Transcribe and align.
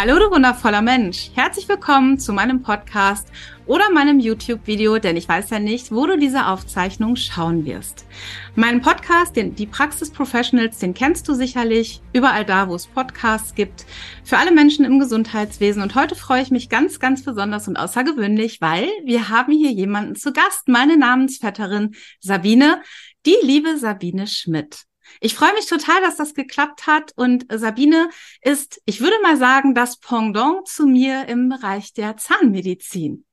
Hallo 0.00 0.16
du 0.16 0.30
wundervoller 0.30 0.80
Mensch. 0.80 1.32
Herzlich 1.34 1.68
willkommen 1.68 2.20
zu 2.20 2.32
meinem 2.32 2.62
Podcast 2.62 3.26
oder 3.66 3.90
meinem 3.90 4.20
YouTube-Video, 4.20 5.00
denn 5.00 5.16
ich 5.16 5.28
weiß 5.28 5.50
ja 5.50 5.58
nicht, 5.58 5.90
wo 5.90 6.06
du 6.06 6.16
diese 6.16 6.46
Aufzeichnung 6.46 7.16
schauen 7.16 7.64
wirst. 7.64 8.06
Meinen 8.54 8.80
Podcast, 8.80 9.34
den, 9.34 9.56
die 9.56 9.66
Praxis 9.66 10.12
Professionals, 10.12 10.78
den 10.78 10.94
kennst 10.94 11.26
du 11.26 11.34
sicherlich 11.34 12.00
überall 12.12 12.44
da, 12.44 12.68
wo 12.68 12.76
es 12.76 12.86
Podcasts 12.86 13.56
gibt, 13.56 13.86
für 14.22 14.38
alle 14.38 14.52
Menschen 14.52 14.84
im 14.84 15.00
Gesundheitswesen. 15.00 15.82
Und 15.82 15.96
heute 15.96 16.14
freue 16.14 16.42
ich 16.42 16.52
mich 16.52 16.68
ganz, 16.68 17.00
ganz 17.00 17.24
besonders 17.24 17.66
und 17.66 17.76
außergewöhnlich, 17.76 18.60
weil 18.60 18.86
wir 19.04 19.30
haben 19.30 19.52
hier 19.52 19.72
jemanden 19.72 20.14
zu 20.14 20.32
Gast, 20.32 20.68
meine 20.68 20.96
Namensvetterin 20.96 21.96
Sabine, 22.20 22.82
die 23.26 23.34
liebe 23.42 23.76
Sabine 23.76 24.28
Schmidt. 24.28 24.87
Ich 25.20 25.34
freue 25.34 25.52
mich 25.54 25.66
total, 25.66 26.00
dass 26.00 26.16
das 26.16 26.34
geklappt 26.34 26.86
hat. 26.86 27.12
Und 27.16 27.46
Sabine 27.52 28.08
ist, 28.42 28.80
ich 28.84 29.00
würde 29.00 29.16
mal 29.22 29.36
sagen, 29.36 29.74
das 29.74 29.98
Pendant 29.98 30.66
zu 30.66 30.86
mir 30.86 31.28
im 31.28 31.48
Bereich 31.48 31.92
der 31.92 32.16
Zahnmedizin. 32.16 33.24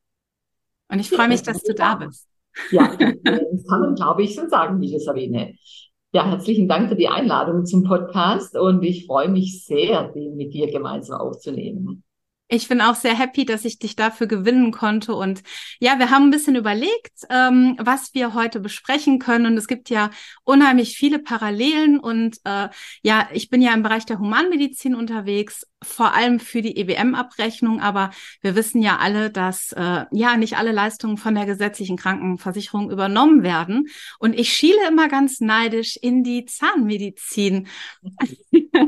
Und 0.90 0.99
ich 0.99 1.09
freue 1.09 1.27
mich, 1.27 1.41
dass 1.41 1.63
du 1.63 1.73
da 1.73 1.95
bist. 1.95 2.27
Ja, 2.71 2.95
das 2.95 3.68
kann 3.68 3.82
man, 3.82 3.95
glaube 3.95 4.23
ich, 4.23 4.35
so 4.35 4.48
sagen, 4.48 4.79
liebe 4.79 4.99
Sabine. 4.99 5.55
Ja, 6.13 6.29
herzlichen 6.29 6.70
Dank 6.70 6.90
für 6.90 6.95
die 6.95 7.10
Einladung 7.10 7.65
zum 7.65 7.84
Podcast 7.84 8.55
und 8.55 8.82
ich 8.84 9.05
freue 9.05 9.27
mich 9.27 9.65
sehr, 9.65 10.13
den 10.13 10.38
mit 10.38 10.54
dir 10.54 10.71
gemeinsam 10.71 11.20
aufzunehmen. 11.20 12.04
Ich 12.48 12.68
bin 12.68 12.79
auch 12.79 12.93
sehr 12.93 13.18
happy, 13.18 13.43
dass 13.46 13.65
ich 13.65 13.79
dich 13.79 13.96
dafür 13.96 14.27
gewinnen 14.27 14.71
konnte. 14.71 15.15
Und 15.15 15.41
ja, 15.79 15.98
wir 15.98 16.12
haben 16.12 16.26
ein 16.26 16.32
bisschen 16.32 16.55
überlegt, 16.55 17.26
ähm, 17.32 17.76
was 17.79 18.13
wir 18.13 18.35
heute 18.35 18.60
besprechen 18.60 19.18
können. 19.18 19.48
Und 19.48 19.57
es 19.57 19.68
gibt 19.68 19.90
ja 19.90 20.12
unheimlich 20.43 20.96
viele 20.96 21.18
Parallelen. 21.18 21.99
Und 21.99 22.38
äh, 22.43 22.70
ja, 23.01 23.27
ich 23.34 23.49
bin 23.49 23.63
ja 23.63 23.73
im 23.73 23.82
Bereich 23.82 24.05
der 24.05 24.20
Humanmedizin 24.20 24.93
unterwegs, 24.93 25.66
vor 25.86 26.14
allem 26.14 26.40
für 26.40 26.62
die 26.62 26.78
EBM-Abrechnung. 26.78 27.80
Aber 27.82 28.12
wir 28.41 28.55
wissen 28.55 28.82
ja 28.82 28.98
alle, 28.98 29.30
dass 29.30 29.72
äh, 29.74 30.05
ja 30.12 30.38
nicht 30.38 30.58
alle 30.58 30.72
Leistungen 30.72 31.18
von 31.18 31.36
der 31.36 31.46
gesetzlichen 31.46 31.98
Krankenversicherung 31.98 32.91
übernommen 32.91 33.44
werden. 33.44 33.88
Und 34.20 34.38
ich 34.38 34.52
schiele 34.54 34.88
immer 34.88 35.08
ganz 35.08 35.40
neidisch 35.40 35.98
in 36.02 36.24
die 36.24 36.46
Zahnmedizin. 36.46 37.68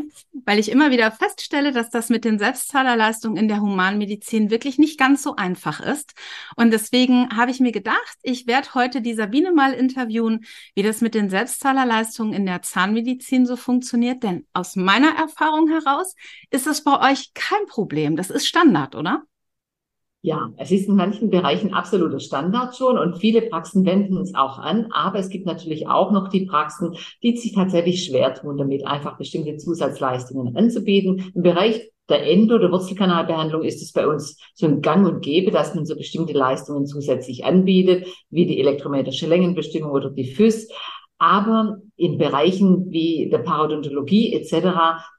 weil 0.48 0.60
ich 0.60 0.72
immer 0.72 0.92
wieder 0.92 1.12
feststelle, 1.12 1.74
dass 1.74 1.90
das 1.90 2.10
mit 2.10 2.24
den 2.24 2.40
Selbstzahlerleistungen 2.40 3.38
in 3.38 3.50
der 3.50 3.60
Humanmedizin 3.60 4.50
wirklich 4.50 4.78
nicht 4.78 4.98
ganz 4.98 5.22
so 5.22 5.36
einfach 5.36 5.82
ist. 5.82 6.14
Und 6.56 6.72
deswegen 6.72 7.36
habe 7.36 7.52
ich 7.52 7.60
mir 7.60 7.74
gedacht, 7.74 8.18
ich 8.24 8.48
werde 8.48 8.74
heute 8.74 9.02
die 9.02 9.14
Sabine 9.14 9.52
mal 9.52 9.74
interviewen, 9.74 10.46
wie 10.74 10.84
das 10.84 11.02
mit 11.02 11.16
den 11.16 11.30
Selbstzahlerleistungen 11.30 12.34
in 12.34 12.46
der 12.46 12.62
Zahnmedizin 12.62 13.46
so 13.46 13.58
funktioniert. 13.58 14.24
Denn 14.24 14.48
aus 14.54 14.78
meiner 14.78 15.18
Erfahrung 15.18 15.68
heraus 15.68 16.16
ist 16.50 16.66
das 16.66 16.82
bei 16.88 17.12
euch 17.12 17.34
kein 17.34 17.66
Problem. 17.68 18.16
Das 18.16 18.30
ist 18.30 18.48
Standard, 18.48 18.96
oder? 18.96 19.24
Ja, 20.22 20.52
es 20.58 20.72
ist 20.72 20.88
in 20.88 20.96
manchen 20.96 21.30
Bereichen 21.30 21.74
absoluter 21.74 22.20
Standard 22.20 22.76
schon 22.76 22.98
und 22.98 23.18
viele 23.18 23.42
Praxen 23.42 23.86
wenden 23.86 24.18
es 24.18 24.34
auch 24.36 24.58
an, 24.58 24.88
aber 24.92 25.20
es 25.20 25.30
gibt 25.30 25.46
natürlich 25.46 25.88
auch 25.88 26.12
noch 26.12 26.30
die 26.30 26.46
Praxen, 26.46 26.96
die 27.24 27.36
sich 27.36 27.54
tatsächlich 27.54 28.06
schwer 28.06 28.34
tun, 28.34 28.58
damit 28.58 28.88
einfach 28.88 29.18
bestimmte 29.18 29.58
Zusatzleistungen 29.58 30.56
anzubieten. 30.56 31.32
Im 31.36 31.44
Bereich 31.44 31.92
der 32.10 32.26
Endo- 32.26 32.56
oder 32.56 32.72
Wurzelkanalbehandlung 32.72 33.64
ist 33.64 33.82
es 33.82 33.92
bei 33.92 34.08
uns 34.08 34.40
so 34.54 34.66
ein 34.66 34.82
Gang 34.82 35.06
und 35.06 35.22
Gäbe, 35.22 35.52
dass 35.52 35.76
man 35.76 35.86
so 35.86 35.96
bestimmte 35.96 36.34
Leistungen 36.34 36.86
zusätzlich 36.86 37.44
anbietet, 37.44 38.08
wie 38.30 38.46
die 38.46 38.60
elektrometrische 38.60 39.28
Längenbestimmung 39.28 39.92
oder 39.92 40.10
die 40.10 40.34
FÜS. 40.34 40.70
Aber 41.20 41.82
in 41.96 42.18
Bereichen 42.18 42.92
wie 42.92 43.30
der 43.32 43.40
Parodontologie 43.40 44.34
etc., 44.34 44.52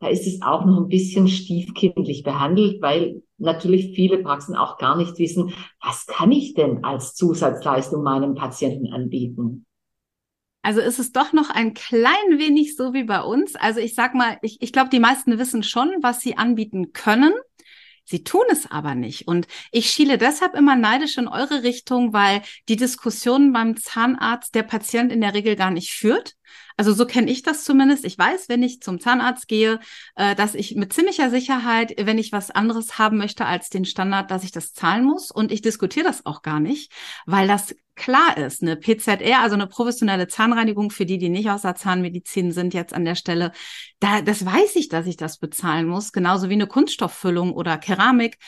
da 0.00 0.08
ist 0.08 0.26
es 0.26 0.42
auch 0.42 0.64
noch 0.64 0.78
ein 0.78 0.88
bisschen 0.88 1.26
stiefkindlich 1.26 2.22
behandelt, 2.22 2.80
weil 2.80 3.22
natürlich 3.38 3.94
viele 3.94 4.18
Praxen 4.18 4.54
auch 4.54 4.78
gar 4.78 4.96
nicht 4.96 5.18
wissen, 5.18 5.52
was 5.82 6.06
kann 6.06 6.30
ich 6.30 6.54
denn 6.54 6.84
als 6.84 7.14
Zusatzleistung 7.14 8.02
meinem 8.02 8.34
Patienten 8.34 8.92
anbieten. 8.92 9.66
Also 10.62 10.80
ist 10.80 10.98
es 10.98 11.12
doch 11.12 11.32
noch 11.32 11.50
ein 11.50 11.72
klein 11.72 12.38
wenig 12.38 12.76
so 12.76 12.92
wie 12.92 13.04
bei 13.04 13.22
uns. 13.22 13.56
Also 13.56 13.80
ich 13.80 13.94
sag 13.94 14.14
mal, 14.14 14.38
ich, 14.42 14.60
ich 14.60 14.72
glaube, 14.72 14.90
die 14.90 15.00
meisten 15.00 15.38
wissen 15.38 15.62
schon, 15.62 15.90
was 16.02 16.20
sie 16.20 16.36
anbieten 16.36 16.92
können. 16.92 17.32
Sie 18.08 18.24
tun 18.24 18.44
es 18.50 18.70
aber 18.70 18.94
nicht. 18.94 19.28
Und 19.28 19.46
ich 19.70 19.90
schiele 19.90 20.16
deshalb 20.16 20.54
immer 20.54 20.76
neidisch 20.76 21.18
in 21.18 21.28
eure 21.28 21.62
Richtung, 21.62 22.14
weil 22.14 22.40
die 22.66 22.76
Diskussionen 22.76 23.52
beim 23.52 23.76
Zahnarzt 23.76 24.54
der 24.54 24.62
Patient 24.62 25.12
in 25.12 25.20
der 25.20 25.34
Regel 25.34 25.56
gar 25.56 25.70
nicht 25.70 25.92
führt. 25.92 26.37
Also 26.76 26.92
so 26.92 27.06
kenne 27.06 27.30
ich 27.30 27.42
das 27.42 27.64
zumindest. 27.64 28.04
Ich 28.04 28.16
weiß, 28.16 28.48
wenn 28.48 28.62
ich 28.62 28.80
zum 28.80 29.00
Zahnarzt 29.00 29.48
gehe, 29.48 29.80
äh, 30.14 30.34
dass 30.34 30.54
ich 30.54 30.76
mit 30.76 30.92
ziemlicher 30.92 31.30
Sicherheit, 31.30 31.94
wenn 31.98 32.18
ich 32.18 32.32
was 32.32 32.50
anderes 32.50 32.98
haben 32.98 33.18
möchte 33.18 33.46
als 33.46 33.68
den 33.68 33.84
Standard, 33.84 34.30
dass 34.30 34.44
ich 34.44 34.52
das 34.52 34.72
zahlen 34.72 35.04
muss. 35.04 35.30
Und 35.30 35.50
ich 35.52 35.60
diskutiere 35.60 36.06
das 36.06 36.24
auch 36.24 36.42
gar 36.42 36.60
nicht, 36.60 36.92
weil 37.26 37.48
das 37.48 37.74
klar 37.98 38.36
ist. 38.36 38.62
Eine 38.62 38.76
PZR, 38.76 39.40
also 39.40 39.54
eine 39.54 39.66
professionelle 39.66 40.28
Zahnreinigung 40.28 40.90
für 40.90 41.04
die, 41.04 41.18
die 41.18 41.28
nicht 41.28 41.50
aus 41.50 41.62
der 41.62 41.74
Zahnmedizin 41.74 42.52
sind, 42.52 42.72
jetzt 42.72 42.94
an 42.94 43.04
der 43.04 43.16
Stelle, 43.16 43.52
da, 43.98 44.22
das 44.22 44.46
weiß 44.46 44.76
ich, 44.76 44.88
dass 44.88 45.06
ich 45.06 45.16
das 45.16 45.38
bezahlen 45.38 45.86
muss. 45.86 46.12
Genauso 46.12 46.48
wie 46.48 46.54
eine 46.54 46.66
Kunststofffüllung 46.66 47.52
oder 47.52 47.76
Keramik. 47.76 48.38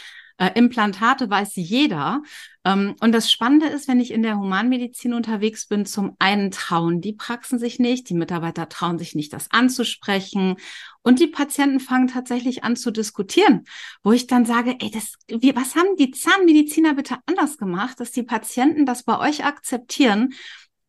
Äh, 0.40 0.52
Implantate 0.54 1.28
weiß 1.28 1.52
jeder. 1.56 2.22
Ähm, 2.64 2.96
und 3.00 3.12
das 3.12 3.30
Spannende 3.30 3.66
ist, 3.66 3.88
wenn 3.88 4.00
ich 4.00 4.10
in 4.10 4.22
der 4.22 4.38
Humanmedizin 4.38 5.12
unterwegs 5.12 5.66
bin, 5.66 5.84
zum 5.84 6.16
einen 6.18 6.50
trauen 6.50 7.02
die 7.02 7.12
Praxen 7.12 7.58
sich 7.58 7.78
nicht, 7.78 8.08
die 8.08 8.14
Mitarbeiter 8.14 8.70
trauen 8.70 8.98
sich 8.98 9.14
nicht, 9.14 9.34
das 9.34 9.50
anzusprechen. 9.50 10.56
Und 11.02 11.20
die 11.20 11.26
Patienten 11.26 11.78
fangen 11.78 12.08
tatsächlich 12.08 12.64
an 12.64 12.74
zu 12.74 12.90
diskutieren, 12.90 13.64
wo 14.02 14.12
ich 14.12 14.26
dann 14.26 14.46
sage, 14.46 14.76
ey, 14.80 14.90
das, 14.90 15.12
wie, 15.28 15.54
was 15.54 15.76
haben 15.76 15.96
die 15.98 16.10
Zahnmediziner 16.10 16.94
bitte 16.94 17.18
anders 17.26 17.58
gemacht, 17.58 18.00
dass 18.00 18.10
die 18.10 18.22
Patienten 18.22 18.86
das 18.86 19.02
bei 19.02 19.18
euch 19.18 19.44
akzeptieren, 19.44 20.32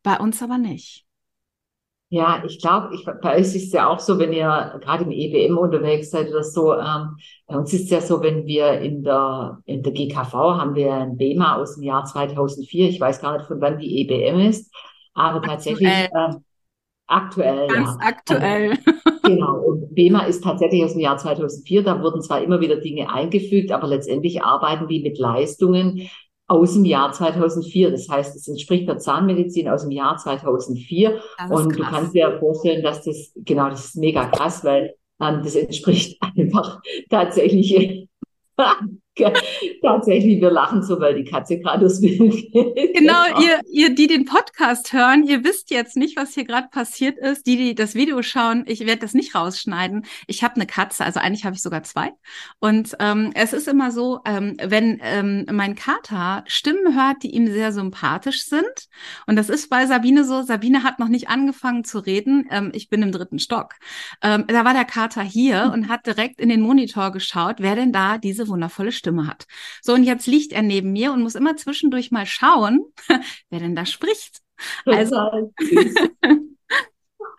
bei 0.02 0.18
uns 0.18 0.42
aber 0.42 0.56
nicht? 0.56 1.04
Ja, 2.12 2.42
ich 2.46 2.60
glaube, 2.60 2.94
ich, 2.94 3.06
bei 3.06 3.36
euch 3.36 3.40
ist 3.40 3.56
es 3.56 3.72
ja 3.72 3.88
auch 3.88 3.98
so, 3.98 4.18
wenn 4.18 4.34
ihr 4.34 4.78
gerade 4.82 5.04
im 5.04 5.10
EBM 5.10 5.56
unterwegs 5.56 6.10
seid 6.10 6.28
oder 6.28 6.44
so, 6.44 6.74
ähm, 6.74 7.16
bei 7.46 7.56
uns 7.56 7.72
ist 7.72 7.84
es 7.84 7.90
ja 7.90 8.02
so, 8.02 8.20
wenn 8.20 8.44
wir 8.44 8.80
in 8.80 9.02
der, 9.02 9.60
in 9.64 9.82
der 9.82 9.94
GKV 9.94 10.34
haben 10.34 10.74
wir 10.74 10.92
ein 10.92 11.16
BEMA 11.16 11.56
aus 11.56 11.76
dem 11.76 11.84
Jahr 11.84 12.04
2004. 12.04 12.90
Ich 12.90 13.00
weiß 13.00 13.22
gar 13.22 13.38
nicht, 13.38 13.46
von 13.46 13.62
wann 13.62 13.78
die 13.78 14.02
EBM 14.02 14.40
ist, 14.40 14.70
aber 15.14 15.36
aktuell. 15.36 15.56
tatsächlich 15.56 15.88
äh, 15.88 16.34
aktuell. 17.06 17.68
Ganz 17.68 17.96
ja. 17.98 18.06
aktuell. 18.06 18.78
Genau. 19.24 19.60
Und 19.60 19.94
BEMA 19.94 20.24
ist 20.24 20.44
tatsächlich 20.44 20.84
aus 20.84 20.92
dem 20.92 21.00
Jahr 21.00 21.16
2004. 21.16 21.82
Da 21.82 22.02
wurden 22.02 22.20
zwar 22.20 22.42
immer 22.42 22.60
wieder 22.60 22.76
Dinge 22.76 23.10
eingefügt, 23.10 23.72
aber 23.72 23.86
letztendlich 23.86 24.42
arbeiten 24.42 24.86
die 24.86 25.00
mit 25.00 25.16
Leistungen, 25.16 26.10
aus 26.52 26.74
dem 26.74 26.84
Jahr 26.84 27.12
2004. 27.12 27.90
Das 27.90 28.08
heißt, 28.08 28.36
es 28.36 28.46
entspricht 28.46 28.86
der 28.86 28.98
Zahnmedizin 28.98 29.68
aus 29.68 29.82
dem 29.82 29.90
Jahr 29.90 30.18
2004. 30.18 31.20
Und 31.48 31.68
krass. 31.68 31.76
du 31.76 31.82
kannst 31.82 32.14
dir 32.14 32.38
vorstellen, 32.38 32.82
dass 32.82 33.02
das, 33.02 33.32
genau, 33.36 33.70
das 33.70 33.86
ist 33.86 33.96
mega 33.96 34.26
krass, 34.26 34.62
weil 34.62 34.94
ähm, 35.20 35.40
das 35.42 35.54
entspricht 35.54 36.20
einfach 36.36 36.80
tatsächlich 37.08 38.08
Tatsächlich, 39.82 40.40
wir 40.40 40.50
lachen 40.50 40.82
so, 40.82 40.98
weil 40.98 41.14
die 41.14 41.24
Katze 41.24 41.58
gerade 41.58 41.84
das 41.84 42.00
will. 42.00 42.30
Genau, 42.94 43.40
ihr, 43.40 43.60
ihr, 43.70 43.94
die 43.94 44.06
den 44.06 44.24
Podcast 44.24 44.92
hören, 44.92 45.24
ihr 45.24 45.44
wisst 45.44 45.70
jetzt 45.70 45.96
nicht, 45.96 46.16
was 46.16 46.32
hier 46.32 46.44
gerade 46.44 46.68
passiert 46.68 47.18
ist. 47.18 47.46
Die, 47.46 47.56
die 47.56 47.74
das 47.74 47.94
Video 47.94 48.22
schauen, 48.22 48.64
ich 48.66 48.80
werde 48.80 49.00
das 49.00 49.12
nicht 49.12 49.34
rausschneiden. 49.34 50.06
Ich 50.26 50.42
habe 50.42 50.56
eine 50.56 50.66
Katze, 50.66 51.04
also 51.04 51.20
eigentlich 51.20 51.44
habe 51.44 51.54
ich 51.54 51.62
sogar 51.62 51.82
zwei. 51.82 52.12
Und 52.58 52.96
ähm, 53.00 53.32
es 53.34 53.52
ist 53.52 53.68
immer 53.68 53.90
so, 53.90 54.20
ähm, 54.24 54.56
wenn 54.62 54.98
ähm, 55.02 55.46
mein 55.52 55.74
Kater 55.74 56.44
Stimmen 56.46 56.94
hört, 56.94 57.22
die 57.22 57.34
ihm 57.34 57.48
sehr 57.48 57.72
sympathisch 57.72 58.44
sind. 58.44 58.88
Und 59.26 59.36
das 59.36 59.50
ist 59.50 59.68
bei 59.68 59.86
Sabine 59.86 60.24
so. 60.24 60.42
Sabine 60.42 60.84
hat 60.84 60.98
noch 60.98 61.08
nicht 61.08 61.28
angefangen 61.28 61.84
zu 61.84 61.98
reden. 61.98 62.46
Ähm, 62.50 62.72
ich 62.74 62.88
bin 62.88 63.02
im 63.02 63.12
dritten 63.12 63.38
Stock. 63.38 63.74
Ähm, 64.22 64.44
da 64.46 64.64
war 64.64 64.72
der 64.72 64.86
Kater 64.86 65.22
hier 65.22 65.70
und 65.74 65.88
hat 65.88 66.06
direkt 66.06 66.40
in 66.40 66.48
den 66.48 66.62
Monitor 66.62 67.10
geschaut, 67.10 67.56
wer 67.58 67.74
denn 67.74 67.92
da 67.92 68.16
diese 68.16 68.48
wundervolle 68.48 68.92
Stimme 68.92 69.01
hat. 69.26 69.46
So, 69.82 69.94
und 69.94 70.04
jetzt 70.04 70.26
liegt 70.26 70.52
er 70.52 70.62
neben 70.62 70.92
mir 70.92 71.12
und 71.12 71.22
muss 71.22 71.34
immer 71.34 71.56
zwischendurch 71.56 72.10
mal 72.10 72.26
schauen, 72.26 72.80
wer 73.50 73.60
denn 73.60 73.76
da 73.76 73.86
spricht. 73.86 74.40
Also, 74.86 75.16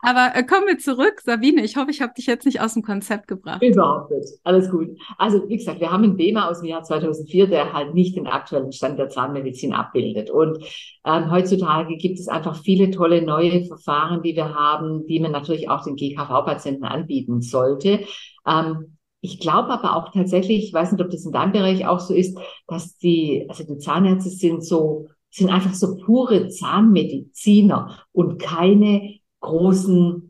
Aber 0.06 0.36
äh, 0.36 0.44
kommen 0.44 0.68
wir 0.68 0.77
zurück. 0.77 1.21
Sabine, 1.24 1.63
ich 1.63 1.77
hoffe, 1.77 1.89
ich 1.89 2.01
habe 2.01 2.13
dich 2.13 2.25
jetzt 2.25 2.45
nicht 2.45 2.60
aus 2.60 2.74
dem 2.74 2.83
Konzept 2.83 3.25
gebracht. 3.30 3.63
Überhaupt 3.63 4.12
nicht. 4.12 4.27
Alles 4.44 4.69
gut. 4.69 4.89
Also, 5.18 5.48
wie 5.48 5.56
gesagt, 5.56 5.80
wir 5.80 5.92
haben 5.92 6.04
einen 6.04 6.18
BEMA 6.18 6.50
aus 6.50 6.60
dem 6.60 6.68
Jahr 6.68 6.83
2004, 6.83 7.48
der 7.48 7.71
halt 7.71 7.94
nicht 7.94 8.18
den 8.18 8.27
aktuellen 8.27 8.74
Stand 8.74 9.00
der 9.00 9.07
Zahnmedizin 9.07 9.74
abbildet. 9.74 10.30
Und 10.30 10.57
ähm, 11.06 11.31
heutzutage 11.31 11.95
gibt 11.95 12.19
es 12.19 12.27
einfach 12.27 12.62
viele 12.62 12.92
tolle 12.92 13.21
neue 13.21 13.63
Verfahren, 13.63 14.21
die 14.21 14.36
wir 14.36 14.54
haben, 14.54 15.07
die 15.07 15.21
man 15.21 15.31
natürlich 15.31 15.69
auch 15.69 15.86
den 15.86 15.95
GKV-Patienten 15.95 16.83
anbieten 16.83 17.42
sollte. 17.42 18.01
Ähm, 18.45 18.98
ich 19.24 19.40
glaube 19.40 19.70
aber 19.70 19.96
auch 19.96 20.12
tatsächlich, 20.12 20.66
ich 20.66 20.74
weiß 20.74 20.92
nicht, 20.92 21.02
ob 21.02 21.10
das 21.10 21.25
in 21.25 21.31
deinem 21.31 21.54
Bereich 21.54 21.88
auch 21.88 22.02
so 22.02 22.14
ist, 22.14 22.38
dass 22.68 22.98
die, 22.98 23.46
also 23.48 23.64
die 23.64 23.78
Zahnärzte 23.78 24.30
sind 24.30 24.66
so, 24.66 25.08
sind 25.31 25.50
einfach 25.50 25.74
so 25.74 25.96
pure 25.96 26.50
Zahnmediziner 26.50 28.04
und 28.12 28.38
keine 28.38 29.16
großen 29.40 30.30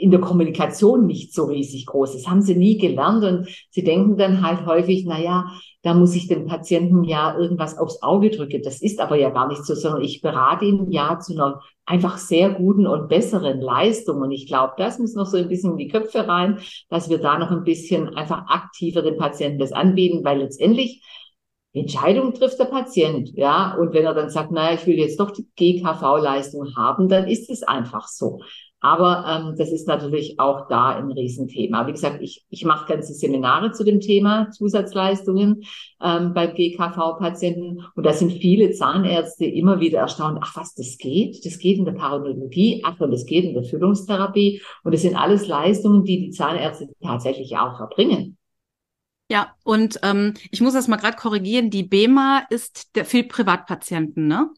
in 0.00 0.10
der 0.10 0.20
Kommunikation 0.20 1.06
nicht 1.06 1.34
so 1.34 1.44
riesig 1.44 1.86
groß. 1.86 2.12
Das 2.12 2.26
haben 2.26 2.42
sie 2.42 2.54
nie 2.54 2.78
gelernt 2.78 3.24
und 3.24 3.48
sie 3.70 3.84
denken 3.84 4.16
dann 4.16 4.42
halt 4.42 4.66
häufig, 4.66 5.04
na 5.06 5.20
ja, 5.20 5.46
da 5.82 5.94
muss 5.94 6.14
ich 6.16 6.26
den 6.26 6.46
Patienten 6.46 7.04
ja 7.04 7.36
irgendwas 7.38 7.78
aufs 7.78 8.02
Auge 8.02 8.30
drücken. 8.30 8.62
Das 8.62 8.82
ist 8.82 9.00
aber 9.00 9.16
ja 9.16 9.30
gar 9.30 9.48
nicht 9.48 9.64
so, 9.64 9.74
sondern 9.74 10.02
ich 10.02 10.20
berate 10.20 10.64
ihn 10.64 10.90
ja 10.90 11.18
zu 11.18 11.34
einer 11.34 11.60
einfach 11.86 12.18
sehr 12.18 12.50
guten 12.50 12.86
und 12.86 13.08
besseren 13.08 13.60
Leistung. 13.60 14.20
Und 14.20 14.32
ich 14.32 14.46
glaube, 14.46 14.74
das 14.76 14.98
muss 14.98 15.14
noch 15.14 15.26
so 15.26 15.36
ein 15.36 15.48
bisschen 15.48 15.72
in 15.72 15.78
die 15.78 15.88
Köpfe 15.88 16.26
rein, 16.26 16.58
dass 16.88 17.08
wir 17.08 17.18
da 17.18 17.38
noch 17.38 17.50
ein 17.50 17.64
bisschen 17.64 18.08
einfach 18.16 18.46
aktiver 18.48 19.02
den 19.02 19.16
Patienten 19.16 19.58
das 19.58 19.72
anbieten, 19.72 20.24
weil 20.24 20.38
letztendlich 20.38 21.02
Entscheidung 21.72 22.34
trifft 22.34 22.58
der 22.58 22.64
Patient, 22.64 23.30
ja. 23.34 23.74
Und 23.74 23.92
wenn 23.92 24.04
er 24.04 24.14
dann 24.14 24.30
sagt, 24.30 24.50
naja, 24.50 24.74
ich 24.74 24.86
will 24.86 24.98
jetzt 24.98 25.20
doch 25.20 25.30
die 25.30 25.46
GKV-Leistung 25.54 26.74
haben, 26.76 27.08
dann 27.08 27.28
ist 27.28 27.50
es 27.50 27.62
einfach 27.62 28.08
so. 28.08 28.40
Aber 28.80 29.24
ähm, 29.26 29.56
das 29.58 29.72
ist 29.72 29.88
natürlich 29.88 30.38
auch 30.38 30.68
da 30.68 30.90
ein 30.90 31.10
Riesenthema. 31.10 31.86
Wie 31.88 31.92
gesagt, 31.92 32.22
ich, 32.22 32.44
ich 32.48 32.64
mache 32.64 32.86
ganze 32.86 33.12
Seminare 33.12 33.72
zu 33.72 33.84
dem 33.84 34.00
Thema 34.00 34.50
Zusatzleistungen 34.50 35.62
ähm, 36.00 36.32
bei 36.32 36.46
GKV-Patienten 36.46 37.84
und 37.94 38.06
da 38.06 38.12
sind 38.12 38.32
viele 38.32 38.70
Zahnärzte 38.70 39.46
immer 39.46 39.80
wieder 39.80 39.98
erstaunt, 39.98 40.38
ach 40.40 40.56
was, 40.56 40.74
das 40.74 40.96
geht? 40.98 41.44
Das 41.44 41.58
geht 41.58 41.78
in 41.78 41.86
der 41.86 41.92
Parodontie, 41.92 42.82
ach 42.84 43.00
und 43.00 43.10
das 43.10 43.26
geht 43.26 43.44
in 43.44 43.54
der 43.54 43.64
Füllungstherapie 43.64 44.62
und 44.84 44.94
das 44.94 45.02
sind 45.02 45.16
alles 45.16 45.48
Leistungen, 45.48 46.04
die 46.04 46.26
die 46.26 46.30
Zahnärzte 46.30 46.88
tatsächlich 47.02 47.56
auch 47.56 47.80
erbringen. 47.80 48.36
Ja, 49.30 49.54
und 49.64 49.98
ähm, 50.04 50.34
ich 50.50 50.60
muss 50.60 50.72
das 50.72 50.88
mal 50.88 50.96
gerade 50.96 51.16
korrigieren, 51.16 51.68
die 51.68 51.82
BEMA 51.82 52.46
ist 52.48 52.96
der, 52.96 53.04
für 53.04 53.24
Privatpatienten, 53.24 54.26
ne? 54.26 54.50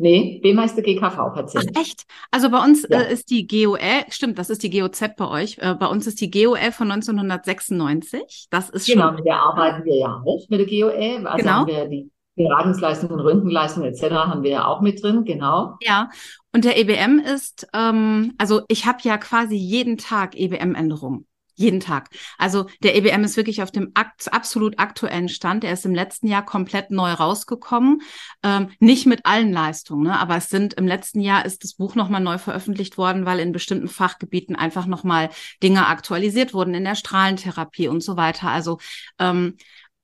Nee, 0.00 0.38
BEMA 0.42 0.64
ist 0.64 0.76
der 0.76 0.84
GKV-Patient. 0.84 1.72
Ach, 1.74 1.80
echt? 1.80 2.04
Also 2.30 2.50
bei 2.50 2.62
uns 2.64 2.86
ja. 2.88 3.00
äh, 3.00 3.12
ist 3.12 3.30
die 3.30 3.48
GOL, 3.48 3.78
stimmt, 4.10 4.38
das 4.38 4.48
ist 4.48 4.62
die 4.62 4.70
GOZ 4.70 5.16
bei 5.16 5.28
euch. 5.28 5.58
Äh, 5.58 5.74
bei 5.74 5.86
uns 5.86 6.06
ist 6.06 6.20
die 6.20 6.30
GOL 6.30 6.70
von 6.70 6.90
1996. 6.90 8.46
Das 8.50 8.70
ist 8.70 8.86
genau, 8.86 9.06
schon. 9.06 9.16
mit 9.16 9.26
der 9.26 9.40
arbeiten 9.40 9.84
wir 9.84 9.96
ja 9.96 10.22
auch 10.24 10.46
mit 10.48 10.60
der 10.60 10.66
GOL. 10.66 11.26
Also 11.26 11.36
genau. 11.38 11.52
haben 11.52 11.66
wir 11.66 11.88
die 11.88 12.10
Beratungsleistungen, 12.36 13.18
Röntgenleistungen 13.18 13.92
etc. 13.92 14.10
haben 14.14 14.44
wir 14.44 14.50
ja 14.50 14.66
auch 14.66 14.80
mit 14.80 15.02
drin, 15.02 15.24
genau. 15.24 15.76
Ja, 15.82 16.10
und 16.52 16.64
der 16.64 16.78
EBM 16.78 17.18
ist, 17.18 17.68
ähm, 17.74 18.34
also 18.38 18.62
ich 18.68 18.86
habe 18.86 18.98
ja 19.02 19.18
quasi 19.18 19.56
jeden 19.56 19.98
Tag 19.98 20.36
EBM-Änderungen. 20.36 21.26
Jeden 21.58 21.80
Tag. 21.80 22.10
Also 22.38 22.66
der 22.84 22.94
EBM 22.94 23.24
ist 23.24 23.36
wirklich 23.36 23.64
auf 23.64 23.72
dem 23.72 23.90
akt 23.94 24.32
absolut 24.32 24.78
aktuellen 24.78 25.28
Stand. 25.28 25.64
Er 25.64 25.72
ist 25.72 25.84
im 25.84 25.92
letzten 25.92 26.28
Jahr 26.28 26.44
komplett 26.44 26.92
neu 26.92 27.10
rausgekommen. 27.10 28.00
Ähm, 28.44 28.70
nicht 28.78 29.06
mit 29.06 29.26
allen 29.26 29.52
Leistungen, 29.52 30.04
ne? 30.04 30.20
aber 30.20 30.36
es 30.36 30.50
sind 30.50 30.74
im 30.74 30.86
letzten 30.86 31.20
Jahr 31.20 31.44
ist 31.44 31.64
das 31.64 31.74
Buch 31.74 31.96
nochmal 31.96 32.20
neu 32.20 32.38
veröffentlicht 32.38 32.96
worden, 32.96 33.26
weil 33.26 33.40
in 33.40 33.50
bestimmten 33.50 33.88
Fachgebieten 33.88 34.54
einfach 34.54 34.86
nochmal 34.86 35.30
Dinge 35.60 35.88
aktualisiert 35.88 36.54
wurden 36.54 36.74
in 36.74 36.84
der 36.84 36.94
Strahlentherapie 36.94 37.88
und 37.88 38.04
so 38.04 38.16
weiter. 38.16 38.52
Also 38.52 38.78
ähm, 39.18 39.56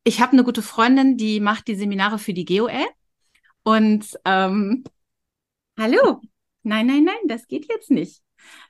ich 0.02 0.20
habe 0.20 0.32
eine 0.32 0.42
gute 0.42 0.60
Freundin, 0.60 1.16
die 1.16 1.38
macht 1.38 1.68
die 1.68 1.76
Seminare 1.76 2.18
für 2.18 2.34
die 2.34 2.46
GOL. 2.46 2.72
Und 3.62 4.18
ähm, 4.24 4.82
hallo. 5.78 6.20
Nein, 6.64 6.88
nein, 6.88 7.04
nein, 7.04 7.28
das 7.28 7.46
geht 7.46 7.68
jetzt 7.68 7.92
nicht. 7.92 8.22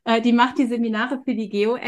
Äh, 0.05 0.21
die 0.21 0.35
macht 0.35 0.59
die 0.59 0.67
Seminare 0.67 1.23
für 1.25 1.35
die 1.35 1.49
GOL 1.49 1.81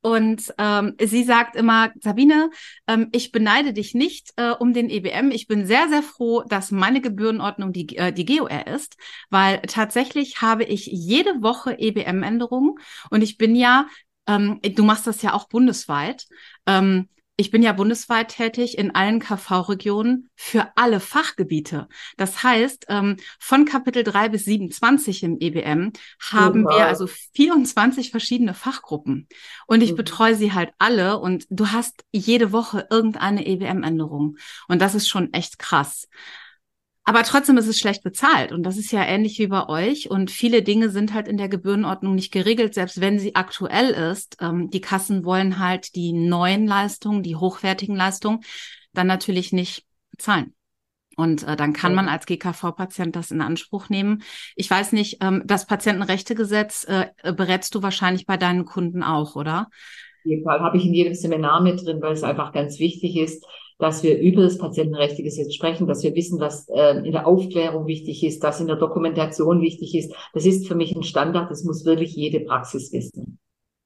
und 0.00 0.54
ähm, 0.58 0.94
sie 1.00 1.24
sagt 1.24 1.56
immer, 1.56 1.90
Sabine, 2.00 2.50
ähm, 2.86 3.08
ich 3.12 3.32
beneide 3.32 3.72
dich 3.72 3.94
nicht 3.94 4.32
äh, 4.36 4.50
um 4.50 4.72
den 4.72 4.90
EBM. 4.90 5.30
Ich 5.32 5.48
bin 5.48 5.66
sehr, 5.66 5.88
sehr 5.88 6.02
froh, 6.02 6.42
dass 6.48 6.70
meine 6.70 7.00
Gebührenordnung 7.00 7.72
die, 7.72 7.96
äh, 7.96 8.12
die 8.12 8.24
GOR 8.24 8.66
ist, 8.66 8.96
weil 9.30 9.60
tatsächlich 9.62 10.40
habe 10.40 10.64
ich 10.64 10.86
jede 10.86 11.42
Woche 11.42 11.78
EBM-Änderungen 11.78 12.74
und 13.10 13.22
ich 13.22 13.38
bin 13.38 13.56
ja, 13.56 13.86
ähm, 14.26 14.60
du 14.62 14.84
machst 14.84 15.06
das 15.06 15.22
ja 15.22 15.34
auch 15.34 15.48
bundesweit. 15.48 16.26
Ähm, 16.66 17.08
ich 17.40 17.52
bin 17.52 17.62
ja 17.62 17.72
bundesweit 17.72 18.30
tätig 18.30 18.76
in 18.76 18.96
allen 18.96 19.20
KV-Regionen 19.20 20.28
für 20.34 20.72
alle 20.74 20.98
Fachgebiete. 20.98 21.88
Das 22.16 22.42
heißt, 22.42 22.86
ähm, 22.88 23.16
von 23.38 23.64
Kapitel 23.64 24.02
3 24.02 24.28
bis 24.30 24.44
27 24.44 25.22
im 25.22 25.36
EBM 25.38 25.92
haben 26.20 26.62
Super. 26.62 26.76
wir 26.76 26.86
also 26.86 27.06
24 27.06 28.10
verschiedene 28.10 28.54
Fachgruppen. 28.54 29.28
Und 29.68 29.82
ich 29.84 29.92
mhm. 29.92 29.96
betreue 29.96 30.34
sie 30.34 30.52
halt 30.52 30.72
alle 30.78 31.20
und 31.20 31.46
du 31.48 31.68
hast 31.68 32.04
jede 32.10 32.50
Woche 32.50 32.88
irgendeine 32.90 33.46
EBM-Änderung. 33.46 34.36
Und 34.66 34.82
das 34.82 34.96
ist 34.96 35.08
schon 35.08 35.32
echt 35.32 35.60
krass. 35.60 36.08
Aber 37.08 37.22
trotzdem 37.22 37.56
ist 37.56 37.68
es 37.68 37.78
schlecht 37.78 38.02
bezahlt. 38.02 38.52
Und 38.52 38.64
das 38.64 38.76
ist 38.76 38.92
ja 38.92 39.02
ähnlich 39.02 39.38
wie 39.38 39.46
bei 39.46 39.66
euch. 39.66 40.10
Und 40.10 40.30
viele 40.30 40.62
Dinge 40.62 40.90
sind 40.90 41.14
halt 41.14 41.26
in 41.26 41.38
der 41.38 41.48
Gebührenordnung 41.48 42.14
nicht 42.14 42.30
geregelt, 42.32 42.74
selbst 42.74 43.00
wenn 43.00 43.18
sie 43.18 43.34
aktuell 43.34 43.92
ist. 44.12 44.36
Ähm, 44.42 44.68
die 44.68 44.82
Kassen 44.82 45.24
wollen 45.24 45.58
halt 45.58 45.94
die 45.94 46.12
neuen 46.12 46.66
Leistungen, 46.66 47.22
die 47.22 47.34
hochwertigen 47.34 47.96
Leistungen, 47.96 48.40
dann 48.92 49.06
natürlich 49.06 49.54
nicht 49.54 49.86
bezahlen. 50.10 50.52
Und 51.16 51.48
äh, 51.48 51.56
dann 51.56 51.72
kann 51.72 51.94
man 51.94 52.08
als 52.08 52.26
GKV-Patient 52.26 53.16
das 53.16 53.30
in 53.30 53.40
Anspruch 53.40 53.88
nehmen. 53.88 54.22
Ich 54.54 54.70
weiß 54.70 54.92
nicht, 54.92 55.16
ähm, 55.22 55.44
das 55.46 55.64
Patientenrechtegesetz 55.64 56.84
äh, 56.84 57.06
berätst 57.32 57.74
du 57.74 57.82
wahrscheinlich 57.82 58.26
bei 58.26 58.36
deinen 58.36 58.66
Kunden 58.66 59.02
auch, 59.02 59.34
oder? 59.34 59.68
Auf 59.70 60.24
jeden 60.24 60.44
Fall 60.44 60.60
habe 60.60 60.76
ich 60.76 60.84
in 60.84 60.92
jedem 60.92 61.14
Seminar 61.14 61.62
mit 61.62 61.82
drin, 61.82 62.02
weil 62.02 62.12
es 62.12 62.22
einfach 62.22 62.52
ganz 62.52 62.78
wichtig 62.78 63.16
ist, 63.16 63.46
dass 63.78 64.02
wir 64.02 64.18
über 64.18 64.42
das 64.42 64.58
Patientenrechtegesetz 64.58 65.54
sprechen, 65.54 65.86
dass 65.86 66.02
wir 66.02 66.14
wissen, 66.14 66.40
was 66.40 66.68
äh, 66.68 66.98
in 66.98 67.12
der 67.12 67.26
Aufklärung 67.26 67.86
wichtig 67.86 68.24
ist, 68.24 68.42
was 68.42 68.60
in 68.60 68.66
der 68.66 68.76
Dokumentation 68.76 69.60
wichtig 69.60 69.94
ist. 69.94 70.12
Das 70.34 70.44
ist 70.44 70.66
für 70.66 70.74
mich 70.74 70.94
ein 70.94 71.04
Standard, 71.04 71.50
das 71.50 71.64
muss 71.64 71.84
wirklich 71.84 72.14
jede 72.14 72.40
Praxis 72.40 72.92
wissen. 72.92 73.38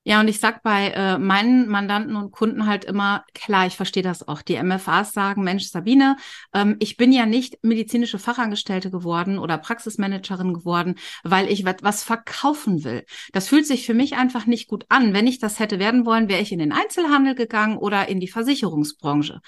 Ja, 0.05 0.19
und 0.19 0.27
ich 0.27 0.41
sag 0.41 0.65
bei 0.65 0.89
äh, 0.89 1.17
meinen 1.17 1.69
Mandanten 1.69 2.17
und 2.17 2.33
Kunden 2.33 2.67
halt 2.67 2.85
immer, 2.85 3.25
klar, 3.35 3.69
ich 3.69 3.77
verstehe 3.77 4.03
das 4.03 4.27
auch. 4.27 4.43
Die 4.43 4.61
MFAs 4.61 5.13
sagen, 5.13 5.45
Mensch, 5.45 5.69
Sabine, 5.69 6.17
ähm, 6.53 6.77
ich 6.81 6.97
bin 6.97 7.13
ja 7.13 7.25
nicht 7.25 7.63
medizinische 7.63 8.19
Fachangestellte 8.19 8.91
geworden 8.91 9.39
oder 9.39 9.59
Praxismanagerin 9.59 10.55
geworden, 10.55 10.97
weil 11.23 11.49
ich 11.49 11.65
was 11.65 12.03
verkaufen 12.03 12.83
will. 12.83 13.05
Das 13.33 13.47
fühlt 13.47 13.65
sich 13.65 13.87
für 13.87 13.95
mich 13.95 14.17
einfach 14.17 14.47
nicht 14.47 14.67
gut 14.67 14.87
an. 14.89 15.15
Wenn 15.15 15.29
ich 15.29 15.39
das 15.39 15.61
hätte 15.61 15.79
werden 15.79 16.05
wollen, 16.05 16.29
wäre 16.29 16.43
ich 16.43 16.51
in 16.51 16.59
den 16.59 16.73
Einzelhandel 16.73 17.37
gegangen 17.37 17.77
oder 17.77 18.09
in 18.09 18.19
die 18.19 18.29
Versicherungsbranche. 18.29 19.41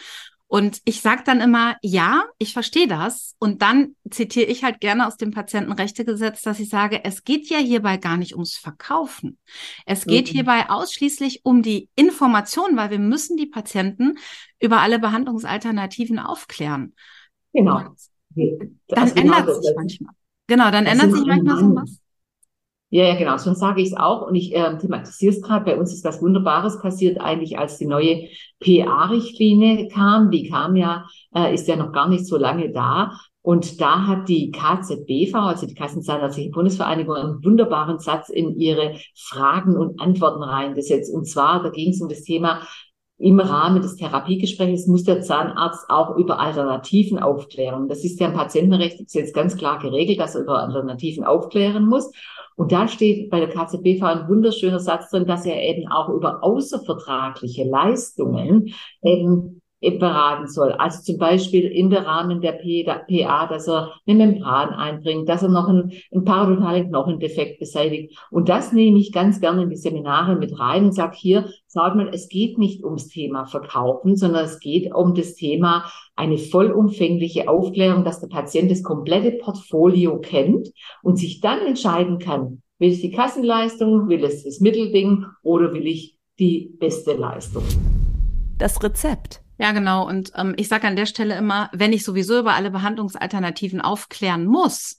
Und 0.55 0.83
ich 0.85 1.01
sage 1.01 1.25
dann 1.27 1.41
immer, 1.41 1.75
ja, 1.83 2.27
ich 2.39 2.53
verstehe 2.53 2.87
das. 2.87 3.35
Und 3.41 3.61
dann 3.61 3.97
zitiere 4.09 4.47
ich 4.47 4.63
halt 4.63 4.79
gerne 4.79 5.09
aus 5.09 5.17
dem 5.17 5.33
Patientenrechtegesetz, 5.33 6.43
dass 6.43 6.61
ich 6.61 6.69
sage, 6.69 7.03
es 7.03 7.25
geht 7.25 7.49
ja 7.51 7.59
hierbei 7.59 7.97
gar 7.97 8.17
nicht 8.17 8.35
ums 8.35 8.57
Verkaufen. 8.57 9.37
Es 9.85 10.07
geht 10.07 10.29
mhm. 10.29 10.33
hierbei 10.33 10.71
ausschließlich 10.71 11.41
um 11.43 11.63
die 11.63 11.89
Information, 11.97 12.77
weil 12.77 12.91
wir 12.91 13.01
müssen 13.01 13.37
die 13.37 13.47
Patienten 13.47 14.17
über 14.61 14.79
alle 14.79 15.01
Behandlungsalternativen 15.01 16.21
aufklären. 16.21 16.95
Genau. 17.53 17.79
Und 17.79 17.99
dann 18.87 19.13
genau 19.13 19.39
ändert 19.39 19.65
sich 19.65 19.75
manchmal. 19.75 20.15
Genau, 20.47 20.71
dann 20.71 20.87
ändert 20.87 21.15
sich 21.15 21.27
manchmal 21.27 21.59
so 21.59 21.75
was. 21.75 22.01
Ja, 22.95 23.07
ja, 23.07 23.17
genau. 23.17 23.37
So 23.39 23.53
sage 23.55 23.83
ich 23.83 23.89
es 23.89 23.97
auch. 23.97 24.23
Und 24.23 24.37
ich 24.37 24.55
äh, 24.55 24.79
thematisiere 24.79 25.35
es 25.35 25.43
gerade. 25.43 25.65
Bei 25.65 25.77
uns 25.77 25.93
ist 25.93 26.05
was 26.05 26.23
Wunderbares 26.23 26.81
passiert 26.81 27.21
eigentlich, 27.21 27.59
als 27.59 27.77
die 27.77 27.87
neue 27.87 28.29
PA-Richtlinie 28.61 29.89
kam. 29.89 30.31
Die 30.31 30.49
kam 30.49 30.77
ja, 30.77 31.05
äh, 31.35 31.53
ist 31.53 31.67
ja 31.67 31.75
noch 31.75 31.91
gar 31.91 32.09
nicht 32.09 32.25
so 32.25 32.37
lange 32.37 32.71
da. 32.71 33.19
Und 33.43 33.81
da 33.81 34.07
hat 34.07 34.29
die 34.29 34.53
KZBV, 34.53 35.35
also 35.35 35.67
die 35.67 35.75
Kassenzahnärztliche 35.75 36.51
Bundesvereinigung, 36.51 37.17
einen 37.17 37.45
wunderbaren 37.45 37.99
Satz 37.99 38.29
in 38.29 38.61
ihre 38.61 38.95
Fragen 39.17 39.77
und 39.77 40.01
Antworten 40.01 40.45
reingesetzt. 40.45 41.13
Und 41.13 41.25
zwar, 41.25 41.65
da 41.65 41.71
ging 41.71 41.91
es 41.91 42.01
um 42.01 42.09
das 42.09 42.23
Thema, 42.23 42.61
im 43.19 43.39
Rahmen 43.41 43.81
des 43.81 43.97
Therapiegesprächs 43.97 44.87
muss 44.87 45.05
der 45.05 45.21
Zahnarzt 45.21 45.89
auch 45.89 46.17
über 46.17 46.41
Alternativen 46.41 47.19
aufklären. 47.19 47.89
Das 47.89 48.05
ist 48.05 48.21
ja 48.21 48.27
im 48.27 48.35
Patientenrechtsgesetz 48.35 49.33
ganz 49.33 49.57
klar 49.57 49.79
geregelt, 49.79 50.19
dass 50.19 50.35
er 50.35 50.43
über 50.43 50.61
Alternativen 50.61 51.25
aufklären 51.25 51.87
muss. 51.87 52.11
Und 52.57 52.71
da 52.71 52.87
steht 52.87 53.31
bei 53.31 53.41
der 53.41 53.49
KZBV 53.49 54.03
ein 54.03 54.29
wunderschöner 54.29 54.79
Satz 54.79 55.11
drin, 55.11 55.27
dass 55.27 55.45
er 55.45 55.61
eben 55.61 55.91
auch 55.91 56.09
über 56.09 56.45
außervertragliche 56.45 57.65
Leistungen 57.65 58.75
eben 59.03 59.61
beraten 59.93 60.49
soll. 60.49 60.73
Also 60.73 61.03
zum 61.03 61.19
Beispiel 61.19 61.65
in 61.65 61.91
der 61.91 62.07
Rahmen 62.07 62.41
der 62.41 62.53
PA, 62.53 63.47
dass 63.47 63.69
er 63.69 63.93
eine 64.07 64.17
Membran 64.27 64.71
einbringt, 64.71 65.29
dass 65.29 65.43
er 65.43 65.49
noch 65.49 65.69
einen, 65.69 65.93
einen 66.13 66.25
parodontalen 66.25 66.89
Knochendefekt 66.89 67.59
beseitigt. 67.59 68.19
Und 68.31 68.49
das 68.49 68.73
nehme 68.73 68.99
ich 68.99 69.13
ganz 69.13 69.41
gerne 69.41 69.63
in 69.63 69.71
die 69.71 69.77
Seminare 69.77 70.37
mit 70.37 70.59
rein 70.59 70.85
und 70.87 70.93
sage 70.93 71.17
hier, 71.17 71.49
sag 71.67 71.95
mal, 71.95 72.11
es 72.13 72.29
geht 72.29 72.59
nicht 72.59 72.85
ums 72.85 73.09
Thema 73.09 73.47
Verkaufen, 73.47 74.17
sondern 74.17 74.45
es 74.45 74.61
geht 74.61 74.95
um 74.95 75.15
das 75.15 75.35
Thema 75.35 75.85
eine 76.17 76.39
vollumfängliche 76.39 77.49
Aufklärung, 77.49 78.05
dass 78.05 78.21
der 78.21 78.29
Patient 78.29 78.71
das 78.71 78.83
komplette 78.83 79.33
Portfolio 79.33 80.19
kennt 80.21 80.71
und 81.03 81.19
sich 81.19 81.41
dann 81.41 81.61
entscheiden 81.61 82.19
kann, 82.19 82.63
will 82.79 82.91
ich 82.91 83.01
die 83.01 83.11
Kassenleistung, 83.11 84.09
will 84.09 84.25
es 84.25 84.45
das 84.45 84.61
Mittelding 84.61 85.27
oder 85.43 85.73
will 85.73 85.87
ich 85.87 86.19
die 86.39 86.75
beste 86.79 87.13
Leistung. 87.13 87.65
Das 88.59 88.83
Rezept. 88.83 89.44
Ja, 89.59 89.73
genau. 89.73 90.07
Und 90.07 90.33
ähm, 90.35 90.55
ich 90.57 90.69
sage 90.69 90.87
an 90.87 90.97
der 90.97 91.07
Stelle 91.07 91.37
immer, 91.37 91.71
wenn 91.73 91.93
ich 91.93 92.05
sowieso 92.05 92.39
über 92.39 92.55
alle 92.55 92.71
Behandlungsalternativen 92.71 93.81
aufklären 93.81 94.47
muss, 94.47 94.99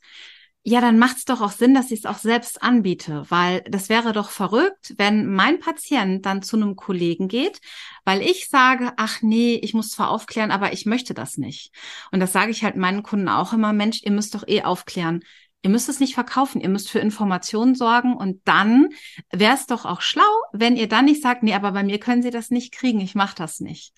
ja, 0.68 0.82
dann 0.82 0.98
macht 0.98 1.18
es 1.18 1.26
doch 1.26 1.42
auch 1.42 1.52
Sinn, 1.52 1.76
dass 1.76 1.92
ich 1.92 2.00
es 2.00 2.06
auch 2.08 2.18
selbst 2.18 2.64
anbiete, 2.64 3.24
weil 3.30 3.62
das 3.70 3.88
wäre 3.88 4.14
doch 4.14 4.32
verrückt, 4.32 4.96
wenn 4.98 5.32
mein 5.32 5.60
Patient 5.60 6.26
dann 6.26 6.42
zu 6.42 6.56
einem 6.56 6.76
Kollegen 6.76 7.28
geht, 7.28 7.60
weil 8.04 8.24
ich 8.24 8.50
sage, 8.50 8.92
ach 8.98 9.22
nee, 9.22 9.60
ich 9.62 9.76
muss 9.76 9.90
zwar 9.90 10.10
aufklären, 10.10 10.50
aber 10.50 10.74
ich 10.74 10.88
möchte 10.88 11.14
das 11.14 11.38
nicht. 11.38 11.72
Und 12.12 12.20
das 12.20 12.34
sage 12.34 12.50
ich 12.50 12.64
halt 12.64 12.78
meinen 12.78 13.04
Kunden 13.04 13.30
auch 13.30 13.54
immer, 13.54 13.74
Mensch, 13.74 14.02
ihr 14.02 14.12
müsst 14.12 14.34
doch 14.34 14.48
eh 14.48 14.64
aufklären. 14.64 15.24
Ihr 15.62 15.70
müsst 15.70 15.88
es 15.88 16.00
nicht 16.00 16.16
verkaufen, 16.16 16.62
ihr 16.62 16.70
müsst 16.70 16.90
für 16.90 17.00
Informationen 17.00 17.76
sorgen 17.76 18.16
und 18.16 18.42
dann 18.46 18.90
wäre 19.32 19.54
es 19.54 19.68
doch 19.68 19.86
auch 19.86 20.02
schlau, 20.02 20.24
wenn 20.52 20.78
ihr 20.78 20.88
dann 20.88 21.06
nicht 21.06 21.22
sagt, 21.22 21.44
nee, 21.44 21.54
aber 21.54 21.74
bei 21.74 21.84
mir 21.84 22.00
können 22.00 22.24
Sie 22.24 22.32
das 22.32 22.50
nicht 22.50 22.72
kriegen, 22.72 23.02
ich 23.02 23.14
mache 23.14 23.36
das 23.36 23.60
nicht. 23.60 23.94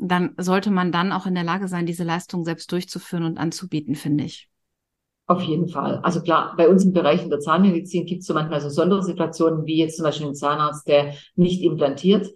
Dann 0.00 0.34
sollte 0.38 0.70
man 0.70 0.92
dann 0.92 1.12
auch 1.12 1.26
in 1.26 1.34
der 1.34 1.44
Lage 1.44 1.68
sein, 1.68 1.86
diese 1.86 2.04
Leistung 2.04 2.44
selbst 2.44 2.70
durchzuführen 2.72 3.24
und 3.24 3.38
anzubieten, 3.38 3.94
finde 3.94 4.24
ich. 4.24 4.48
Auf 5.26 5.42
jeden 5.42 5.68
Fall. 5.68 6.00
Also 6.02 6.22
klar, 6.22 6.54
bei 6.56 6.68
uns 6.68 6.84
im 6.84 6.92
Bereich 6.92 7.22
in 7.22 7.30
der 7.30 7.38
Zahnmedizin 7.38 8.04
gibt 8.04 8.22
es 8.22 8.26
so 8.26 8.34
manchmal 8.34 8.60
so 8.60 8.68
Sondersituationen, 8.68 9.64
wie 9.64 9.76
jetzt 9.76 9.96
zum 9.96 10.04
Beispiel 10.04 10.26
ein 10.26 10.34
Zahnarzt, 10.34 10.88
der 10.88 11.14
nicht 11.36 11.62
implantiert 11.62 12.26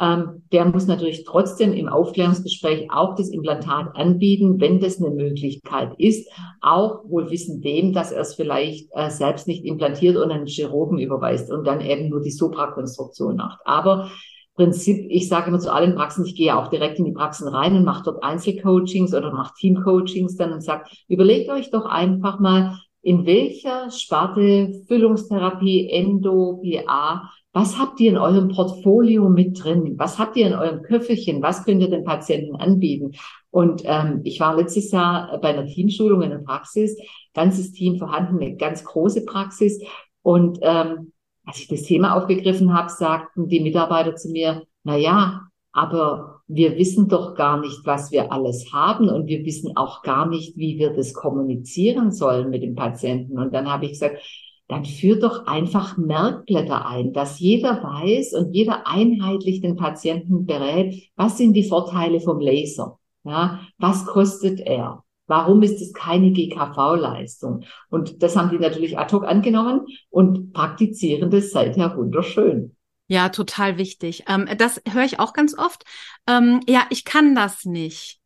ähm, 0.00 0.42
der 0.50 0.64
muss 0.64 0.86
natürlich 0.86 1.24
trotzdem 1.24 1.72
im 1.72 1.88
Aufklärungsgespräch 1.88 2.90
auch 2.90 3.14
das 3.14 3.28
Implantat 3.28 3.94
anbieten, 3.94 4.60
wenn 4.60 4.80
das 4.80 5.00
eine 5.00 5.10
Möglichkeit 5.14 5.92
ist, 5.98 6.28
auch 6.60 7.04
wohl 7.04 7.30
wissen 7.30 7.60
dem, 7.60 7.92
dass 7.92 8.10
er 8.10 8.22
es 8.22 8.34
vielleicht 8.34 8.88
äh, 8.92 9.10
selbst 9.10 9.46
nicht 9.46 9.64
implantiert 9.64 10.16
und 10.16 10.32
einen 10.32 10.46
Chirurgen 10.46 10.98
überweist 10.98 11.50
und 11.50 11.64
dann 11.64 11.80
eben 11.80 12.08
nur 12.08 12.22
die 12.22 12.32
Soprakonstruktion 12.32 13.36
macht. 13.36 13.60
Aber 13.64 14.10
Prinzip, 14.54 15.06
ich 15.10 15.28
sage 15.28 15.48
immer 15.48 15.58
zu 15.58 15.72
allen 15.72 15.94
Praxen, 15.94 16.24
ich 16.24 16.36
gehe 16.36 16.56
auch 16.56 16.68
direkt 16.68 16.98
in 16.98 17.04
die 17.04 17.12
Praxen 17.12 17.48
rein 17.48 17.76
und 17.76 17.84
mache 17.84 18.04
dort 18.04 18.22
Einzelcoachings 18.22 19.14
oder 19.14 19.32
mache 19.32 19.54
Teamcoachings 19.58 20.36
dann 20.36 20.52
und 20.52 20.62
sage, 20.62 20.84
überlegt 21.08 21.50
euch 21.50 21.70
doch 21.70 21.86
einfach 21.86 22.38
mal, 22.38 22.78
in 23.02 23.26
welcher 23.26 23.90
Sparte 23.90 24.72
Füllungstherapie, 24.86 25.90
Endo, 25.90 26.62
PA 26.62 27.30
was 27.54 27.78
habt 27.78 28.00
ihr 28.00 28.10
in 28.10 28.18
eurem 28.18 28.48
Portfolio 28.48 29.28
mit 29.28 29.62
drin? 29.62 29.94
Was 29.96 30.18
habt 30.18 30.36
ihr 30.36 30.48
in 30.48 30.54
eurem 30.54 30.82
Köfferchen? 30.82 31.40
Was 31.40 31.64
könnt 31.64 31.82
ihr 31.82 31.88
den 31.88 32.02
Patienten 32.02 32.56
anbieten? 32.56 33.12
Und 33.50 33.82
ähm, 33.84 34.22
ich 34.24 34.40
war 34.40 34.56
letztes 34.56 34.90
Jahr 34.90 35.38
bei 35.40 35.50
einer 35.50 35.64
Teamschulung 35.64 36.22
in 36.22 36.30
der 36.30 36.38
Praxis, 36.38 36.98
ganzes 37.32 37.70
Team 37.70 37.96
vorhanden, 37.96 38.40
eine 38.42 38.56
ganz 38.56 38.82
große 38.82 39.24
Praxis. 39.24 39.80
Und 40.22 40.58
ähm, 40.62 41.12
als 41.44 41.58
ich 41.58 41.68
das 41.68 41.82
Thema 41.82 42.16
aufgegriffen 42.16 42.72
habe, 42.74 42.90
sagten 42.90 43.48
die 43.48 43.60
Mitarbeiter 43.60 44.16
zu 44.16 44.30
mir, 44.30 44.62
na 44.82 44.96
ja, 44.96 45.48
aber 45.72 46.42
wir 46.46 46.76
wissen 46.76 47.08
doch 47.08 47.34
gar 47.34 47.60
nicht, 47.60 47.84
was 47.84 48.12
wir 48.12 48.32
alles 48.32 48.72
haben 48.72 49.08
und 49.08 49.26
wir 49.26 49.44
wissen 49.44 49.76
auch 49.76 50.02
gar 50.02 50.26
nicht, 50.26 50.56
wie 50.56 50.78
wir 50.78 50.90
das 50.90 51.14
kommunizieren 51.14 52.12
sollen 52.12 52.50
mit 52.50 52.62
dem 52.62 52.74
Patienten. 52.74 53.38
Und 53.38 53.52
dann 53.54 53.70
habe 53.70 53.86
ich 53.86 53.92
gesagt, 53.92 54.22
dann 54.68 54.84
führt 54.84 55.22
doch 55.22 55.46
einfach 55.46 55.96
Merkblätter 55.96 56.86
ein, 56.86 57.12
dass 57.12 57.38
jeder 57.38 57.82
weiß 57.82 58.32
und 58.34 58.52
jeder 58.54 58.86
einheitlich 58.86 59.60
den 59.60 59.76
Patienten 59.76 60.46
berät, 60.46 61.10
was 61.16 61.36
sind 61.36 61.52
die 61.52 61.68
Vorteile 61.68 62.20
vom 62.20 62.40
Laser? 62.40 62.98
Ja, 63.24 63.60
was 63.78 64.06
kostet 64.06 64.60
er? 64.60 65.03
Warum 65.26 65.62
ist 65.62 65.80
es 65.80 65.92
keine 65.92 66.32
GKV-Leistung? 66.32 67.64
Und 67.88 68.22
das 68.22 68.36
haben 68.36 68.50
die 68.50 68.58
natürlich 68.58 68.98
ad 68.98 69.14
hoc 69.14 69.24
angenommen 69.24 69.86
und 70.10 70.52
praktizieren 70.52 71.30
das 71.30 71.50
seither 71.50 71.96
wunderschön. 71.96 72.76
Ja, 73.06 73.28
total 73.28 73.78
wichtig. 73.78 74.24
Ähm, 74.28 74.48
das 74.56 74.80
höre 74.88 75.04
ich 75.04 75.20
auch 75.20 75.32
ganz 75.32 75.56
oft. 75.56 75.84
Ähm, 76.26 76.60
ja, 76.66 76.86
ich 76.90 77.04
kann 77.04 77.34
das 77.34 77.64
nicht. 77.64 78.20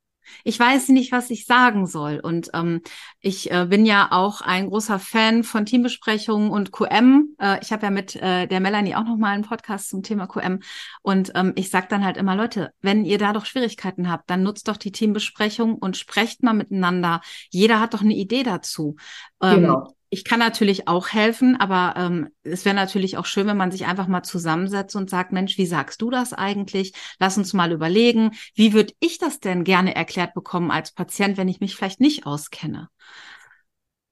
Ich 0.44 0.58
weiß 0.58 0.88
nicht, 0.88 1.12
was 1.12 1.30
ich 1.30 1.46
sagen 1.46 1.86
soll. 1.86 2.20
Und 2.20 2.50
ähm, 2.54 2.82
ich 3.20 3.50
äh, 3.50 3.66
bin 3.68 3.86
ja 3.86 4.08
auch 4.10 4.40
ein 4.40 4.68
großer 4.68 4.98
Fan 4.98 5.44
von 5.44 5.66
Teambesprechungen 5.66 6.50
und 6.50 6.72
QM. 6.72 7.34
Äh, 7.38 7.58
ich 7.62 7.72
habe 7.72 7.86
ja 7.86 7.90
mit 7.90 8.16
äh, 8.16 8.46
der 8.46 8.60
Melanie 8.60 8.94
auch 8.94 9.04
noch 9.04 9.16
mal 9.16 9.32
einen 9.32 9.44
Podcast 9.44 9.88
zum 9.88 10.02
Thema 10.02 10.26
QM. 10.26 10.60
Und 11.02 11.32
ähm, 11.34 11.52
ich 11.56 11.70
sage 11.70 11.86
dann 11.88 12.04
halt 12.04 12.16
immer, 12.16 12.36
Leute, 12.36 12.72
wenn 12.80 13.04
ihr 13.04 13.18
da 13.18 13.32
doch 13.32 13.46
Schwierigkeiten 13.46 14.10
habt, 14.10 14.30
dann 14.30 14.42
nutzt 14.42 14.68
doch 14.68 14.76
die 14.76 14.92
Teambesprechung 14.92 15.74
und 15.76 15.96
sprecht 15.96 16.42
mal 16.42 16.54
miteinander. 16.54 17.20
Jeder 17.50 17.80
hat 17.80 17.94
doch 17.94 18.02
eine 18.02 18.14
Idee 18.14 18.42
dazu. 18.42 18.96
Ähm, 19.42 19.62
genau 19.62 19.97
ich 20.10 20.24
kann 20.24 20.38
natürlich 20.38 20.88
auch 20.88 21.08
helfen, 21.08 21.56
aber 21.56 21.94
ähm, 21.96 22.28
es 22.42 22.64
wäre 22.64 22.74
natürlich 22.74 23.18
auch 23.18 23.26
schön, 23.26 23.46
wenn 23.46 23.56
man 23.56 23.70
sich 23.70 23.86
einfach 23.86 24.08
mal 24.08 24.22
zusammensetzt 24.22 24.96
und 24.96 25.10
sagt, 25.10 25.32
Mensch, 25.32 25.58
wie 25.58 25.66
sagst 25.66 26.00
du 26.00 26.10
das 26.10 26.32
eigentlich? 26.32 26.94
Lass 27.18 27.36
uns 27.36 27.52
mal 27.52 27.72
überlegen, 27.72 28.30
wie 28.54 28.72
würde 28.72 28.94
ich 29.00 29.18
das 29.18 29.40
denn 29.40 29.64
gerne 29.64 29.94
erklärt 29.94 30.34
bekommen 30.34 30.70
als 30.70 30.92
Patient, 30.92 31.36
wenn 31.36 31.48
ich 31.48 31.60
mich 31.60 31.76
vielleicht 31.76 32.00
nicht 32.00 32.26
auskenne? 32.26 32.88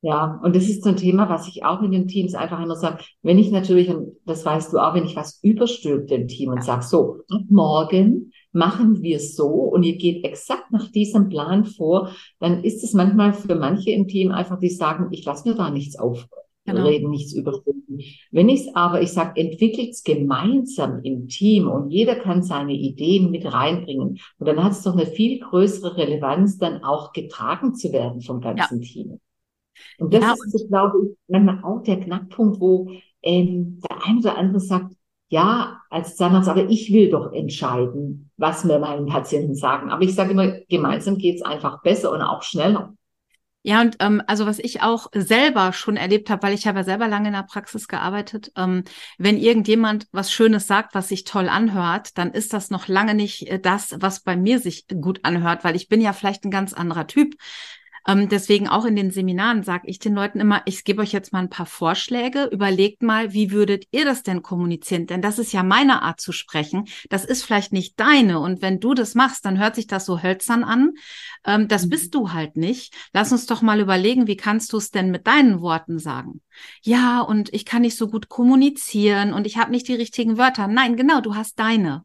Ja, 0.02 0.38
und 0.44 0.54
das 0.54 0.68
ist 0.68 0.84
so 0.84 0.90
ein 0.90 0.96
Thema, 0.96 1.28
was 1.28 1.48
ich 1.48 1.64
auch 1.64 1.82
in 1.82 1.90
den 1.90 2.06
Teams 2.06 2.34
einfach 2.34 2.60
immer 2.60 2.76
sage, 2.76 3.02
wenn 3.22 3.38
ich 3.38 3.50
natürlich, 3.50 3.88
und 3.88 4.16
das 4.24 4.44
weißt 4.44 4.72
du 4.72 4.78
auch, 4.78 4.94
wenn 4.94 5.06
ich 5.06 5.16
was 5.16 5.40
überstülpe 5.42 6.06
dem 6.06 6.28
Team 6.28 6.50
und 6.50 6.62
sage, 6.62 6.84
so, 6.84 7.22
morgen 7.48 8.32
machen 8.56 9.02
wir 9.02 9.20
so 9.20 9.48
und 9.48 9.82
ihr 9.82 9.96
geht 9.96 10.24
exakt 10.24 10.72
nach 10.72 10.90
diesem 10.90 11.28
Plan 11.28 11.64
vor, 11.64 12.10
dann 12.40 12.64
ist 12.64 12.82
es 12.82 12.94
manchmal 12.94 13.34
für 13.34 13.54
manche 13.54 13.90
im 13.90 14.08
Team 14.08 14.32
einfach, 14.32 14.58
die 14.58 14.70
sagen, 14.70 15.08
ich 15.10 15.24
lasse 15.24 15.48
mir 15.48 15.54
da 15.54 15.70
nichts 15.70 15.98
aufreden, 15.98 16.30
genau. 16.64 17.08
nichts 17.10 17.34
überstülpen. 17.34 18.00
Wenn 18.30 18.48
ich 18.48 18.62
es 18.62 18.74
aber, 18.74 19.02
ich 19.02 19.12
sage, 19.12 19.38
entwickelt 19.40 19.90
es 19.90 20.02
gemeinsam 20.02 21.02
im 21.02 21.28
Team 21.28 21.68
und 21.68 21.90
jeder 21.90 22.16
kann 22.16 22.42
seine 22.42 22.72
Ideen 22.72 23.30
mit 23.30 23.44
reinbringen 23.44 24.18
und 24.38 24.46
dann 24.48 24.64
hat 24.64 24.72
es 24.72 24.82
doch 24.82 24.94
eine 24.94 25.06
viel 25.06 25.38
größere 25.38 25.96
Relevanz, 25.98 26.56
dann 26.56 26.82
auch 26.82 27.12
getragen 27.12 27.74
zu 27.74 27.92
werden 27.92 28.22
vom 28.22 28.40
ganzen 28.40 28.80
ja. 28.80 28.88
Team. 28.88 29.20
Und 29.98 30.14
das 30.14 30.22
ja, 30.22 30.32
ist, 30.32 30.68
glaube 30.68 30.96
ich, 31.04 31.16
manchmal 31.28 31.62
auch 31.62 31.82
der 31.82 32.00
Knackpunkt, 32.00 32.58
wo 32.58 32.90
ähm, 33.22 33.80
der 33.86 34.02
eine 34.06 34.20
oder 34.20 34.38
andere 34.38 34.60
sagt, 34.60 34.94
ja, 35.28 35.80
als 35.90 36.16
Zahnarzt, 36.16 36.48
aber 36.48 36.68
ich 36.68 36.92
will 36.92 37.10
doch 37.10 37.32
entscheiden, 37.32 38.30
was 38.36 38.64
mir 38.64 38.78
meine 38.78 39.06
Patienten 39.06 39.54
sagen. 39.54 39.90
Aber 39.90 40.02
ich 40.02 40.14
sage 40.14 40.32
immer, 40.32 40.60
gemeinsam 40.68 41.18
geht's 41.18 41.42
einfach 41.42 41.82
besser 41.82 42.12
und 42.12 42.22
auch 42.22 42.42
schneller. 42.42 42.94
Ja, 43.68 43.80
und 43.80 43.96
ähm, 43.98 44.22
also 44.28 44.46
was 44.46 44.60
ich 44.60 44.82
auch 44.82 45.08
selber 45.12 45.72
schon 45.72 45.96
erlebt 45.96 46.30
habe, 46.30 46.44
weil 46.44 46.54
ich 46.54 46.68
habe 46.68 46.78
ja 46.78 46.84
selber 46.84 47.08
lange 47.08 47.26
in 47.26 47.34
der 47.34 47.42
Praxis 47.42 47.88
gearbeitet, 47.88 48.52
ähm, 48.54 48.84
wenn 49.18 49.36
irgendjemand 49.38 50.06
was 50.12 50.30
Schönes 50.30 50.68
sagt, 50.68 50.94
was 50.94 51.08
sich 51.08 51.24
toll 51.24 51.48
anhört, 51.48 52.16
dann 52.16 52.30
ist 52.30 52.52
das 52.52 52.70
noch 52.70 52.86
lange 52.86 53.14
nicht 53.14 53.48
äh, 53.48 53.58
das, 53.58 53.96
was 53.98 54.20
bei 54.20 54.36
mir 54.36 54.60
sich 54.60 54.86
gut 54.86 55.18
anhört, 55.24 55.64
weil 55.64 55.74
ich 55.74 55.88
bin 55.88 56.00
ja 56.00 56.12
vielleicht 56.12 56.44
ein 56.44 56.52
ganz 56.52 56.74
anderer 56.74 57.08
Typ. 57.08 57.34
Ähm, 58.06 58.28
deswegen 58.28 58.68
auch 58.68 58.84
in 58.84 58.96
den 58.96 59.10
Seminaren 59.10 59.62
sage 59.62 59.88
ich 59.88 59.98
den 59.98 60.14
Leuten 60.14 60.40
immer, 60.40 60.62
ich 60.64 60.84
gebe 60.84 61.02
euch 61.02 61.12
jetzt 61.12 61.32
mal 61.32 61.40
ein 61.40 61.50
paar 61.50 61.66
Vorschläge, 61.66 62.44
überlegt 62.44 63.02
mal, 63.02 63.32
wie 63.32 63.50
würdet 63.50 63.84
ihr 63.90 64.04
das 64.04 64.22
denn 64.22 64.42
kommunizieren? 64.42 65.06
Denn 65.06 65.22
das 65.22 65.38
ist 65.38 65.52
ja 65.52 65.62
meine 65.62 66.02
Art 66.02 66.20
zu 66.20 66.32
sprechen. 66.32 66.84
Das 67.10 67.24
ist 67.24 67.42
vielleicht 67.42 67.72
nicht 67.72 67.98
deine. 67.98 68.40
Und 68.40 68.62
wenn 68.62 68.80
du 68.80 68.94
das 68.94 69.14
machst, 69.14 69.44
dann 69.44 69.58
hört 69.58 69.74
sich 69.74 69.86
das 69.86 70.06
so 70.06 70.22
hölzern 70.22 70.64
an. 70.64 70.92
Ähm, 71.44 71.68
das 71.68 71.86
mhm. 71.86 71.90
bist 71.90 72.14
du 72.14 72.32
halt 72.32 72.56
nicht. 72.56 72.94
Lass 73.12 73.32
uns 73.32 73.46
doch 73.46 73.62
mal 73.62 73.80
überlegen, 73.80 74.26
wie 74.26 74.36
kannst 74.36 74.72
du 74.72 74.76
es 74.76 74.90
denn 74.90 75.10
mit 75.10 75.26
deinen 75.26 75.60
Worten 75.60 75.98
sagen? 75.98 76.42
Ja, 76.82 77.20
und 77.20 77.52
ich 77.52 77.64
kann 77.64 77.82
nicht 77.82 77.96
so 77.96 78.08
gut 78.08 78.28
kommunizieren 78.28 79.32
und 79.32 79.46
ich 79.46 79.56
habe 79.56 79.70
nicht 79.70 79.88
die 79.88 79.94
richtigen 79.94 80.38
Wörter. 80.38 80.68
Nein, 80.68 80.96
genau, 80.96 81.20
du 81.20 81.34
hast 81.34 81.58
deine. 81.58 82.04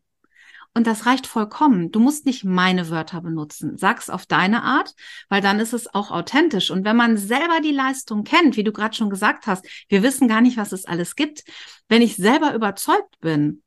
Und 0.73 0.87
das 0.87 1.05
reicht 1.05 1.27
vollkommen. 1.27 1.91
Du 1.91 1.99
musst 1.99 2.25
nicht 2.25 2.45
meine 2.45 2.89
Wörter 2.89 3.19
benutzen. 3.19 3.77
Sag's 3.77 4.09
auf 4.09 4.25
deine 4.25 4.63
Art, 4.63 4.93
weil 5.27 5.41
dann 5.41 5.59
ist 5.59 5.73
es 5.73 5.93
auch 5.93 6.11
authentisch. 6.11 6.71
Und 6.71 6.85
wenn 6.85 6.95
man 6.95 7.17
selber 7.17 7.59
die 7.61 7.73
Leistung 7.73 8.23
kennt, 8.23 8.55
wie 8.55 8.63
du 8.63 8.71
gerade 8.71 8.95
schon 8.95 9.09
gesagt 9.09 9.47
hast, 9.47 9.65
wir 9.89 10.01
wissen 10.01 10.29
gar 10.29 10.39
nicht, 10.39 10.55
was 10.55 10.71
es 10.71 10.85
alles 10.85 11.17
gibt. 11.17 11.43
Wenn 11.89 12.01
ich 12.01 12.15
selber 12.15 12.53
überzeugt 12.53 13.19
bin 13.19 13.63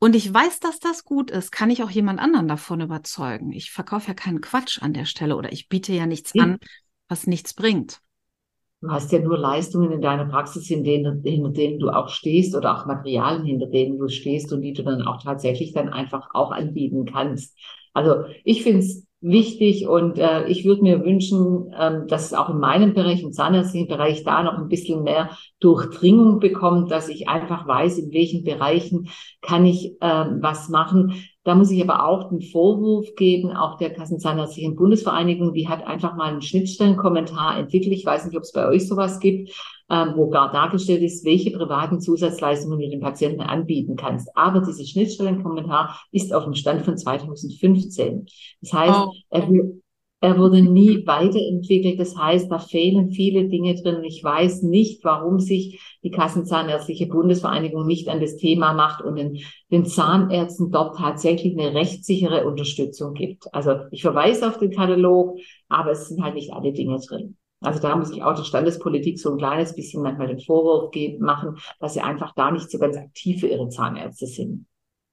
und 0.00 0.16
ich 0.16 0.32
weiß, 0.34 0.58
dass 0.58 0.80
das 0.80 1.04
gut 1.04 1.30
ist, 1.30 1.52
kann 1.52 1.70
ich 1.70 1.84
auch 1.84 1.90
jemand 1.90 2.18
anderen 2.18 2.48
davon 2.48 2.80
überzeugen. 2.80 3.52
Ich 3.52 3.70
verkaufe 3.70 4.08
ja 4.08 4.14
keinen 4.14 4.40
Quatsch 4.40 4.82
an 4.82 4.92
der 4.92 5.04
Stelle 5.04 5.36
oder 5.36 5.52
ich 5.52 5.68
biete 5.68 5.92
ja 5.92 6.06
nichts 6.06 6.32
an, 6.36 6.58
was 7.06 7.28
nichts 7.28 7.54
bringt. 7.54 8.00
Du 8.80 8.90
hast 8.90 9.10
ja 9.10 9.18
nur 9.18 9.36
Leistungen 9.36 9.90
in 9.90 10.00
deiner 10.00 10.26
Praxis, 10.26 10.68
hinter 10.68 10.84
denen, 10.84 11.22
hinter 11.24 11.50
denen 11.50 11.78
du 11.80 11.90
auch 11.90 12.08
stehst 12.08 12.54
oder 12.54 12.78
auch 12.78 12.86
Materialien, 12.86 13.44
hinter 13.44 13.66
denen 13.66 13.98
du 13.98 14.08
stehst 14.08 14.52
und 14.52 14.60
die 14.62 14.72
du 14.72 14.84
dann 14.84 15.02
auch 15.02 15.20
tatsächlich 15.20 15.72
dann 15.72 15.88
einfach 15.88 16.28
auch 16.32 16.52
anbieten 16.52 17.04
kannst. 17.04 17.58
Also 17.92 18.24
ich 18.44 18.62
finde 18.62 18.80
es 18.80 19.04
wichtig 19.20 19.88
und 19.88 20.18
äh, 20.18 20.46
ich 20.46 20.64
würde 20.64 20.82
mir 20.82 21.04
wünschen, 21.04 21.72
ähm, 21.76 22.06
dass 22.06 22.26
es 22.26 22.34
auch 22.34 22.50
in 22.50 22.60
meinem 22.60 22.94
Bereich, 22.94 23.20
im 23.24 23.32
zahnärztlichen 23.32 23.88
Bereich, 23.88 24.22
da 24.22 24.44
noch 24.44 24.58
ein 24.58 24.68
bisschen 24.68 25.02
mehr 25.02 25.30
Durchdringung 25.58 26.38
bekommt, 26.38 26.92
dass 26.92 27.08
ich 27.08 27.28
einfach 27.28 27.66
weiß, 27.66 27.98
in 27.98 28.12
welchen 28.12 28.44
Bereichen 28.44 29.08
kann 29.42 29.66
ich 29.66 29.96
ähm, 30.00 30.38
was 30.40 30.68
machen. 30.68 31.24
Da 31.48 31.54
muss 31.54 31.70
ich 31.70 31.82
aber 31.82 32.06
auch 32.06 32.28
den 32.28 32.42
Vorwurf 32.42 33.14
geben, 33.16 33.56
auch 33.56 33.78
der 33.78 33.90
Kassenzahnärztlichen 33.94 34.76
Bundesvereinigung, 34.76 35.54
die 35.54 35.66
hat 35.66 35.86
einfach 35.86 36.14
mal 36.14 36.30
einen 36.30 36.42
Schnittstellenkommentar 36.42 37.58
entwickelt. 37.58 37.94
Ich 37.94 38.04
weiß 38.04 38.26
nicht, 38.26 38.36
ob 38.36 38.42
es 38.42 38.52
bei 38.52 38.68
euch 38.68 38.86
sowas 38.86 39.18
gibt, 39.18 39.48
ähm, 39.88 40.12
wo 40.14 40.28
gar 40.28 40.52
dargestellt 40.52 41.00
ist, 41.00 41.24
welche 41.24 41.50
privaten 41.50 42.02
Zusatzleistungen 42.02 42.78
du 42.78 42.90
den 42.90 43.00
Patienten 43.00 43.40
anbieten 43.40 43.96
kannst. 43.96 44.28
Aber 44.36 44.60
dieser 44.60 44.84
Schnittstellenkommentar 44.84 45.98
ist 46.12 46.34
auf 46.34 46.44
dem 46.44 46.52
Stand 46.52 46.82
von 46.82 46.98
2015. 46.98 48.26
Das 48.60 48.72
heißt, 48.74 49.06
oh. 49.06 49.12
er, 49.30 49.48
er 50.20 50.36
wurde 50.36 50.62
nie 50.62 51.06
weiterentwickelt. 51.06 52.00
Das 52.00 52.16
heißt, 52.16 52.50
da 52.50 52.58
fehlen 52.58 53.10
viele 53.10 53.48
Dinge 53.48 53.74
drin. 53.76 54.02
Ich 54.02 54.22
weiß 54.22 54.62
nicht, 54.62 55.04
warum 55.04 55.38
sich 55.38 55.80
die 56.02 56.10
Kassenzahnärztliche 56.10 57.06
Bundesvereinigung 57.06 57.86
nicht 57.86 58.08
an 58.08 58.20
das 58.20 58.36
Thema 58.36 58.72
macht 58.72 59.02
und 59.02 59.16
den, 59.16 59.38
den 59.70 59.86
Zahnärzten 59.86 60.70
dort 60.72 60.96
tatsächlich 60.98 61.56
eine 61.56 61.74
rechtssichere 61.74 62.46
Unterstützung 62.46 63.14
gibt. 63.14 63.52
Also 63.54 63.76
ich 63.92 64.02
verweise 64.02 64.48
auf 64.48 64.58
den 64.58 64.72
Katalog, 64.72 65.38
aber 65.68 65.92
es 65.92 66.08
sind 66.08 66.22
halt 66.22 66.34
nicht 66.34 66.52
alle 66.52 66.72
Dinge 66.72 66.98
drin. 66.98 67.36
Also 67.60 67.80
da 67.80 67.96
muss 67.96 68.10
ich 68.10 68.22
auch 68.22 68.34
der 68.34 68.44
Standespolitik 68.44 69.18
so 69.18 69.32
ein 69.32 69.38
kleines 69.38 69.74
bisschen 69.74 70.02
manchmal 70.02 70.28
den 70.28 70.40
Vorwurf 70.40 70.90
geben, 70.90 71.24
machen, 71.24 71.56
dass 71.80 71.94
sie 71.94 72.00
einfach 72.00 72.32
da 72.34 72.50
nicht 72.50 72.70
so 72.70 72.78
ganz 72.78 72.96
aktiv 72.96 73.40
für 73.40 73.48
ihre 73.48 73.68
Zahnärzte 73.68 74.26
sind. 74.26 74.66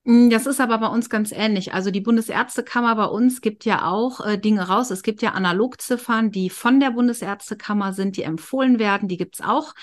Mm, 0.06 0.30
das 0.30 0.46
ist 0.46 0.62
aber 0.62 0.78
bei 0.78 0.88
uns 0.88 1.10
ganz 1.10 1.32
ähnlich. 1.32 1.74
Also 1.74 1.92
die 1.92 2.02
Bundesärztekammer 2.02 2.96
bei 2.96 3.06
uns 3.06 3.42
gibt 3.42 3.66
ja 3.66 3.88
auch 3.88 4.22
äh, 4.26 4.38
Dinge 4.38 4.68
raus. 4.68 4.92
Es 4.92 5.04
gibt 5.04 5.22
ja 5.22 5.32
Analogziffern, 5.32 6.32
die 6.32 6.50
von 6.50 6.80
der 6.80 6.92
Bundesärztekammer 6.92 7.92
sind, 7.94 8.16
die 8.16 8.24
empfohlen 8.24 8.80
werden. 8.80 9.08
Die 9.10 9.18
gibt's 9.18 9.42
auch. 9.42 9.74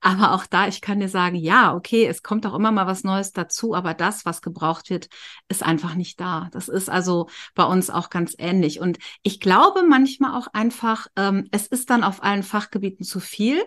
Aber 0.00 0.32
auch 0.34 0.44
da, 0.44 0.68
ich 0.68 0.82
kann 0.82 1.00
dir 1.00 1.08
sagen, 1.08 1.36
ja, 1.36 1.74
okay, 1.74 2.04
es 2.06 2.22
kommt 2.22 2.44
auch 2.44 2.54
immer 2.54 2.70
mal 2.70 2.86
was 2.86 3.04
Neues 3.04 3.32
dazu, 3.32 3.74
aber 3.74 3.94
das, 3.94 4.26
was 4.26 4.42
gebraucht 4.42 4.90
wird, 4.90 5.08
ist 5.48 5.62
einfach 5.62 5.94
nicht 5.94 6.20
da. 6.20 6.50
Das 6.52 6.68
ist 6.68 6.90
also 6.90 7.30
bei 7.54 7.64
uns 7.64 7.88
auch 7.88 8.10
ganz 8.10 8.34
ähnlich. 8.36 8.80
Und 8.80 8.98
ich 9.22 9.40
glaube 9.40 9.82
manchmal 9.82 10.38
auch 10.38 10.48
einfach, 10.52 11.06
ähm, 11.16 11.48
es 11.52 11.66
ist 11.66 11.88
dann 11.88 12.04
auf 12.04 12.22
allen 12.22 12.42
Fachgebieten 12.42 13.06
zu 13.06 13.18
viel 13.18 13.64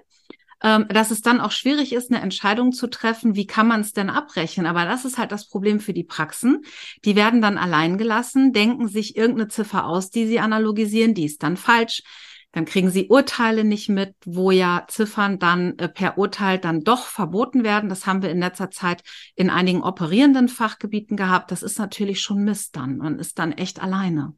ähm, 0.64 0.88
dass 0.90 1.12
es 1.12 1.22
dann 1.22 1.40
auch 1.40 1.52
schwierig 1.52 1.94
ist, 1.94 2.12
eine 2.12 2.22
Entscheidung 2.22 2.72
zu 2.72 2.88
treffen, 2.88 3.36
wie 3.36 3.46
kann 3.46 3.68
man 3.68 3.82
es 3.82 3.94
denn 3.94 4.10
abbrechen. 4.10 4.66
Aber 4.66 4.86
das 4.86 5.06
ist 5.06 5.18
halt 5.18 5.32
das 5.32 5.48
Problem 5.48 5.80
für 5.80 5.94
die 5.94 6.04
Praxen. 6.04 6.64
Die 7.06 7.16
werden 7.16 7.42
dann 7.42 7.58
allein 7.58 7.98
gelassen, 7.98 8.54
denken 8.54 8.88
sich 8.88 9.16
irgendeine 9.16 9.50
Ziffer 9.50 9.86
aus, 9.86 10.10
die 10.10 10.26
sie 10.26 10.40
analogisieren, 10.40 11.14
die 11.14 11.26
ist 11.26 11.44
dann 11.44 11.58
falsch. 11.58 12.04
Dann 12.54 12.66
kriegen 12.66 12.90
sie 12.90 13.10
Urteile 13.10 13.64
nicht 13.64 13.90
mit, 13.90 14.16
wo 14.26 14.52
ja 14.52 14.86
Ziffern 14.88 15.38
dann 15.38 15.78
äh, 15.78 15.90
per 15.90 16.18
Urteil 16.18 16.58
dann 16.58 16.82
doch 16.84 17.06
verboten 17.06 17.64
werden. 17.64 17.90
Das 17.90 18.08
haben 18.08 18.24
wir 18.24 18.32
in 18.32 18.40
letzter 18.40 18.72
Zeit 18.72 19.04
in 19.36 19.50
einigen 19.50 19.84
operierenden 19.84 20.48
Fachgebieten 20.48 21.18
gehabt. 21.18 21.52
Das 21.52 21.62
ist 21.62 21.78
natürlich 21.78 22.22
schon 22.22 22.44
Mist 22.44 22.76
dann. 22.76 22.98
Man 22.98 23.20
ist 23.20 23.38
dann 23.38 23.52
echt 23.52 23.82
alleine. 23.82 24.34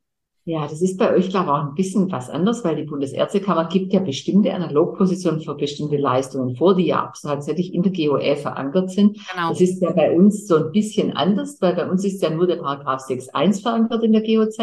Ja, 0.46 0.68
das 0.68 0.82
ist 0.82 0.98
bei 0.98 1.14
euch, 1.14 1.30
glaube 1.30 1.46
ich, 1.46 1.52
auch 1.52 1.68
ein 1.68 1.76
bisschen 1.76 2.12
was 2.12 2.30
anderes, 2.30 2.64
weil 2.64 2.76
die 2.76 2.84
Bundesärztekammer 2.84 3.68
gibt 3.68 3.94
ja 3.94 4.00
bestimmte 4.00 4.54
Analogpositionen 4.54 5.42
für 5.42 5.56
bestimmte 5.56 5.98
Leistungen 5.98 6.56
vor, 6.56 6.76
die 6.76 6.88
ja 6.88 7.12
tatsächlich 7.22 7.74
in 7.74 7.84
der 7.84 7.92
GOE 7.92 8.36
verankert 8.36 8.90
sind. 8.90 9.20
Genau. 9.32 9.50
Das 9.50 9.62
ist 9.62 9.82
ja 9.82 9.92
bei 9.92 10.16
uns 10.16 10.48
so 10.48 10.56
ein 10.56 10.72
bisschen 10.72 11.16
anders, 11.16 11.58
weil 11.62 11.76
bei 11.76 11.90
uns 11.90 12.04
ist 12.04 12.22
ja 12.24 12.30
nur 12.30 12.48
der 12.48 12.56
Paragraph 12.56 13.02
6.1 13.08 13.62
verankert 13.62 14.04
in 14.04 14.14
der 14.14 14.24
GOZ. 14.24 14.58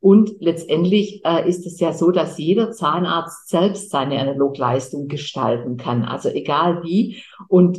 Und 0.00 0.32
letztendlich 0.40 1.24
äh, 1.24 1.48
ist 1.48 1.66
es 1.66 1.80
ja 1.80 1.92
so, 1.92 2.10
dass 2.10 2.36
jeder 2.36 2.72
Zahnarzt 2.72 3.48
selbst 3.48 3.90
seine 3.90 4.18
Analogleistung 4.18 5.08
gestalten 5.08 5.76
kann, 5.76 6.04
also 6.04 6.28
egal 6.28 6.82
wie. 6.82 7.22
Und 7.48 7.78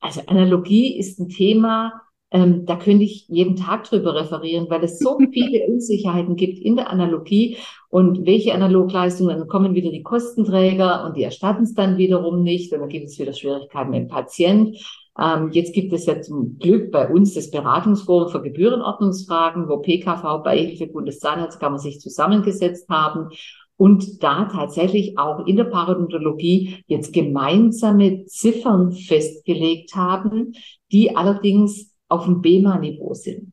also 0.00 0.22
Analogie 0.26 0.98
ist 0.98 1.20
ein 1.20 1.28
Thema, 1.28 2.00
ähm, 2.30 2.64
da 2.64 2.76
könnte 2.76 3.04
ich 3.04 3.26
jeden 3.28 3.56
Tag 3.56 3.84
drüber 3.84 4.14
referieren, 4.14 4.66
weil 4.70 4.84
es 4.84 4.98
so 4.98 5.18
viele 5.32 5.66
Unsicherheiten 5.66 6.36
gibt 6.36 6.58
in 6.58 6.76
der 6.76 6.90
Analogie 6.90 7.56
und 7.88 8.26
welche 8.26 8.54
Analogleistungen, 8.54 9.38
dann 9.38 9.48
kommen 9.48 9.74
wieder 9.74 9.90
die 9.90 10.02
Kostenträger 10.02 11.04
und 11.04 11.16
die 11.16 11.24
erstatten 11.24 11.64
es 11.64 11.74
dann 11.74 11.98
wiederum 11.98 12.42
nicht 12.42 12.72
und 12.72 12.80
dann 12.80 12.88
gibt 12.88 13.06
es 13.06 13.18
wieder 13.18 13.32
Schwierigkeiten 13.32 13.90
mit 13.90 14.00
dem 14.00 14.08
Patient. 14.08 14.76
Ähm, 15.18 15.50
jetzt 15.52 15.74
gibt 15.74 15.92
es 15.92 16.06
ja 16.06 16.22
zum 16.22 16.58
Glück 16.58 16.92
bei 16.92 17.08
uns 17.08 17.34
das 17.34 17.50
Beratungsforum 17.50 18.28
für 18.28 18.42
Gebührenordnungsfragen, 18.42 19.68
wo 19.68 19.78
PKV, 19.78 20.42
Beihilfe, 20.44 20.86
Bundeszahnärztekammer 20.86 21.78
sich 21.78 22.00
zusammengesetzt 22.00 22.88
haben 22.88 23.30
und 23.76 24.22
da 24.22 24.44
tatsächlich 24.44 25.18
auch 25.18 25.46
in 25.46 25.56
der 25.56 25.64
Parodontologie 25.64 26.84
jetzt 26.86 27.12
gemeinsame 27.12 28.26
Ziffern 28.26 28.92
festgelegt 28.92 29.96
haben, 29.96 30.52
die 30.92 31.16
allerdings 31.16 31.89
auf 32.10 32.24
dem 32.24 32.42
BEMA-Niveau 32.42 33.14
sind. 33.14 33.52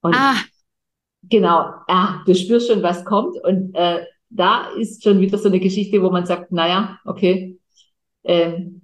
Und 0.00 0.14
ah. 0.16 0.34
genau, 1.22 1.70
ah, 1.86 2.22
du 2.26 2.34
spürst 2.34 2.68
schon, 2.68 2.82
was 2.82 3.04
kommt. 3.04 3.36
Und 3.44 3.74
äh, 3.74 4.04
da 4.30 4.68
ist 4.78 5.04
schon 5.04 5.20
wieder 5.20 5.38
so 5.38 5.48
eine 5.48 5.60
Geschichte, 5.60 6.02
wo 6.02 6.10
man 6.10 6.26
sagt, 6.26 6.50
naja, 6.50 6.98
okay, 7.04 7.58
ähm, 8.24 8.82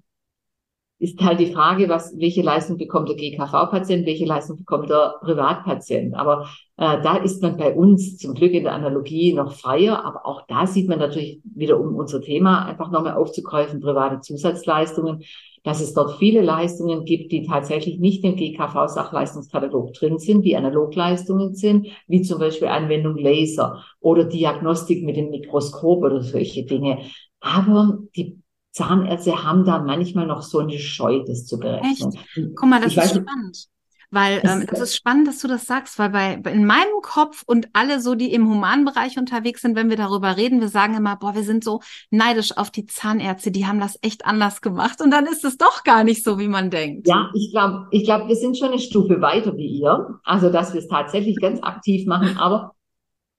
ist 1.01 1.21
halt 1.21 1.39
die 1.39 1.53
Frage, 1.53 1.89
was, 1.89 2.19
welche 2.19 2.43
Leistung 2.43 2.77
bekommt 2.77 3.09
der 3.09 3.17
GKV-Patient, 3.17 4.05
welche 4.05 4.25
Leistung 4.25 4.57
bekommt 4.57 4.91
der 4.91 5.15
Privatpatient. 5.21 6.15
Aber 6.15 6.49
äh, 6.77 7.01
da 7.03 7.17
ist 7.17 7.41
man 7.41 7.57
bei 7.57 7.73
uns 7.73 8.19
zum 8.19 8.35
Glück 8.35 8.53
in 8.53 8.65
der 8.65 8.75
Analogie 8.75 9.33
noch 9.33 9.53
freier, 9.53 10.05
aber 10.05 10.27
auch 10.27 10.43
da 10.49 10.67
sieht 10.67 10.89
man 10.89 10.99
natürlich 10.99 11.41
wieder, 11.45 11.79
um 11.79 11.95
unser 11.95 12.21
Thema 12.21 12.67
einfach 12.67 12.91
nochmal 12.91 13.15
aufzugreifen, 13.15 13.81
private 13.81 14.21
Zusatzleistungen, 14.21 15.23
dass 15.65 15.81
es 15.81 15.95
dort 15.95 16.19
viele 16.19 16.43
Leistungen 16.43 17.05
gibt, 17.05 17.33
die 17.33 17.47
tatsächlich 17.47 17.99
nicht 17.99 18.25
im 18.25 18.37
GKV-Sachleistungskatalog 18.37 19.93
drin 19.95 20.19
sind, 20.19 20.43
die 20.43 20.57
Analogleistungen 20.57 21.55
sind, 21.55 21.89
wie 22.07 22.23
zum 22.23 22.39
Beispiel 22.39 22.69
Anwendung 22.69 23.17
Laser 23.17 23.85
oder 24.01 24.25
Diagnostik 24.25 25.05
mit 25.05 25.17
dem 25.17 25.31
Mikroskop 25.31 26.03
oder 26.03 26.23
solche 26.23 26.65
Dinge. 26.65 26.99
Aber 27.41 27.99
die 28.17 28.39
Zahnärzte 28.73 29.45
haben 29.45 29.65
da 29.65 29.79
manchmal 29.81 30.27
noch 30.27 30.43
so 30.43 30.59
eine 30.59 30.79
Scheu, 30.79 31.25
das 31.27 31.47
zu 31.47 31.59
berechnen. 31.59 32.13
Echt? 32.15 32.55
Guck 32.55 32.69
mal, 32.69 32.81
das 32.81 32.93
ich 32.93 32.99
ist 32.99 33.11
spannend. 33.11 33.69
Weil 34.11 34.41
ähm, 34.43 34.67
es 34.73 34.81
ist 34.81 34.97
spannend, 34.97 35.29
dass 35.29 35.41
du 35.41 35.49
das 35.49 35.67
sagst, 35.67 35.99
weil 35.99 36.09
bei 36.09 36.35
in 36.51 36.65
meinem 36.65 37.03
Kopf 37.03 37.43
und 37.47 37.69
alle 37.75 38.01
so, 38.01 38.15
die 38.15 38.33
im 38.33 38.49
Humanbereich 38.49 39.19
unterwegs 39.19 39.61
sind, 39.61 39.77
wenn 39.77 39.91
wir 39.91 39.99
darüber 39.99 40.39
reden, 40.39 40.61
wir 40.61 40.69
sagen 40.69 40.95
immer, 40.95 41.17
boah, 41.17 41.35
wir 41.35 41.43
sind 41.43 41.63
so 41.63 41.81
neidisch 42.11 42.57
auf 42.57 42.71
die 42.71 42.87
Zahnärzte, 42.87 43.51
die 43.51 43.67
haben 43.67 43.81
das 43.81 43.99
echt 44.01 44.25
anders 44.25 44.63
gemacht. 44.63 45.03
Und 45.03 45.11
dann 45.11 45.27
ist 45.27 45.45
es 45.45 45.59
doch 45.59 45.85
gar 45.85 46.05
nicht 46.05 46.25
so, 46.25 46.39
wie 46.39 46.49
man 46.49 46.71
denkt. 46.71 47.07
Ja, 47.07 47.31
ich 47.35 47.51
glaube, 47.53 47.87
ich 47.91 48.05
glaube, 48.05 48.29
wir 48.29 48.37
sind 48.37 48.57
schon 48.57 48.71
eine 48.71 48.79
Stufe 48.79 49.21
weiter 49.21 49.55
wie 49.57 49.81
ihr. 49.81 50.19
Also, 50.25 50.51
dass 50.51 50.73
wir 50.73 50.81
es 50.81 50.89
tatsächlich 50.89 51.39
ganz 51.39 51.63
aktiv 51.63 52.07
machen. 52.07 52.39
Aber 52.39 52.73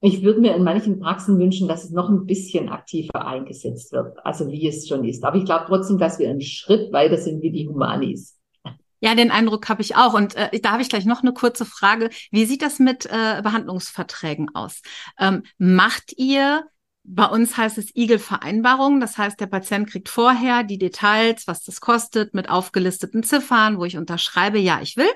ich 0.01 0.23
würde 0.23 0.39
mir 0.39 0.55
in 0.55 0.63
manchen 0.63 0.99
Praxen 0.99 1.39
wünschen, 1.39 1.67
dass 1.67 1.83
es 1.83 1.91
noch 1.91 2.09
ein 2.09 2.25
bisschen 2.25 2.69
aktiver 2.69 3.27
eingesetzt 3.27 3.91
wird, 3.91 4.17
also 4.23 4.47
wie 4.49 4.67
es 4.67 4.87
schon 4.87 5.03
ist. 5.03 5.23
Aber 5.25 5.37
ich 5.37 5.45
glaube 5.45 5.65
trotzdem, 5.67 5.97
dass 5.97 6.19
wir 6.19 6.29
einen 6.29 6.41
Schritt 6.41 6.93
weiter 6.93 7.17
sind 7.17 7.41
wie 7.41 7.51
die 7.51 7.67
Humanis. 7.67 8.38
Ja, 8.99 9.15
den 9.15 9.31
Eindruck 9.31 9.69
habe 9.69 9.81
ich 9.81 9.95
auch. 9.95 10.13
Und 10.13 10.35
äh, 10.35 10.59
da 10.59 10.71
habe 10.71 10.81
ich 10.81 10.89
gleich 10.89 11.05
noch 11.05 11.21
eine 11.21 11.33
kurze 11.33 11.65
Frage. 11.65 12.09
Wie 12.31 12.45
sieht 12.45 12.61
das 12.61 12.79
mit 12.79 13.05
äh, 13.05 13.41
Behandlungsverträgen 13.41 14.53
aus? 14.55 14.81
Ähm, 15.17 15.43
macht 15.57 16.13
ihr, 16.17 16.65
bei 17.03 17.25
uns 17.25 17.57
heißt 17.57 17.77
es 17.77 17.95
Igel-Vereinbarung, 17.95 18.99
das 18.99 19.17
heißt, 19.17 19.39
der 19.39 19.47
Patient 19.47 19.89
kriegt 19.89 20.09
vorher 20.09 20.63
die 20.63 20.77
Details, 20.77 21.47
was 21.47 21.63
das 21.63 21.81
kostet, 21.81 22.33
mit 22.33 22.49
aufgelisteten 22.49 23.23
Ziffern, 23.23 23.77
wo 23.77 23.85
ich 23.85 23.97
unterschreibe, 23.97 24.59
ja, 24.59 24.79
ich 24.81 24.97
will. 24.97 25.09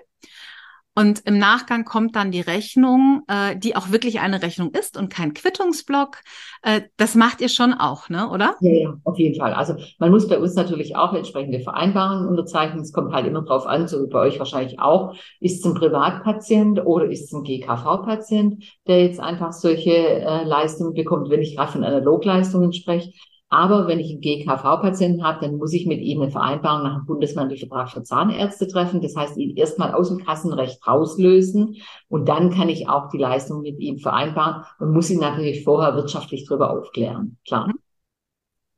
Und 0.95 1.21
im 1.25 1.39
Nachgang 1.39 1.85
kommt 1.85 2.15
dann 2.15 2.31
die 2.31 2.41
Rechnung, 2.41 3.23
äh, 3.27 3.57
die 3.57 3.75
auch 3.75 3.91
wirklich 3.91 4.19
eine 4.19 4.43
Rechnung 4.43 4.71
ist 4.71 4.95
und 4.95 5.09
kein 5.09 5.33
Quittungsblock. 5.33 6.17
Äh, 6.61 6.81
das 6.97 7.15
macht 7.15 7.41
ihr 7.41 7.49
schon 7.49 7.73
auch, 7.73 8.09
ne, 8.09 8.29
oder? 8.29 8.55
Ja, 8.61 8.71
ja, 8.71 8.93
auf 9.03 9.17
jeden 9.17 9.39
Fall. 9.39 9.53
Also 9.53 9.75
man 9.97 10.11
muss 10.11 10.27
bei 10.27 10.37
uns 10.37 10.53
natürlich 10.53 10.95
auch 10.95 11.13
entsprechende 11.13 11.59
Vereinbarungen 11.61 12.27
unterzeichnen. 12.27 12.81
Es 12.81 12.93
kommt 12.93 13.11
halt 13.11 13.25
immer 13.25 13.41
drauf 13.41 13.65
an, 13.65 13.87
so 13.87 14.03
wie 14.03 14.09
bei 14.09 14.19
euch 14.19 14.37
wahrscheinlich 14.37 14.79
auch. 14.79 15.15
Ist 15.39 15.59
es 15.59 15.65
ein 15.65 15.73
Privatpatient 15.73 16.85
oder 16.85 17.09
ist 17.09 17.23
es 17.23 17.33
ein 17.33 17.43
GKV-Patient, 17.43 18.63
der 18.87 19.03
jetzt 19.03 19.19
einfach 19.19 19.51
solche 19.51 19.91
äh, 19.91 20.43
Leistungen 20.43 20.93
bekommt, 20.93 21.31
wenn 21.31 21.41
ich 21.41 21.55
gerade 21.55 21.71
von 21.71 21.83
Analogleistungen 21.83 22.71
spreche? 22.71 23.11
Aber 23.53 23.85
wenn 23.87 23.99
ich 23.99 24.09
einen 24.09 24.21
GKV-Patienten 24.21 25.23
habe, 25.23 25.45
dann 25.45 25.57
muss 25.57 25.73
ich 25.73 25.85
mit 25.85 26.01
ihm 26.01 26.23
eine 26.23 26.31
Vereinbarung 26.31 26.81
nach 26.81 26.95
dem 26.95 27.05
Bundesmantelvertrag 27.05 27.91
für 27.91 28.01
Zahnärzte 28.01 28.67
treffen. 28.67 28.99
Das 28.99 29.15
heißt, 29.15 29.37
ihn 29.37 29.55
erstmal 29.55 29.93
aus 29.93 30.09
dem 30.09 30.25
Kassenrecht 30.25 30.87
rauslösen 30.87 31.75
und 32.07 32.27
dann 32.27 32.49
kann 32.49 32.67
ich 32.67 32.89
auch 32.89 33.09
die 33.09 33.19
Leistung 33.19 33.61
mit 33.61 33.79
ihm 33.79 33.99
vereinbaren 33.99 34.63
und 34.79 34.91
muss 34.91 35.11
ihn 35.11 35.19
natürlich 35.19 35.63
vorher 35.63 35.95
wirtschaftlich 35.95 36.47
darüber 36.47 36.71
aufklären. 36.71 37.37
Klar. 37.45 37.71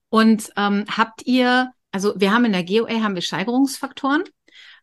Und 0.09 0.51
ähm, 0.57 0.83
habt 0.91 1.25
ihr, 1.25 1.71
also 1.93 2.11
wir 2.17 2.33
haben 2.33 2.43
in 2.43 2.51
der 2.51 2.65
GOA 2.65 3.01
haben 3.01 3.15
wir 3.15 3.21
Steigerungsfaktoren. 3.21 4.23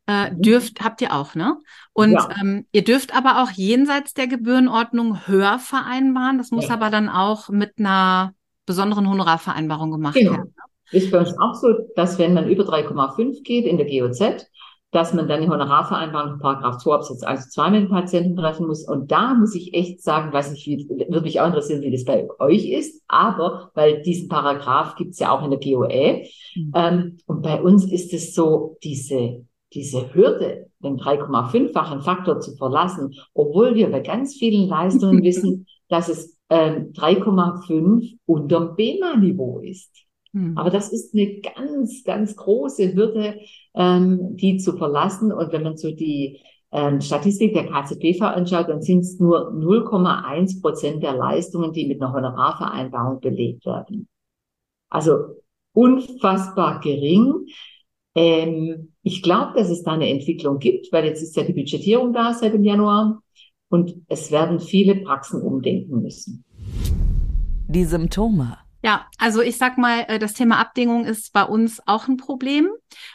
Äh, 0.07 0.31
mhm. 0.31 0.42
dürft, 0.42 0.81
habt 0.81 1.02
ihr 1.02 1.12
auch, 1.12 1.35
ne? 1.35 1.59
Und 1.92 2.14
ja. 2.14 2.31
ähm, 2.40 2.66
ihr 2.72 2.83
dürft 2.83 3.14
aber 3.14 3.42
auch 3.42 3.50
jenseits 3.50 4.14
der 4.14 4.26
Gebührenordnung 4.26 5.28
höher 5.28 5.59
vereinbaren. 5.59 6.38
Das 6.38 6.50
muss 6.50 6.68
ja. 6.68 6.74
aber 6.74 6.88
dann 6.88 7.11
auch 7.11 7.50
mit 7.50 7.74
einer 7.78 8.35
besonderen 8.66 9.09
Honorarvereinbarung 9.09 9.90
gemacht 9.90 10.14
genau. 10.14 10.33
werden. 10.33 10.55
Ist 10.90 11.11
bei 11.11 11.20
uns 11.20 11.35
auch 11.38 11.55
so, 11.55 11.68
dass 11.96 12.18
wenn 12.18 12.35
man 12.35 12.48
über 12.48 12.64
3,5 12.64 13.42
geht 13.42 13.64
in 13.64 13.79
der 13.79 13.87
GOZ, 13.87 14.46
dass 14.92 15.14
man 15.14 15.27
dann 15.27 15.40
die 15.40 15.48
Honorarvereinbarung 15.48 16.38
Paragraph 16.38 16.77
2 16.77 16.94
Absatz 16.94 17.22
1 17.22 17.48
2 17.51 17.70
mit 17.70 17.83
dem 17.85 17.88
Patienten 17.88 18.37
treffen 18.37 18.66
muss. 18.66 18.87
Und 18.87 19.11
da 19.11 19.33
muss 19.33 19.55
ich 19.55 19.72
echt 19.72 20.03
sagen, 20.03 20.33
weiß 20.35 20.53
nicht, 20.53 20.66
wie, 20.66 20.87
würde 20.87 21.22
mich 21.22 21.40
auch 21.40 21.46
interessieren, 21.46 21.81
wie 21.81 21.90
das 21.90 22.05
bei 22.05 22.29
euch 22.38 22.68
ist, 22.68 23.03
aber, 23.09 23.70
weil 23.75 24.03
diesen 24.03 24.29
Paragraph 24.29 24.94
gibt's 24.96 25.18
ja 25.18 25.31
auch 25.31 25.42
in 25.42 25.51
der 25.51 25.61
GOE. 25.61 26.25
Mhm. 26.55 26.72
Ähm, 26.75 27.18
und 27.25 27.40
bei 27.40 27.61
uns 27.61 27.90
ist 27.90 28.12
es 28.12 28.35
so, 28.35 28.77
diese, 28.85 29.46
diese 29.72 30.14
Hürde, 30.14 30.66
den 30.81 30.98
3,5-fachen 30.98 32.03
Faktor 32.03 32.40
zu 32.40 32.55
verlassen, 32.57 33.14
obwohl 33.33 33.75
wir 33.75 33.90
bei 33.90 34.01
ganz 34.01 34.35
vielen 34.35 34.68
Leistungen 34.68 35.22
wissen, 35.22 35.66
dass 35.88 36.11
es 36.11 36.37
ähm, 36.50 36.92
3,5 36.92 38.18
unterm 38.26 38.76
BEMA-Niveau 38.76 39.61
ist. 39.61 39.90
Hm. 40.33 40.57
Aber 40.57 40.70
das 40.70 40.92
ist 40.92 41.14
eine 41.14 41.40
ganz, 41.40 42.05
ganz 42.05 42.37
große 42.37 42.94
Hürde, 42.94 43.40
ähm, 43.74 44.37
die 44.37 44.59
zu 44.59 44.76
verlassen. 44.76 45.33
Und 45.33 45.52
wenn 45.52 45.62
man 45.62 45.76
so 45.76 45.90
die 45.90 46.40
ähm, 46.72 47.00
Statistik 47.00 47.52
der 47.52 47.66
KZBV 47.66 48.22
anschaut, 48.22 48.68
dann 48.68 48.83
sind 48.83 49.00
es 49.00 49.18
nur 49.18 49.52
0,1 49.52 50.61
Prozent 50.62 51.02
der 51.02 51.14
Leistungen, 51.14 51.72
die 51.72 51.87
mit 51.87 52.00
einer 52.00 52.12
Honorarvereinbarung 52.12 53.20
belegt 53.20 53.66
werden. 53.66 54.09
Also 54.88 55.37
unfassbar 55.72 56.81
gering. 56.81 57.46
Ähm, 58.14 58.92
ich 59.02 59.22
glaube, 59.22 59.52
dass 59.57 59.70
es 59.70 59.83
da 59.83 59.92
eine 59.92 60.09
Entwicklung 60.09 60.59
gibt, 60.59 60.92
weil 60.92 61.05
jetzt 61.05 61.22
ist 61.22 61.37
ja 61.37 61.44
die 61.44 61.55
Budgetierung 61.55 62.12
da 62.12 62.35
seit 62.35 62.55
dem 62.55 62.64
Januar 62.64 63.22
und 63.72 63.94
es 64.08 64.30
werden 64.30 64.61
viele 64.61 64.96
Praxen 64.96 65.40
umdenken 65.40 66.02
müssen. 66.02 66.44
Die 67.68 67.85
Symptome 67.85 68.58
ja, 68.85 69.07
also 69.18 69.40
ich 69.42 69.59
sag 69.59 69.79
mal, 69.79 70.05
äh, 70.09 70.18
das 70.18 70.33
Thema 70.33 70.59
Abdingung 70.59 71.05
ist 71.05 71.33
bei 71.33 71.45
uns 71.45 71.81
auch 71.87 72.09
ein 72.09 72.16
Problem, 72.16 72.68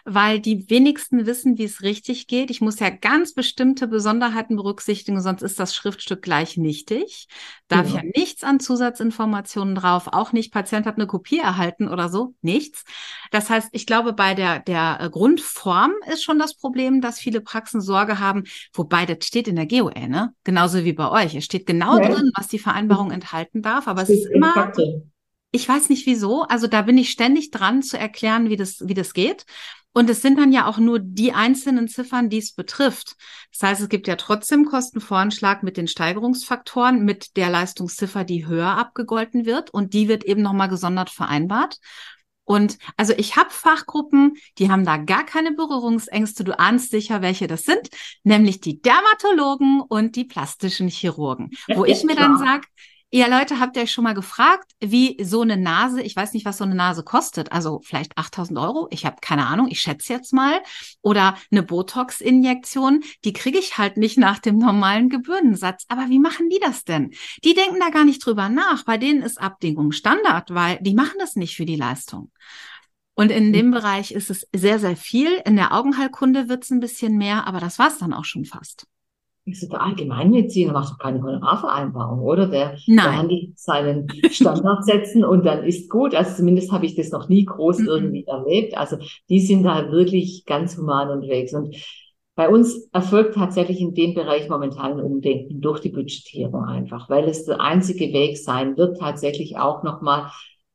weil 0.06 0.40
die 0.40 0.70
wenigsten 0.70 1.26
wissen, 1.26 1.58
wie 1.58 1.66
es 1.66 1.82
richtig 1.82 2.28
geht. 2.28 2.50
Ich 2.50 2.62
muss 2.62 2.80
ja 2.80 2.90
ganz 2.90 3.34
bestimmte 3.34 3.88
Besonderheiten 3.88 4.56
berücksichtigen, 4.56 5.22
sonst 5.22 5.42
ist 5.42 5.60
das 5.60 5.76
Schriftstück 5.76 6.22
gleich 6.22 6.56
nichtig. 6.56 7.28
Darf 7.68 7.90
ja, 7.90 7.98
ja 7.98 8.04
nichts 8.16 8.46
an 8.46 8.62
Zusatzinformationen 8.62 9.76
drauf, 9.76 10.08
auch 10.08 10.32
nicht 10.32 10.54
Patient 10.54 10.86
hat 10.86 10.96
eine 10.96 11.06
Kopie 11.06 11.40
erhalten 11.40 11.90
oder 11.90 12.08
so, 12.08 12.34
nichts. 12.42 12.86
Das 13.32 13.50
heißt, 13.50 13.68
ich 13.74 13.86
glaube, 13.86 14.14
bei 14.14 14.36
der, 14.36 14.60
der 14.60 15.00
äh, 15.02 15.10
Grundform 15.10 15.92
ist 16.12 16.24
schon 16.24 16.40
das 16.40 16.56
Problem, 16.56 17.02
dass 17.02 17.20
viele 17.20 17.42
Praxen 17.42 17.82
Sorge 17.82 18.20
haben, 18.20 18.46
wobei 18.74 19.06
das 19.06 19.26
steht 19.26 19.50
in 19.50 19.58
der 19.58 19.68
GOE, 19.68 20.08
ne? 20.08 20.34
Genauso 20.46 20.86
wie 20.86 20.94
bei 20.94 21.12
euch. 21.12 21.36
Es 21.36 21.44
steht 21.44 21.66
genau 21.66 22.00
ja. 22.00 22.08
drin, 22.08 22.32
was 22.36 22.48
die 22.48 22.60
Vereinbarung 22.60 23.12
enthalten 23.12 23.62
darf, 23.62 23.90
aber 23.90 24.04
es 24.04 24.10
ist 24.10 24.28
immer. 24.28 24.54
Fakte 24.54 25.04
ich 25.58 25.68
weiß 25.68 25.90
nicht 25.90 26.06
wieso. 26.06 26.44
Also 26.44 26.68
da 26.68 26.84
bin 26.84 27.00
ich 27.00 27.10
ständig 27.10 27.50
dran 27.50 27.82
zu 27.82 27.98
erklären, 27.98 28.50
wie 28.50 28.56
das, 28.56 28.88
wie 28.88 28.94
das 28.94 29.14
geht. 29.14 29.46
Und 29.92 30.08
es 30.08 30.22
sind 30.22 30.38
dann 30.38 30.52
ja 30.52 30.68
auch 30.68 30.78
nur 30.78 31.00
die 31.00 31.34
einzelnen 31.34 31.88
Ziffern, 31.88 32.30
die 32.30 32.38
es 32.38 32.54
betrifft. 32.54 33.16
Das 33.52 33.68
heißt, 33.68 33.82
es 33.82 33.90
gibt 33.90 34.08
ja 34.08 34.16
trotzdem 34.16 34.66
Kostenvoranschlag 34.66 35.64
mit 35.64 35.76
den 35.76 35.88
Steigerungsfaktoren, 35.88 37.04
mit 37.04 37.36
der 37.36 37.50
Leistungsziffer, 37.50 38.24
die 38.24 38.46
höher 38.46 38.78
abgegolten 38.78 39.48
wird. 39.48 39.72
Und 39.72 39.96
die 39.96 40.08
wird 40.08 40.24
eben 40.26 40.44
nochmal 40.44 40.70
gesondert 40.70 41.10
vereinbart. 41.10 41.80
Und 42.44 42.78
also 42.96 43.14
ich 43.18 43.36
habe 43.36 43.50
Fachgruppen, 43.50 44.36
die 44.60 44.70
haben 44.70 44.86
da 44.86 44.98
gar 44.98 45.26
keine 45.26 45.54
Berührungsängste. 45.54 46.44
Du 46.44 46.58
ahnst 46.60 46.92
sicher, 46.92 47.24
welche 47.24 47.48
das 47.48 47.64
sind, 47.64 47.90
nämlich 48.24 48.62
die 48.62 48.80
Dermatologen 48.80 49.82
und 49.82 50.16
die 50.16 50.26
plastischen 50.26 50.88
Chirurgen, 50.88 51.50
wo 51.74 51.84
ich 51.84 52.04
mir 52.06 52.16
dann 52.16 52.38
sage, 52.38 52.68
ja, 53.10 53.28
Leute, 53.28 53.62
habt 53.62 53.78
ihr 53.78 53.84
euch 53.84 53.92
schon 53.92 54.04
mal 54.04 54.14
gefragt, 54.14 54.74
wie 54.82 55.18
so 55.24 55.42
eine 55.42 55.56
Nase, 55.56 56.02
ich 56.02 56.14
weiß 56.14 56.34
nicht, 56.34 56.46
was 56.46 56.58
so 56.58 56.66
eine 56.66 56.76
Nase 56.76 57.04
kostet, 57.04 57.54
also 57.54 57.80
vielleicht 57.82 58.18
8000 58.18 58.60
Euro, 58.60 58.90
ich 58.92 59.06
habe 59.06 59.18
keine 59.22 59.46
Ahnung, 59.48 59.68
ich 59.70 59.80
schätze 59.80 60.12
jetzt 60.12 60.34
mal, 60.34 60.62
oder 61.02 61.38
eine 61.50 61.64
Botox-Injektion, 61.64 63.04
die 63.24 63.32
kriege 63.32 63.60
ich 63.60 63.78
halt 63.78 63.96
nicht 63.96 64.18
nach 64.18 64.40
dem 64.40 64.58
normalen 64.58 65.08
Gebührensatz. 65.10 65.86
Aber 65.88 66.10
wie 66.10 66.20
machen 66.20 66.50
die 66.50 66.60
das 66.60 66.84
denn? 66.84 67.12
Die 67.46 67.54
denken 67.54 67.80
da 67.80 67.90
gar 67.90 68.04
nicht 68.04 68.26
drüber 68.26 68.50
nach. 68.50 68.84
Bei 68.84 68.98
denen 68.98 69.22
ist 69.22 69.40
Abdingung 69.40 69.94
Standard, 69.94 70.54
weil 70.54 70.80
die 70.82 70.94
machen 70.94 71.16
das 71.20 71.38
nicht 71.38 71.56
für 71.56 71.66
die 71.66 71.78
Leistung. 71.78 72.32
Und 73.16 73.32
in 73.32 73.54
dem 73.54 73.72
Bereich 73.72 74.12
ist 74.12 74.30
es 74.30 74.48
sehr, 74.54 74.80
sehr 74.80 74.98
viel. 74.98 75.42
In 75.46 75.56
der 75.56 75.74
Augenheilkunde 75.74 76.50
wird 76.50 76.66
es 76.66 76.72
ein 76.72 76.82
bisschen 76.82 77.18
mehr, 77.18 77.48
aber 77.48 77.62
das 77.62 77.80
war 77.80 77.88
es 77.88 77.98
dann 77.98 78.14
auch 78.14 78.26
schon 78.26 78.44
fast. 78.44 78.86
Ich 79.48 79.62
so, 79.62 79.68
der 79.68 79.82
Allgemeinmediziner 79.82 80.74
macht 80.74 80.92
doch 80.92 80.98
keine 81.00 81.22
Honorarvereinbarung, 81.22 82.20
oder? 82.20 82.48
Der, 82.48 82.76
der 82.86 83.18
handelt 83.18 83.58
seinen 83.58 84.08
Standard 84.30 84.84
setzen 84.84 85.24
und 85.24 85.46
dann 85.46 85.64
ist 85.64 85.90
gut. 85.90 86.14
Also 86.14 86.36
zumindest 86.36 86.72
habe 86.74 86.86
ich 86.86 86.96
das 86.96 87.12
noch 87.12 87.30
nie 87.30 87.46
groß 87.46 87.80
mhm. 87.80 87.88
irgendwie 87.88 88.26
erlebt. 88.28 88.78
Also 88.78 88.98
die 89.30 89.40
sind 89.40 89.64
da 89.64 89.90
wirklich 89.90 90.44
ganz 90.46 90.78
human 90.78 91.10
unterwegs. 91.10 91.54
Und 91.54 91.78
bei 92.36 92.50
uns 92.50 92.90
erfolgt 92.92 93.36
tatsächlich 93.36 93.80
in 93.80 93.94
dem 93.94 94.14
Bereich 94.14 94.50
momentan 94.50 94.94
ein 94.94 95.00
Umdenken 95.00 95.62
durch 95.62 95.80
die 95.80 95.90
Budgetierung 95.90 96.66
einfach, 96.66 97.10
weil 97.10 97.24
es 97.30 97.46
der 97.46 97.62
einzige 97.62 98.14
Weg 98.14 98.38
sein 98.38 98.78
wird, 98.78 99.00
tatsächlich 99.00 99.58
auch 99.58 99.82
nochmal 99.84 100.30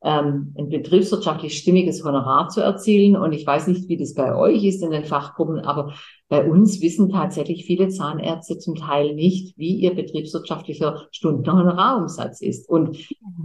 ähm, 0.04 0.54
ein 0.58 0.68
betriebswirtschaftlich 0.68 1.56
stimmiges 1.56 2.04
Honorar 2.04 2.48
zu 2.48 2.60
erzielen. 2.60 3.16
Und 3.16 3.32
ich 3.32 3.46
weiß 3.46 3.68
nicht, 3.68 3.88
wie 3.88 3.96
das 3.96 4.14
bei 4.14 4.34
euch 4.34 4.64
ist 4.64 4.82
in 4.82 4.90
den 4.90 5.04
Fachgruppen, 5.04 5.60
aber 5.60 5.94
bei 6.28 6.48
uns 6.48 6.80
wissen 6.80 7.10
tatsächlich 7.10 7.66
viele 7.66 7.88
Zahnärzte 7.88 8.58
zum 8.58 8.74
Teil 8.74 9.14
nicht, 9.14 9.56
wie 9.58 9.74
ihr 9.76 9.94
betriebswirtschaftlicher 9.94 11.06
Stundenhonorarumsatz 11.12 12.40
ist. 12.40 12.68
Und 12.68 12.96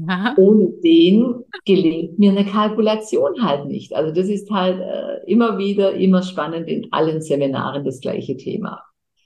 Aha. 0.07 0.35
ohne 0.37 0.71
den 0.83 1.43
gelingt 1.65 2.17
mir 2.17 2.31
eine 2.31 2.45
Kalkulation 2.45 3.43
halt 3.43 3.65
nicht. 3.67 3.95
Also 3.95 4.13
das 4.13 4.29
ist 4.29 4.49
halt 4.49 4.79
äh, 4.79 5.29
immer 5.29 5.57
wieder, 5.57 5.93
immer 5.93 6.23
spannend 6.23 6.67
in 6.67 6.87
allen 6.91 7.21
Seminaren 7.21 7.83
das 7.83 7.99
gleiche 7.99 8.37
Thema. 8.37 8.81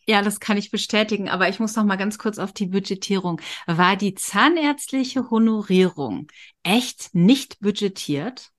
Ja, 0.07 0.21
das 0.21 0.39
kann 0.39 0.57
ich 0.57 0.71
bestätigen, 0.71 1.29
aber 1.29 1.49
ich 1.49 1.59
muss 1.59 1.75
noch 1.75 1.83
mal 1.83 1.95
ganz 1.95 2.17
kurz 2.17 2.39
auf 2.39 2.51
die 2.53 2.67
Budgetierung. 2.67 3.39
War 3.67 3.95
die 3.95 4.15
zahnärztliche 4.15 5.29
Honorierung 5.29 6.27
echt 6.63 7.13
nicht 7.13 7.59
budgetiert? 7.59 8.51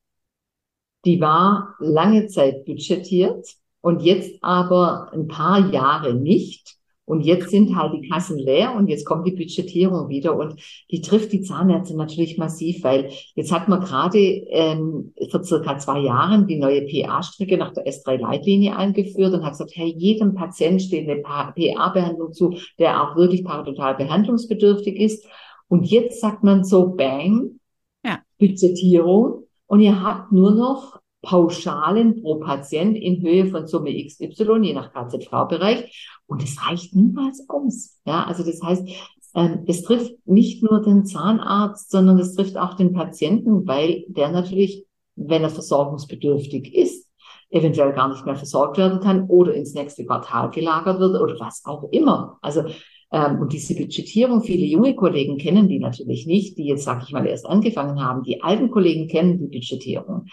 Die 1.04 1.20
war 1.20 1.76
lange 1.78 2.26
Zeit 2.28 2.64
budgetiert 2.64 3.46
und 3.80 4.02
jetzt 4.02 4.42
aber 4.42 5.12
ein 5.12 5.28
paar 5.28 5.70
Jahre 5.72 6.14
nicht. 6.14 6.76
Und 7.12 7.20
jetzt 7.20 7.50
sind 7.50 7.76
halt 7.76 7.92
die 7.92 8.08
Kassen 8.08 8.38
leer 8.38 8.74
und 8.74 8.88
jetzt 8.88 9.04
kommt 9.04 9.26
die 9.26 9.32
Budgetierung 9.32 10.08
wieder 10.08 10.34
und 10.34 10.54
die 10.90 11.02
trifft 11.02 11.30
die 11.30 11.42
Zahnärzte 11.42 11.94
natürlich 11.94 12.38
massiv, 12.38 12.82
weil 12.84 13.10
jetzt 13.34 13.52
hat 13.52 13.68
man 13.68 13.80
gerade 13.80 14.18
ähm, 14.18 15.12
vor 15.30 15.44
circa 15.44 15.76
zwei 15.76 15.98
Jahren 15.98 16.46
die 16.46 16.56
neue 16.58 16.86
PA-Strecke 16.86 17.58
nach 17.58 17.74
der 17.74 17.86
S3-Leitlinie 17.86 18.74
eingeführt 18.74 19.34
und 19.34 19.44
hat 19.44 19.52
gesagt, 19.52 19.72
hey, 19.74 19.94
jedem 19.94 20.34
Patient 20.34 20.80
steht 20.80 21.06
eine 21.06 21.20
PA-Behandlung 21.20 22.32
zu, 22.32 22.56
der 22.78 23.02
auch 23.02 23.14
wirklich 23.14 23.44
parodontal 23.44 23.94
behandlungsbedürftig 23.94 24.98
ist. 24.98 25.26
Und 25.68 25.84
jetzt 25.84 26.18
sagt 26.18 26.42
man 26.42 26.64
so, 26.64 26.94
bang, 26.96 27.60
ja. 28.06 28.20
Budgetierung 28.38 29.44
und 29.66 29.80
ihr 29.80 30.02
habt 30.02 30.32
nur 30.32 30.52
noch 30.52 31.01
Pauschalen 31.22 32.20
pro 32.20 32.36
Patient 32.36 32.96
in 32.96 33.22
Höhe 33.22 33.46
von 33.46 33.66
Summe 33.66 33.94
XY, 34.04 34.58
je 34.62 34.74
nach 34.74 34.92
KZV-Bereich. 34.92 36.18
Und 36.26 36.42
es 36.42 36.66
reicht 36.66 36.94
niemals 36.94 37.44
aus. 37.48 38.00
Ja, 38.04 38.24
also 38.24 38.42
das 38.44 38.60
heißt, 38.62 38.88
ähm, 39.34 39.64
es 39.66 39.82
trifft 39.82 40.14
nicht 40.26 40.62
nur 40.62 40.82
den 40.82 41.04
Zahnarzt, 41.04 41.90
sondern 41.90 42.18
es 42.18 42.34
trifft 42.34 42.56
auch 42.58 42.74
den 42.74 42.92
Patienten, 42.92 43.66
weil 43.66 44.04
der 44.08 44.30
natürlich, 44.30 44.84
wenn 45.16 45.42
er 45.42 45.50
versorgungsbedürftig 45.50 46.74
ist, 46.74 47.08
eventuell 47.50 47.92
gar 47.92 48.08
nicht 48.08 48.24
mehr 48.24 48.36
versorgt 48.36 48.78
werden 48.78 49.00
kann 49.00 49.28
oder 49.28 49.54
ins 49.54 49.74
nächste 49.74 50.04
Quartal 50.04 50.50
gelagert 50.50 50.98
wird 50.98 51.20
oder 51.20 51.38
was 51.38 51.62
auch 51.64 51.84
immer. 51.92 52.38
Also 52.40 52.64
ähm, 53.12 53.40
und 53.40 53.52
diese 53.52 53.74
Budgetierung, 53.76 54.42
viele 54.42 54.64
junge 54.64 54.94
Kollegen 54.94 55.36
kennen 55.36 55.68
die 55.68 55.78
natürlich 55.78 56.26
nicht, 56.26 56.56
die 56.56 56.64
jetzt, 56.64 56.84
sag 56.84 57.02
ich 57.04 57.12
mal, 57.12 57.26
erst 57.26 57.46
angefangen 57.46 58.02
haben. 58.02 58.22
Die 58.22 58.42
alten 58.42 58.70
Kollegen 58.70 59.06
kennen 59.06 59.38
die 59.38 59.58
Budgetierung. 59.58 60.26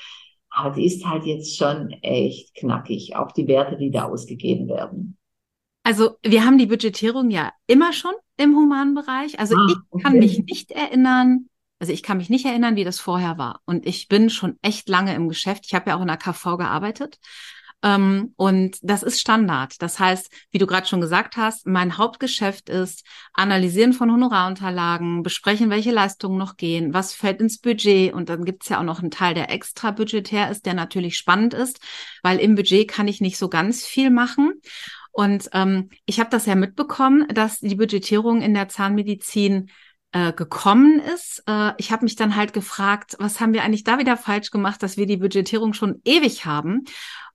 Aber 0.60 0.76
die 0.76 0.86
ist 0.86 1.06
halt 1.06 1.24
jetzt 1.24 1.58
schon 1.58 1.92
echt 2.02 2.54
knackig, 2.56 3.16
auch 3.16 3.32
die 3.32 3.48
Werte, 3.48 3.78
die 3.78 3.92
da 3.92 4.06
ausgegeben 4.06 4.68
werden. 4.68 5.18
Also 5.84 6.18
wir 6.22 6.44
haben 6.44 6.58
die 6.58 6.66
Budgetierung 6.66 7.30
ja 7.30 7.54
immer 7.66 7.94
schon 7.94 8.12
im 8.36 8.56
humanen 8.56 8.94
Bereich. 8.94 9.40
Also 9.40 9.56
ah, 9.56 9.68
ich 9.70 10.02
kann 10.04 10.18
okay. 10.18 10.20
mich 10.20 10.44
nicht 10.44 10.72
erinnern, 10.72 11.48
also 11.80 11.94
ich 11.94 12.04
kann 12.04 12.18
mich 12.18 12.30
nicht 12.30 12.46
erinnern, 12.46 12.76
wie 12.76 12.84
das 12.84 13.00
vorher 13.00 13.38
war. 13.38 13.62
Und 13.66 13.86
ich 13.86 14.10
bin 14.10 14.30
schon 14.30 14.60
echt 14.62 14.90
lange 14.90 15.16
im 15.16 15.30
Geschäft. 15.30 15.66
Ich 15.66 15.74
habe 15.74 15.92
ja 15.92 15.98
auch 15.98 16.02
in 16.02 16.08
der 16.08 16.18
KV 16.18 16.58
gearbeitet. 16.58 17.20
Ähm, 17.82 18.34
und 18.36 18.78
das 18.82 19.04
ist 19.04 19.20
Standard. 19.20 19.82
Das 19.82 20.00
heißt, 20.00 20.32
wie 20.52 20.58
du 20.58 20.68
gerade 20.68 20.88
schon 20.88 21.02
gesagt 21.02 21.38
hast, 21.38 21.66
mein 21.66 21.98
Hauptgeschäft 21.98 22.70
ist 22.70 23.06
Analysieren 23.34 23.94
von 23.94 24.12
Honorarunterlagen, 24.12 25.24
besprechen, 25.24 25.70
welche 25.70 25.92
Leistungen 25.92 26.38
noch 26.38 26.58
gehen, 26.58 26.94
was 26.94 27.14
fällt 27.14 27.40
ins 27.40 27.60
Budget. 27.60 28.14
Und 28.14 28.30
dann 28.30 28.44
gibt 28.44 28.64
es 28.64 28.70
ja 28.70 28.80
auch 28.80 28.84
noch 28.84 29.00
einen 29.00 29.12
Teil, 29.12 29.34
der 29.34 29.50
extra 29.50 29.92
budgetär 29.92 30.52
ist, 30.52 30.66
der 30.66 30.74
natürlich 30.74 31.18
spannend 31.18 31.54
ist, 31.54 31.80
weil 32.22 32.40
im 32.40 32.56
Budget 32.56 32.90
kann 32.90 33.08
ich 33.08 33.22
nicht 33.22 33.38
so 33.38 33.48
ganz 33.48 33.86
viel 33.86 34.10
machen. 34.10 34.54
Und 35.12 35.50
ähm, 35.54 35.90
ich 36.06 36.20
habe 36.20 36.30
das 36.30 36.46
ja 36.46 36.56
mitbekommen, 36.56 37.28
dass 37.34 37.60
die 37.60 37.76
Budgetierung 37.76 38.42
in 38.42 38.54
der 38.54 38.70
Zahnmedizin 38.70 39.70
äh, 40.12 40.34
gekommen 40.34 41.00
ist. 41.00 41.44
Äh, 41.48 41.74
ich 41.78 41.92
habe 41.92 42.04
mich 42.04 42.16
dann 42.16 42.36
halt 42.36 42.54
gefragt, 42.54 43.16
was 43.20 43.40
haben 43.40 43.54
wir 43.54 43.64
eigentlich 43.64 43.84
da 43.84 44.00
wieder 44.00 44.18
falsch 44.18 44.50
gemacht, 44.50 44.82
dass 44.82 44.98
wir 44.98 45.06
die 45.06 45.18
Budgetierung 45.18 45.74
schon 45.74 46.02
ewig 46.04 46.46
haben. 46.46 46.86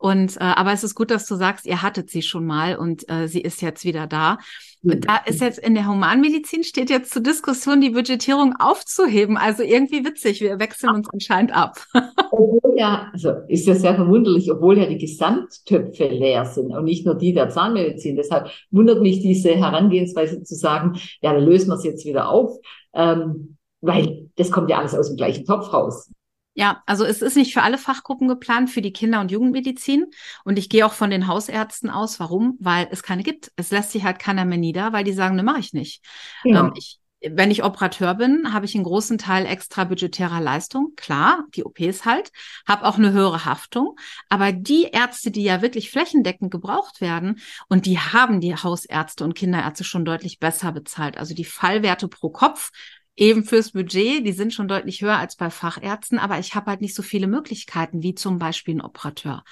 Und 0.05 0.37
äh, 0.37 0.41
aber 0.41 0.75
es 0.75 0.85
ist 0.85 0.95
gut, 0.95 1.11
dass 1.11 1.25
du 1.25 1.35
sagst, 1.35 1.65
ihr 1.65 1.81
hattet 1.81 2.11
sie 2.11 2.21
schon 2.21 2.45
mal 2.45 2.77
und 2.77 3.09
äh, 3.09 3.27
sie 3.27 3.41
ist 3.41 3.63
jetzt 3.63 3.87
wieder 3.87 4.07
da. 4.07 4.37
Und 4.83 5.09
da 5.09 5.17
ist 5.25 5.41
jetzt 5.41 5.59
in 5.59 5.73
der 5.73 5.89
Humanmedizin 5.89 6.63
steht 6.63 6.91
jetzt 6.91 7.11
zur 7.11 7.23
Diskussion, 7.23 7.81
die 7.81 7.89
Budgetierung 7.89 8.55
aufzuheben. 8.59 9.39
Also 9.39 9.63
irgendwie 9.63 10.05
witzig, 10.05 10.43
wir 10.43 10.59
wechseln 10.59 10.91
uns 10.91 11.09
anscheinend 11.11 11.57
ab. 11.57 11.83
Obwohl 12.31 12.75
ja, 12.77 13.09
also 13.15 13.31
ist 13.49 13.67
ja 13.67 13.75
sehr 13.75 13.95
verwunderlich, 13.95 14.53
obwohl 14.53 14.77
ja 14.77 14.85
die 14.85 14.99
Gesamttöpfe 14.99 16.09
leer 16.09 16.45
sind 16.45 16.71
und 16.73 16.85
nicht 16.85 17.07
nur 17.07 17.15
die 17.15 17.33
der 17.33 17.49
Zahnmedizin. 17.49 18.17
Deshalb 18.17 18.51
wundert 18.71 19.01
mich 19.01 19.21
diese 19.21 19.55
Herangehensweise 19.57 20.43
zu 20.43 20.55
sagen, 20.55 20.99
ja, 21.23 21.33
dann 21.33 21.45
lösen 21.45 21.69
wir 21.69 21.77
es 21.77 21.85
jetzt 21.85 22.05
wieder 22.05 22.29
auf, 22.29 22.59
ähm, 22.93 23.57
weil 23.81 24.29
das 24.37 24.51
kommt 24.51 24.69
ja 24.69 24.81
alles 24.81 24.95
aus 24.95 25.09
dem 25.09 25.17
gleichen 25.17 25.47
Topf 25.47 25.73
raus. 25.73 26.11
Ja, 26.55 26.83
also 26.87 27.05
es 27.05 27.21
ist 27.21 27.37
nicht 27.37 27.53
für 27.53 27.63
alle 27.63 27.79
Fachgruppen 27.79 28.29
geplant, 28.29 28.71
für 28.71 28.81
die 28.81 28.93
Kinder- 28.93 29.21
und 29.21 29.31
Jugendmedizin. 29.31 30.07
Und 30.45 30.59
ich 30.59 30.69
gehe 30.69 30.87
auch 30.87 30.93
von 30.93 31.11
den 31.11 31.27
Hausärzten 31.27 31.91
aus. 31.91 32.21
Warum? 32.21 32.57
Weil 32.61 32.89
es 32.91 33.03
keine 33.03 33.25
gibt. 33.25 33.51
Es 33.57 33.73
lässt 33.73 33.91
sich 33.91 34.05
halt 34.05 34.21
keiner 34.21 34.45
mehr 34.45 34.59
nieder, 34.59 34.93
weil 34.93 35.05
die 35.05 35.13
sagen, 35.13 35.35
ne, 35.35 35.43
mache 35.43 35.59
ich 35.59 35.73
nicht. 35.73 36.05
Ja. 36.45 36.61
Ähm, 36.61 36.73
ich, 36.77 37.01
wenn 37.29 37.51
ich 37.51 37.65
Operateur 37.65 38.15
bin, 38.15 38.53
habe 38.53 38.67
ich 38.67 38.75
einen 38.75 38.85
großen 38.85 39.19
Teil 39.19 39.47
extra 39.47 39.85
budgetärer 39.85 40.41
Leistung. 40.41 40.93
Klar, 40.95 41.45
die 41.55 41.65
OPs 41.65 42.05
halt, 42.05 42.31
habe 42.69 42.85
auch 42.85 42.99
eine 42.99 43.13
höhere 43.13 43.45
Haftung. 43.45 43.97
Aber 44.29 44.53
die 44.53 44.85
Ärzte, 44.85 45.33
die 45.33 45.43
ja 45.43 45.61
wirklich 45.61 45.91
flächendeckend 45.91 46.53
gebraucht 46.53 47.01
werden, 47.01 47.41
und 47.69 47.87
die 47.87 47.99
haben 47.99 48.41
die 48.41 48.55
Hausärzte 48.55 49.25
und 49.25 49.35
Kinderärzte 49.35 49.83
schon 49.83 50.05
deutlich 50.05 50.39
besser 50.39 50.71
bezahlt. 50.71 51.19
Also 51.19 51.35
die 51.35 51.45
Fallwerte 51.45 52.07
pro 52.07 52.31
Kopf 52.31 52.71
eben 53.17 53.45
fürs 53.45 53.73
Budget, 53.73 54.27
die 54.27 54.33
sind 54.33 54.53
schon 54.53 54.69
deutlich 54.69 55.03
höher 55.03 55.19
als 55.19 55.37
bei 55.37 55.51
Fachärzten, 55.51 56.19
aber 56.19 56.39
ich 56.39 56.55
habe 56.55 56.71
halt 56.71 56.81
nicht 56.81 56.95
so 56.95 57.03
viele 57.03 57.27
Möglichkeiten 57.27 58.03
wie 58.03 58.15
zum 58.15 58.39
Beispiel 58.39 58.77
ein 58.77 58.83
Operateur. 58.83 59.45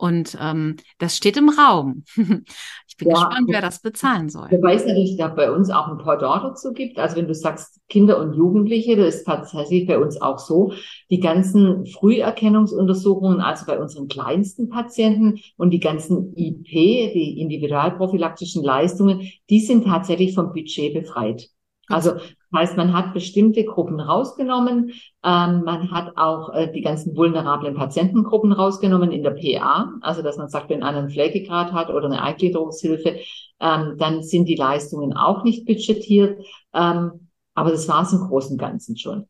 Und 0.00 0.38
ähm, 0.40 0.76
das 0.98 1.16
steht 1.16 1.36
im 1.36 1.48
Raum. 1.48 2.04
ich 2.16 2.96
bin 2.96 3.08
ja, 3.08 3.14
gespannt, 3.14 3.48
wer 3.48 3.60
das 3.60 3.80
bezahlen 3.80 4.28
soll. 4.28 4.48
Du 4.48 4.62
weißt 4.62 4.86
natürlich, 4.86 5.16
dass 5.16 5.34
bei 5.34 5.50
uns 5.50 5.70
auch 5.70 5.88
ein 5.88 5.98
Pendant 5.98 6.44
dazu 6.44 6.72
gibt. 6.72 7.00
Also 7.00 7.16
wenn 7.16 7.26
du 7.26 7.34
sagst 7.34 7.80
Kinder 7.88 8.20
und 8.20 8.34
Jugendliche, 8.34 8.94
das 8.94 9.16
ist 9.16 9.24
tatsächlich 9.24 9.88
bei 9.88 9.98
uns 9.98 10.22
auch 10.22 10.38
so. 10.38 10.72
Die 11.10 11.18
ganzen 11.18 11.84
Früherkennungsuntersuchungen, 11.86 13.40
also 13.40 13.66
bei 13.66 13.76
unseren 13.76 14.06
kleinsten 14.06 14.68
Patienten 14.68 15.40
und 15.56 15.70
die 15.70 15.80
ganzen 15.80 16.32
IP, 16.36 16.70
die 16.70 17.40
individualprophylaktischen 17.40 18.62
Leistungen, 18.62 19.28
die 19.50 19.58
sind 19.58 19.84
tatsächlich 19.84 20.32
vom 20.32 20.52
Budget 20.52 20.94
befreit. 20.94 21.50
Also 21.88 22.12
das 22.12 22.60
heißt, 22.60 22.76
man 22.76 22.92
hat 22.92 23.14
bestimmte 23.14 23.64
Gruppen 23.64 24.00
rausgenommen, 24.00 24.92
ähm, 25.24 25.62
man 25.64 25.90
hat 25.90 26.16
auch 26.16 26.54
äh, 26.54 26.72
die 26.72 26.80
ganzen 26.80 27.16
vulnerablen 27.16 27.74
Patientengruppen 27.74 28.52
rausgenommen 28.52 29.10
in 29.12 29.22
der 29.22 29.32
PA, 29.32 29.92
also 30.00 30.22
dass 30.22 30.36
man 30.38 30.48
sagt, 30.48 30.70
wenn 30.70 30.82
einer 30.82 30.98
einen 30.98 31.10
Pflegegrad 31.10 31.72
hat 31.72 31.90
oder 31.90 32.06
eine 32.06 32.22
Eingliederungshilfe, 32.22 33.18
ähm, 33.60 33.96
dann 33.98 34.22
sind 34.22 34.46
die 34.48 34.54
Leistungen 34.54 35.14
auch 35.14 35.44
nicht 35.44 35.66
budgetiert. 35.66 36.44
Ähm, 36.74 37.28
aber 37.54 37.70
das 37.70 37.88
war 37.88 38.02
es 38.02 38.12
im 38.12 38.20
Großen 38.20 38.52
und 38.52 38.58
Ganzen 38.58 38.96
schon. 38.96 39.26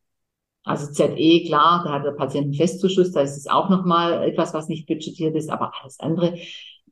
Also 0.64 0.92
ZE, 0.92 1.44
klar, 1.46 1.82
da 1.84 1.92
hat 1.92 2.04
der 2.04 2.10
Patient 2.12 2.44
einen 2.44 2.54
Festzuschuss, 2.54 3.12
da 3.12 3.22
ist 3.22 3.38
es 3.38 3.46
auch 3.46 3.70
nochmal 3.70 4.22
etwas, 4.28 4.52
was 4.52 4.68
nicht 4.68 4.86
budgetiert 4.86 5.34
ist, 5.34 5.50
aber 5.50 5.72
alles 5.80 5.98
andere 5.98 6.36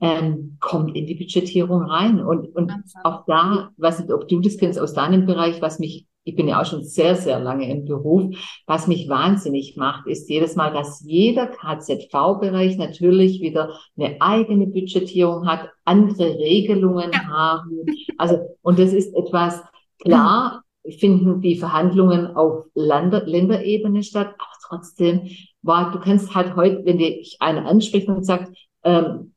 ähm, 0.00 0.56
kommt 0.60 0.96
in 0.96 1.06
die 1.06 1.14
Budgetierung 1.14 1.82
rein. 1.82 2.20
Und, 2.20 2.54
und 2.54 2.72
auch 3.04 3.24
da, 3.26 3.70
weiß 3.76 4.00
nicht, 4.00 4.12
ob 4.12 4.28
du 4.28 4.40
das 4.40 4.56
kennst 4.56 4.78
aus 4.78 4.94
deinem 4.94 5.26
Bereich, 5.26 5.60
was 5.62 5.78
mich, 5.78 6.06
ich 6.24 6.36
bin 6.36 6.48
ja 6.48 6.60
auch 6.60 6.66
schon 6.66 6.82
sehr, 6.82 7.14
sehr 7.14 7.38
lange 7.38 7.70
im 7.70 7.84
Beruf, 7.84 8.34
was 8.66 8.86
mich 8.86 9.08
wahnsinnig 9.08 9.76
macht, 9.76 10.06
ist 10.06 10.28
jedes 10.28 10.56
Mal, 10.56 10.72
dass 10.72 11.00
jeder 11.04 11.46
KZV-Bereich 11.46 12.76
natürlich 12.78 13.40
wieder 13.40 13.78
eine 13.96 14.16
eigene 14.20 14.66
Budgetierung 14.66 15.46
hat, 15.46 15.70
andere 15.84 16.36
Regelungen 16.36 17.10
ja. 17.12 17.26
haben. 17.28 17.86
Also, 18.18 18.38
und 18.62 18.78
das 18.78 18.92
ist 18.92 19.14
etwas, 19.14 19.62
klar, 20.00 20.62
finden 20.98 21.40
die 21.40 21.56
Verhandlungen 21.56 22.36
auf 22.36 22.66
Lander, 22.74 23.24
Länderebene 23.24 24.02
statt, 24.02 24.34
aber 24.38 24.56
trotzdem, 24.66 25.28
war, 25.62 25.90
du 25.90 25.98
kannst 25.98 26.34
halt 26.34 26.56
heute, 26.56 26.84
wenn 26.84 26.98
dich 26.98 27.36
einer 27.40 27.66
anspricht 27.66 28.08
und 28.08 28.24
sagt, 28.24 28.56
ähm, 28.84 29.32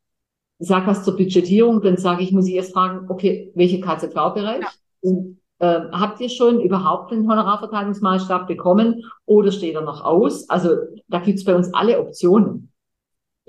sag 0.59 0.87
was 0.87 1.03
zur 1.03 1.15
Budgetierung, 1.15 1.81
dann 1.81 1.97
sage 1.97 2.21
ich, 2.21 2.31
muss 2.31 2.47
ich 2.47 2.55
erst 2.55 2.73
fragen, 2.73 3.09
okay, 3.09 3.51
welche 3.55 3.79
KZV-Bereich? 3.79 4.65
Ja. 5.01 5.11
äh, 5.59 5.91
habt 5.91 6.19
ihr 6.19 6.29
schon 6.29 6.59
überhaupt 6.59 7.11
einen 7.11 7.29
Honorarverteilungsmaßstab 7.29 8.47
bekommen 8.47 9.03
oder 9.25 9.51
steht 9.51 9.75
er 9.75 9.81
noch 9.81 10.03
aus? 10.03 10.49
Also 10.49 10.75
da 11.07 11.19
gibt's 11.19 11.45
bei 11.45 11.55
uns 11.55 11.73
alle 11.73 11.99
Optionen. 11.99 12.68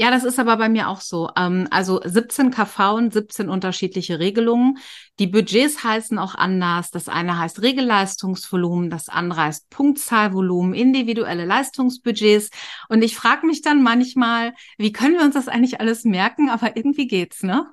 Ja, 0.01 0.11
das 0.11 0.25
ist 0.25 0.39
aber 0.39 0.57
bei 0.57 0.71
mir 0.71 0.89
auch 0.89 1.03
so. 1.03 1.29
Ähm, 1.37 1.69
also 1.71 2.01
17 2.03 2.51
KV 2.51 2.95
und 2.95 3.13
17 3.13 3.51
unterschiedliche 3.51 4.19
Regelungen. 4.19 4.79
Die 5.19 5.27
Budgets 5.27 5.85
heißen 5.85 6.19
auch 6.19 6.35
anders. 6.35 6.91
Das 6.91 7.07
eine 7.07 7.39
heißt 7.39 7.61
Regelleistungsvolumen, 7.61 8.89
das 8.89 9.11
andere 9.11 9.43
heißt 9.43 9.69
Punktzahlvolumen, 9.69 10.73
individuelle 10.73 11.45
Leistungsbudgets. 11.45 12.49
Und 12.89 13.05
ich 13.05 13.15
frage 13.15 13.47
mich 13.47 13.61
dann 13.61 13.83
manchmal, 13.83 14.55
wie 14.79 14.91
können 14.91 15.19
wir 15.19 15.25
uns 15.27 15.35
das 15.35 15.49
eigentlich 15.49 15.81
alles 15.81 16.05
merken? 16.05 16.49
Aber 16.49 16.79
irgendwie 16.79 17.07
geht's, 17.07 17.43
ne? 17.43 17.67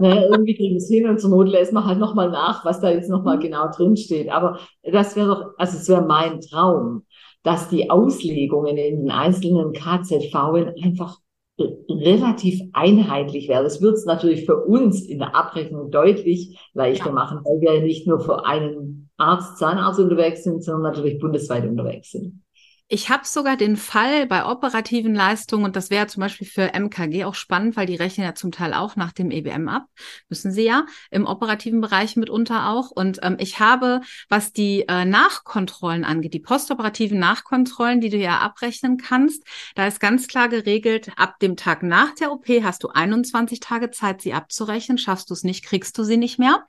Naja, 0.00 0.22
irgendwie 0.24 0.56
kriegen 0.56 0.74
wir 0.74 0.78
es 0.78 0.88
hin 0.88 1.08
und 1.08 1.20
zur 1.20 1.30
Not 1.30 1.46
lesen 1.46 1.74
wir 1.74 1.84
halt 1.84 2.00
nochmal 2.00 2.30
nach, 2.30 2.64
was 2.64 2.80
da 2.80 2.90
jetzt 2.90 3.10
nochmal 3.10 3.38
genau 3.38 3.70
drin 3.70 3.96
steht. 3.96 4.28
Aber 4.28 4.58
das 4.82 5.14
wäre 5.14 5.28
doch, 5.28 5.54
also 5.56 5.78
es 5.78 5.88
wäre 5.88 6.02
mein 6.02 6.40
Traum, 6.40 7.04
dass 7.44 7.68
die 7.68 7.90
Auslegungen 7.90 8.76
in 8.76 8.96
den 9.02 9.10
einzelnen 9.12 9.72
KZV 9.72 10.34
einfach 10.82 11.20
relativ 11.58 12.60
einheitlich 12.72 13.48
wäre. 13.48 13.64
Das 13.64 13.82
wird 13.82 13.94
es 13.94 14.04
natürlich 14.04 14.46
für 14.46 14.64
uns 14.64 15.02
in 15.02 15.18
der 15.18 15.34
Abrechnung 15.34 15.90
deutlich 15.90 16.58
leichter 16.74 17.06
ja. 17.06 17.12
machen, 17.12 17.40
weil 17.44 17.60
wir 17.60 17.82
nicht 17.82 18.06
nur 18.06 18.20
für 18.20 18.44
einen 18.44 19.10
Arzt, 19.16 19.58
Zahnarzt 19.58 19.98
unterwegs 19.98 20.44
sind, 20.44 20.62
sondern 20.62 20.82
natürlich 20.92 21.18
bundesweit 21.18 21.66
unterwegs 21.66 22.12
sind. 22.12 22.42
Ich 22.90 23.10
habe 23.10 23.26
sogar 23.26 23.58
den 23.58 23.76
Fall 23.76 24.26
bei 24.26 24.46
operativen 24.46 25.14
Leistungen, 25.14 25.66
und 25.66 25.76
das 25.76 25.90
wäre 25.90 26.06
zum 26.06 26.22
Beispiel 26.22 26.46
für 26.46 26.72
MKG 26.72 27.26
auch 27.26 27.34
spannend, 27.34 27.76
weil 27.76 27.84
die 27.84 27.96
rechnen 27.96 28.24
ja 28.24 28.34
zum 28.34 28.50
Teil 28.50 28.72
auch 28.72 28.96
nach 28.96 29.12
dem 29.12 29.30
EBM 29.30 29.68
ab, 29.68 29.84
müssen 30.30 30.52
sie 30.52 30.64
ja, 30.64 30.86
im 31.10 31.26
operativen 31.26 31.82
Bereich 31.82 32.16
mitunter 32.16 32.70
auch. 32.70 32.90
Und 32.90 33.18
ähm, 33.22 33.36
ich 33.40 33.60
habe, 33.60 34.00
was 34.30 34.54
die 34.54 34.86
äh, 34.88 35.04
Nachkontrollen 35.04 36.02
angeht, 36.02 36.32
die 36.32 36.40
postoperativen 36.40 37.18
Nachkontrollen, 37.18 38.00
die 38.00 38.08
du 38.08 38.16
ja 38.16 38.38
abrechnen 38.38 38.96
kannst, 38.96 39.42
da 39.74 39.86
ist 39.86 40.00
ganz 40.00 40.26
klar 40.26 40.48
geregelt, 40.48 41.10
ab 41.16 41.38
dem 41.40 41.56
Tag 41.56 41.82
nach 41.82 42.14
der 42.14 42.32
OP 42.32 42.48
hast 42.48 42.84
du 42.84 42.88
21 42.88 43.60
Tage 43.60 43.90
Zeit, 43.90 44.22
sie 44.22 44.32
abzurechnen. 44.32 44.96
Schaffst 44.96 45.28
du 45.28 45.34
es 45.34 45.44
nicht, 45.44 45.62
kriegst 45.62 45.98
du 45.98 46.04
sie 46.04 46.16
nicht 46.16 46.38
mehr. 46.38 46.66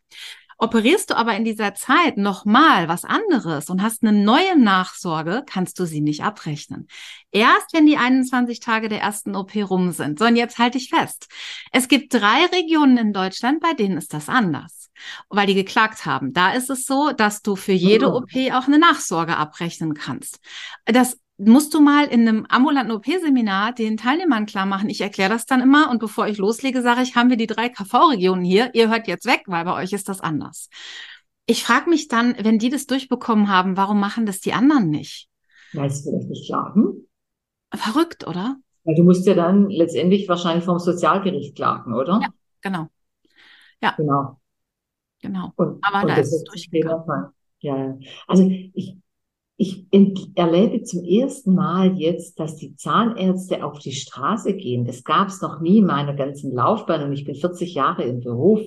Operierst 0.62 1.10
du 1.10 1.16
aber 1.16 1.38
in 1.38 1.46
dieser 1.46 1.74
Zeit 1.74 2.18
nochmal 2.18 2.90
was 2.90 3.06
anderes 3.06 3.70
und 3.70 3.82
hast 3.82 4.04
eine 4.04 4.12
neue 4.12 4.60
Nachsorge, 4.60 5.44
kannst 5.46 5.80
du 5.80 5.86
sie 5.86 6.02
nicht 6.02 6.22
abrechnen. 6.22 6.90
Erst 7.32 7.72
wenn 7.72 7.86
die 7.86 7.96
21 7.96 8.60
Tage 8.60 8.90
der 8.90 9.00
ersten 9.00 9.38
OP 9.38 9.56
rum 9.56 9.94
sind. 9.94 10.20
So, 10.20 10.26
und 10.26 10.36
jetzt 10.36 10.60
halte 10.60 10.78
ich 10.78 10.90
fest. 10.90 11.30
Es 11.72 11.88
gibt 11.88 12.14
drei 12.14 12.46
Regionen 12.54 12.98
in 12.98 13.14
Deutschland, 13.14 13.62
bei 13.62 13.74
denen 13.74 13.98
ist 13.98 14.14
das 14.14 14.28
anders. 14.28 14.92
Weil 15.30 15.48
die 15.48 15.56
geklagt 15.56 16.06
haben. 16.06 16.34
Da 16.34 16.52
ist 16.52 16.70
es 16.70 16.84
so, 16.84 17.14
dass 17.14 17.42
du 17.42 17.56
für 17.56 17.72
jede 17.72 18.14
OP 18.14 18.36
auch 18.52 18.68
eine 18.68 18.80
Nachsorge 18.80 19.38
abrechnen 19.38 19.94
kannst. 19.94 20.42
Das 20.84 21.18
musst 21.40 21.74
du 21.74 21.80
mal 21.80 22.06
in 22.06 22.28
einem 22.28 22.46
ambulanten 22.50 22.94
OP-Seminar 22.94 23.74
den 23.74 23.98
Teilnehmern 23.98 24.46
klar 24.46 24.66
machen. 24.66 24.90
Ich 24.90 25.02
erkläre 25.02 25.30
das 25.30 25.46
dann 25.46 25.62
immer 25.62 25.90
und 25.90 26.00
bevor 26.00 26.28
ich 26.28 26.38
loslege, 26.38 26.82
sage 26.82 27.02
ich, 27.02 27.16
haben 27.16 27.30
wir 27.30 27.38
die 27.38 27.48
drei 27.48 27.70
KV-Regionen 27.70 28.44
hier. 28.44 28.72
Ihr 28.74 28.90
hört 28.90 29.08
jetzt 29.08 29.26
weg, 29.26 29.44
weil 29.48 29.64
bei 29.64 29.74
euch 29.82 29.94
ist 29.94 30.10
das 30.10 30.20
anders. 30.20 30.70
Ich 31.46 31.64
frage 31.64 31.90
mich 31.90 32.10
dann, 32.10 32.36
wenn 32.40 32.60
die 32.60 32.70
das 32.70 32.86
durchbekommen 32.86 33.50
haben, 33.50 33.78
warum 33.78 34.00
machen 34.00 34.26
das 34.26 34.42
die 34.42 34.54
anderen 34.54 34.90
nicht? 34.90 35.30
Weil 35.74 35.90
sie 35.90 36.04
vielleicht 36.04 36.30
nicht 36.30 36.48
klagen. 36.48 37.08
Verrückt, 37.74 38.28
oder? 38.28 38.58
Weil 38.84 38.96
du 38.96 39.04
musst 39.04 39.26
ja 39.26 39.34
dann 39.34 39.70
letztendlich 39.70 40.28
wahrscheinlich 40.28 40.66
vom 40.66 40.80
Sozialgericht 40.80 41.56
klagen, 41.56 41.94
oder? 41.94 42.20
Ja, 42.22 42.30
genau. 42.62 42.88
Ja. 43.82 43.94
Genau. 43.98 44.40
Genau. 45.22 45.54
Und, 45.56 45.84
Aber 45.84 46.02
und 46.02 46.10
da 46.10 46.16
ist 46.16 46.34
es 46.34 46.44
durchgegangen. 46.44 47.30
Ja, 47.62 47.98
also 48.28 48.50
ich, 48.74 48.96
ich 49.62 49.86
erlebe 50.36 50.84
zum 50.84 51.04
ersten 51.04 51.54
Mal 51.54 51.98
jetzt, 51.98 52.40
dass 52.40 52.56
die 52.56 52.78
Zahnärzte 52.78 53.66
auf 53.66 53.78
die 53.78 53.92
Straße 53.92 54.56
gehen. 54.56 54.86
Das 54.86 55.04
gab 55.04 55.28
es 55.28 55.42
noch 55.42 55.60
nie 55.60 55.80
in 55.80 55.86
meiner 55.86 56.14
ganzen 56.14 56.54
Laufbahn 56.54 57.04
und 57.04 57.12
ich 57.12 57.26
bin 57.26 57.36
40 57.36 57.74
Jahre 57.74 58.04
im 58.04 58.22
Beruf. 58.22 58.62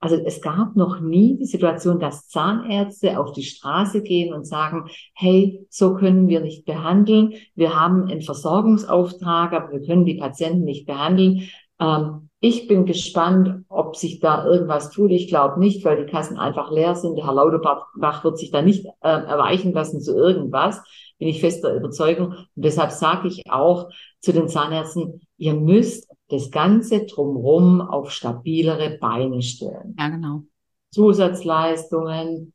Also 0.00 0.16
es 0.16 0.42
gab 0.42 0.76
noch 0.76 1.00
nie 1.00 1.38
die 1.38 1.46
Situation, 1.46 1.98
dass 1.98 2.28
Zahnärzte 2.28 3.18
auf 3.18 3.32
die 3.32 3.42
Straße 3.42 4.02
gehen 4.02 4.34
und 4.34 4.46
sagen, 4.46 4.90
hey, 5.14 5.64
so 5.70 5.94
können 5.94 6.28
wir 6.28 6.40
nicht 6.40 6.66
behandeln. 6.66 7.32
Wir 7.54 7.80
haben 7.80 8.10
einen 8.10 8.20
Versorgungsauftrag, 8.20 9.54
aber 9.54 9.72
wir 9.72 9.80
können 9.80 10.04
die 10.04 10.18
Patienten 10.18 10.64
nicht 10.64 10.84
behandeln. 10.84 11.48
Ähm, 11.80 12.23
ich 12.46 12.68
bin 12.68 12.84
gespannt, 12.84 13.64
ob 13.70 13.96
sich 13.96 14.20
da 14.20 14.44
irgendwas 14.44 14.90
tut. 14.90 15.10
Ich 15.12 15.28
glaube 15.28 15.58
nicht, 15.58 15.82
weil 15.82 16.04
die 16.04 16.12
Kassen 16.12 16.36
einfach 16.36 16.70
leer 16.70 16.94
sind. 16.94 17.16
Herr 17.16 17.32
Lauterbach 17.32 18.22
wird 18.22 18.36
sich 18.36 18.50
da 18.50 18.60
nicht 18.60 18.84
äh, 18.84 19.08
erweichen 19.08 19.72
lassen 19.72 20.02
zu 20.02 20.14
irgendwas. 20.14 20.82
Bin 21.18 21.28
ich 21.28 21.40
fester 21.40 21.74
Überzeugung. 21.74 22.26
Und 22.26 22.46
deshalb 22.54 22.90
sage 22.90 23.28
ich 23.28 23.50
auch 23.50 23.88
zu 24.20 24.34
den 24.34 24.48
Zahnärzten, 24.48 25.22
ihr 25.38 25.54
müsst 25.54 26.06
das 26.28 26.50
Ganze 26.50 27.06
drumherum 27.06 27.80
auf 27.80 28.10
stabilere 28.10 28.98
Beine 29.00 29.40
stellen. 29.40 29.96
Ja, 29.98 30.10
genau. 30.10 30.42
Zusatzleistungen, 30.90 32.52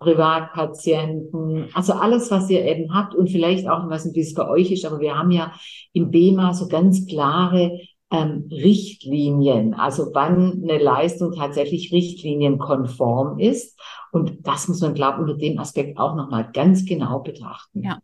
Privatpatienten, 0.00 1.68
also 1.72 1.92
alles, 1.92 2.32
was 2.32 2.50
ihr 2.50 2.64
eben 2.64 2.92
habt 2.92 3.14
und 3.14 3.30
vielleicht 3.30 3.68
auch, 3.68 3.88
was 3.90 4.06
ein 4.06 4.12
bisschen 4.12 4.34
für 4.34 4.48
euch 4.48 4.72
ist, 4.72 4.84
aber 4.84 4.98
wir 4.98 5.16
haben 5.16 5.30
ja 5.30 5.52
im 5.92 6.10
BEMA 6.10 6.52
so 6.52 6.66
ganz 6.66 7.06
klare 7.06 7.78
ähm, 8.10 8.48
Richtlinien, 8.50 9.74
also 9.74 10.10
wann 10.12 10.62
eine 10.62 10.78
Leistung 10.82 11.32
tatsächlich 11.32 11.92
richtlinienkonform 11.92 13.38
ist. 13.38 13.78
Und 14.12 14.46
das 14.46 14.68
muss 14.68 14.80
man, 14.80 14.94
glaube 14.94 15.18
ich, 15.18 15.22
unter 15.22 15.36
dem 15.36 15.58
Aspekt 15.58 15.98
auch 15.98 16.16
nochmal 16.16 16.50
ganz 16.52 16.84
genau 16.84 17.20
betrachten. 17.20 17.82
Ja, 17.82 18.00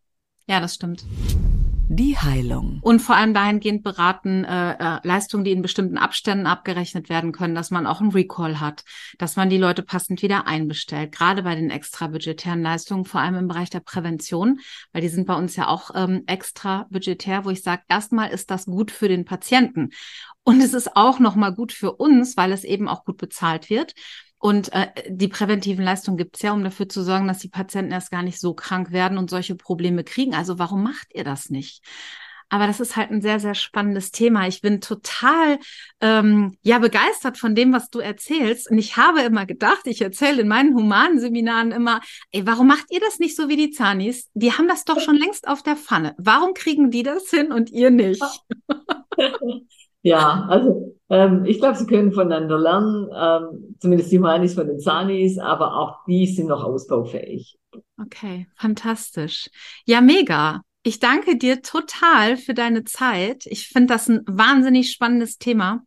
ja, 0.49 0.61
das 0.61 0.77
stimmt. 0.77 1.05
Die 1.89 2.19
Heilung. 2.19 2.81
Und 2.83 3.01
vor 3.01 3.15
allem 3.15 3.33
dahingehend 3.33 3.85
beraten 3.85 4.45
äh, 4.45 4.73
äh, 4.73 4.99
Leistungen, 5.05 5.45
die 5.45 5.53
in 5.53 5.63
bestimmten 5.63 5.99
Abständen 5.99 6.49
abgerechnet 6.49 7.09
werden 7.09 7.31
können, 7.31 7.55
dass 7.55 7.71
man 7.71 7.87
auch 7.87 8.01
einen 8.01 8.11
Recall 8.11 8.59
hat, 8.59 8.83
dass 9.19 9.37
man 9.37 9.51
die 9.51 9.59
Leute 9.59 9.85
passend 9.85 10.21
wieder 10.21 10.49
einbestellt, 10.49 11.13
gerade 11.13 11.45
bei 11.45 11.55
den 11.55 11.71
extrabudgetären 11.71 12.61
Leistungen, 12.61 13.05
vor 13.05 13.21
allem 13.21 13.37
im 13.37 13.47
Bereich 13.47 13.71
der 13.71 13.81
Prävention, 13.81 14.59
weil 14.93 15.03
die 15.03 15.09
sind 15.09 15.27
bei 15.27 15.35
uns 15.35 15.55
ja 15.55 15.69
auch 15.69 15.91
ähm, 15.95 16.25
extra 16.27 16.89
budgetär, 16.91 17.45
wo 17.45 17.51
ich 17.51 17.63
sage, 17.63 17.83
erstmal 17.89 18.31
ist 18.31 18.51
das 18.51 18.67
gut 18.67 18.91
für 18.91 19.09
den 19.09 19.25
Patienten. 19.25 19.91
Und 20.43 20.61
es 20.61 20.75
ist 20.75 20.97
auch 20.97 21.21
nochmal 21.21 21.55
gut 21.55 21.73
für 21.73 21.93
uns, 21.93 22.37
weil 22.37 22.51
es 22.51 22.65
eben 22.65 22.89
auch 22.89 23.05
gut 23.05 23.17
bezahlt 23.17 23.71
wird. 23.71 23.95
Und 24.39 24.73
äh, 24.73 24.89
die 25.09 25.29
präventiven 25.29 25.85
Leistungen 25.85 26.19
gibt 26.19 26.37
es 26.37 26.43
ja, 26.43 26.53
um 26.53 26.63
dafür 26.63 26.89
zu 26.89 27.03
sorgen, 27.03 27.27
dass 27.27 27.39
die 27.39 27.49
Patienten 27.49 27.93
erst 27.93 28.11
gar 28.11 28.23
nicht 28.23 28.39
so 28.39 28.55
krank 28.55 28.93
werden 28.93 29.19
und 29.19 29.31
solche 29.31 29.57
Probleme 29.57 30.05
kriegen. 30.05 30.35
Also 30.35 30.59
warum 30.59 30.83
macht 30.83 31.09
ihr 31.15 31.25
das 31.25 31.51
nicht? 31.51 31.83
Aber 32.49 32.69
das 32.69 32.79
ist 32.79 32.97
halt 32.97 33.11
ein 33.11 33.23
sehr, 33.23 33.41
sehr 33.41 33.55
spannendes 33.55 34.13
Thema. 34.13 34.47
Ich 34.47 34.61
bin 34.61 34.81
total 34.81 35.59
ähm, 36.01 36.57
ja 36.63 36.79
begeistert 36.79 37.39
von 37.39 37.57
dem, 37.57 37.73
was 37.73 37.91
du 37.91 37.99
erzählst. 37.99 38.71
Und 38.71 38.79
ich 38.79 38.97
habe 38.97 39.23
immer 39.23 39.47
gedacht, 39.47 39.81
ich 39.87 40.01
erzähle 40.01 40.43
in 40.43 40.49
meinen 40.49 40.75
humanen 40.75 41.19
Seminaren 41.19 41.73
immer, 41.73 42.01
ey, 42.31 42.47
warum 42.47 42.69
macht 42.69 42.87
ihr 42.91 43.01
das 43.01 43.19
nicht 43.19 43.35
so 43.35 43.49
wie 43.49 43.57
die 43.57 43.71
Zanis? 43.71 44.31
Die 44.35 44.53
haben 44.53 44.69
das 44.69 44.85
doch 44.85 45.01
schon 45.01 45.17
längst 45.17 45.49
auf 45.49 45.65
der 45.65 45.77
Pfanne. 45.77 46.15
Warum 46.19 46.55
kriegen 46.55 46.91
die 46.93 47.03
das 47.03 47.29
hin 47.31 47.51
und 47.51 47.71
ihr 47.71 47.91
nicht? 47.91 48.23
Ja, 50.03 50.47
also 50.49 50.96
ähm, 51.09 51.45
ich 51.45 51.59
glaube, 51.59 51.77
sie 51.77 51.87
können 51.87 52.13
voneinander 52.13 52.59
lernen, 52.59 53.09
ähm, 53.15 53.77
zumindest 53.79 54.11
die 54.11 54.19
Humanis 54.19 54.55
von 54.55 54.67
den 54.67 54.81
Zanis, 54.81 55.39
aber 55.39 55.77
auch 55.77 56.05
die 56.07 56.27
sind 56.27 56.49
noch 56.49 56.65
ausbaufähig. 56.65 57.59
Okay, 58.01 58.47
fantastisch. 58.57 59.49
Ja, 59.85 60.01
mega. 60.01 60.63
Ich 60.83 60.99
danke 61.01 61.37
dir 61.37 61.63
total 61.63 62.37
für 62.37 62.55
deine 62.55 62.85
Zeit. 62.85 63.45
Ich 63.47 63.69
finde 63.69 63.95
das 63.95 64.09
ein 64.09 64.23
wahnsinnig 64.27 64.93
spannendes 64.93 65.39
Thema. 65.39 65.83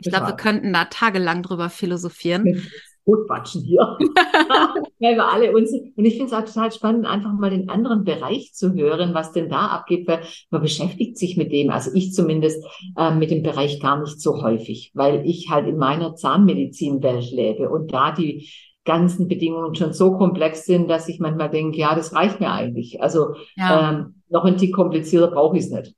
Ich 0.00 0.10
glaube, 0.10 0.28
wir 0.28 0.36
könnten 0.36 0.72
da 0.72 0.84
tagelang 0.84 1.42
drüber 1.42 1.70
philosophieren. 1.70 2.68
totquatschen 3.06 3.62
hier. 3.62 3.96
weil 5.00 5.16
wir 5.16 5.26
alle 5.26 5.52
uns, 5.52 5.72
und 5.72 6.04
ich 6.04 6.16
finde 6.16 6.26
es 6.26 6.32
auch 6.32 6.44
total 6.44 6.72
spannend, 6.72 7.06
einfach 7.06 7.32
mal 7.32 7.50
den 7.50 7.68
anderen 7.68 8.04
Bereich 8.04 8.52
zu 8.52 8.74
hören, 8.74 9.14
was 9.14 9.32
denn 9.32 9.48
da 9.48 9.68
abgeht, 9.68 10.06
weil 10.06 10.20
man 10.50 10.62
beschäftigt 10.62 11.16
sich 11.16 11.36
mit 11.36 11.52
dem, 11.52 11.70
also 11.70 11.90
ich 11.94 12.12
zumindest, 12.12 12.64
äh, 12.98 13.14
mit 13.14 13.30
dem 13.30 13.42
Bereich 13.42 13.80
gar 13.80 14.00
nicht 14.00 14.20
so 14.20 14.42
häufig, 14.42 14.90
weil 14.94 15.26
ich 15.26 15.48
halt 15.50 15.66
in 15.66 15.76
meiner 15.76 16.14
Zahnmedizinwelt 16.14 17.30
lebe 17.30 17.70
und 17.70 17.92
da 17.92 18.12
die 18.12 18.48
ganzen 18.84 19.28
Bedingungen 19.28 19.74
schon 19.74 19.92
so 19.92 20.16
komplex 20.16 20.64
sind, 20.64 20.88
dass 20.88 21.08
ich 21.08 21.18
manchmal 21.18 21.50
denke, 21.50 21.78
ja, 21.78 21.94
das 21.94 22.14
reicht 22.14 22.40
mir 22.40 22.52
eigentlich. 22.52 23.02
Also 23.02 23.34
ja. 23.56 23.90
ähm, 23.90 24.22
noch 24.28 24.44
ein 24.44 24.56
Tick 24.56 24.74
komplizierter 24.74 25.28
brauche 25.28 25.56
ich 25.56 25.64
es 25.64 25.70
nicht. 25.70 25.94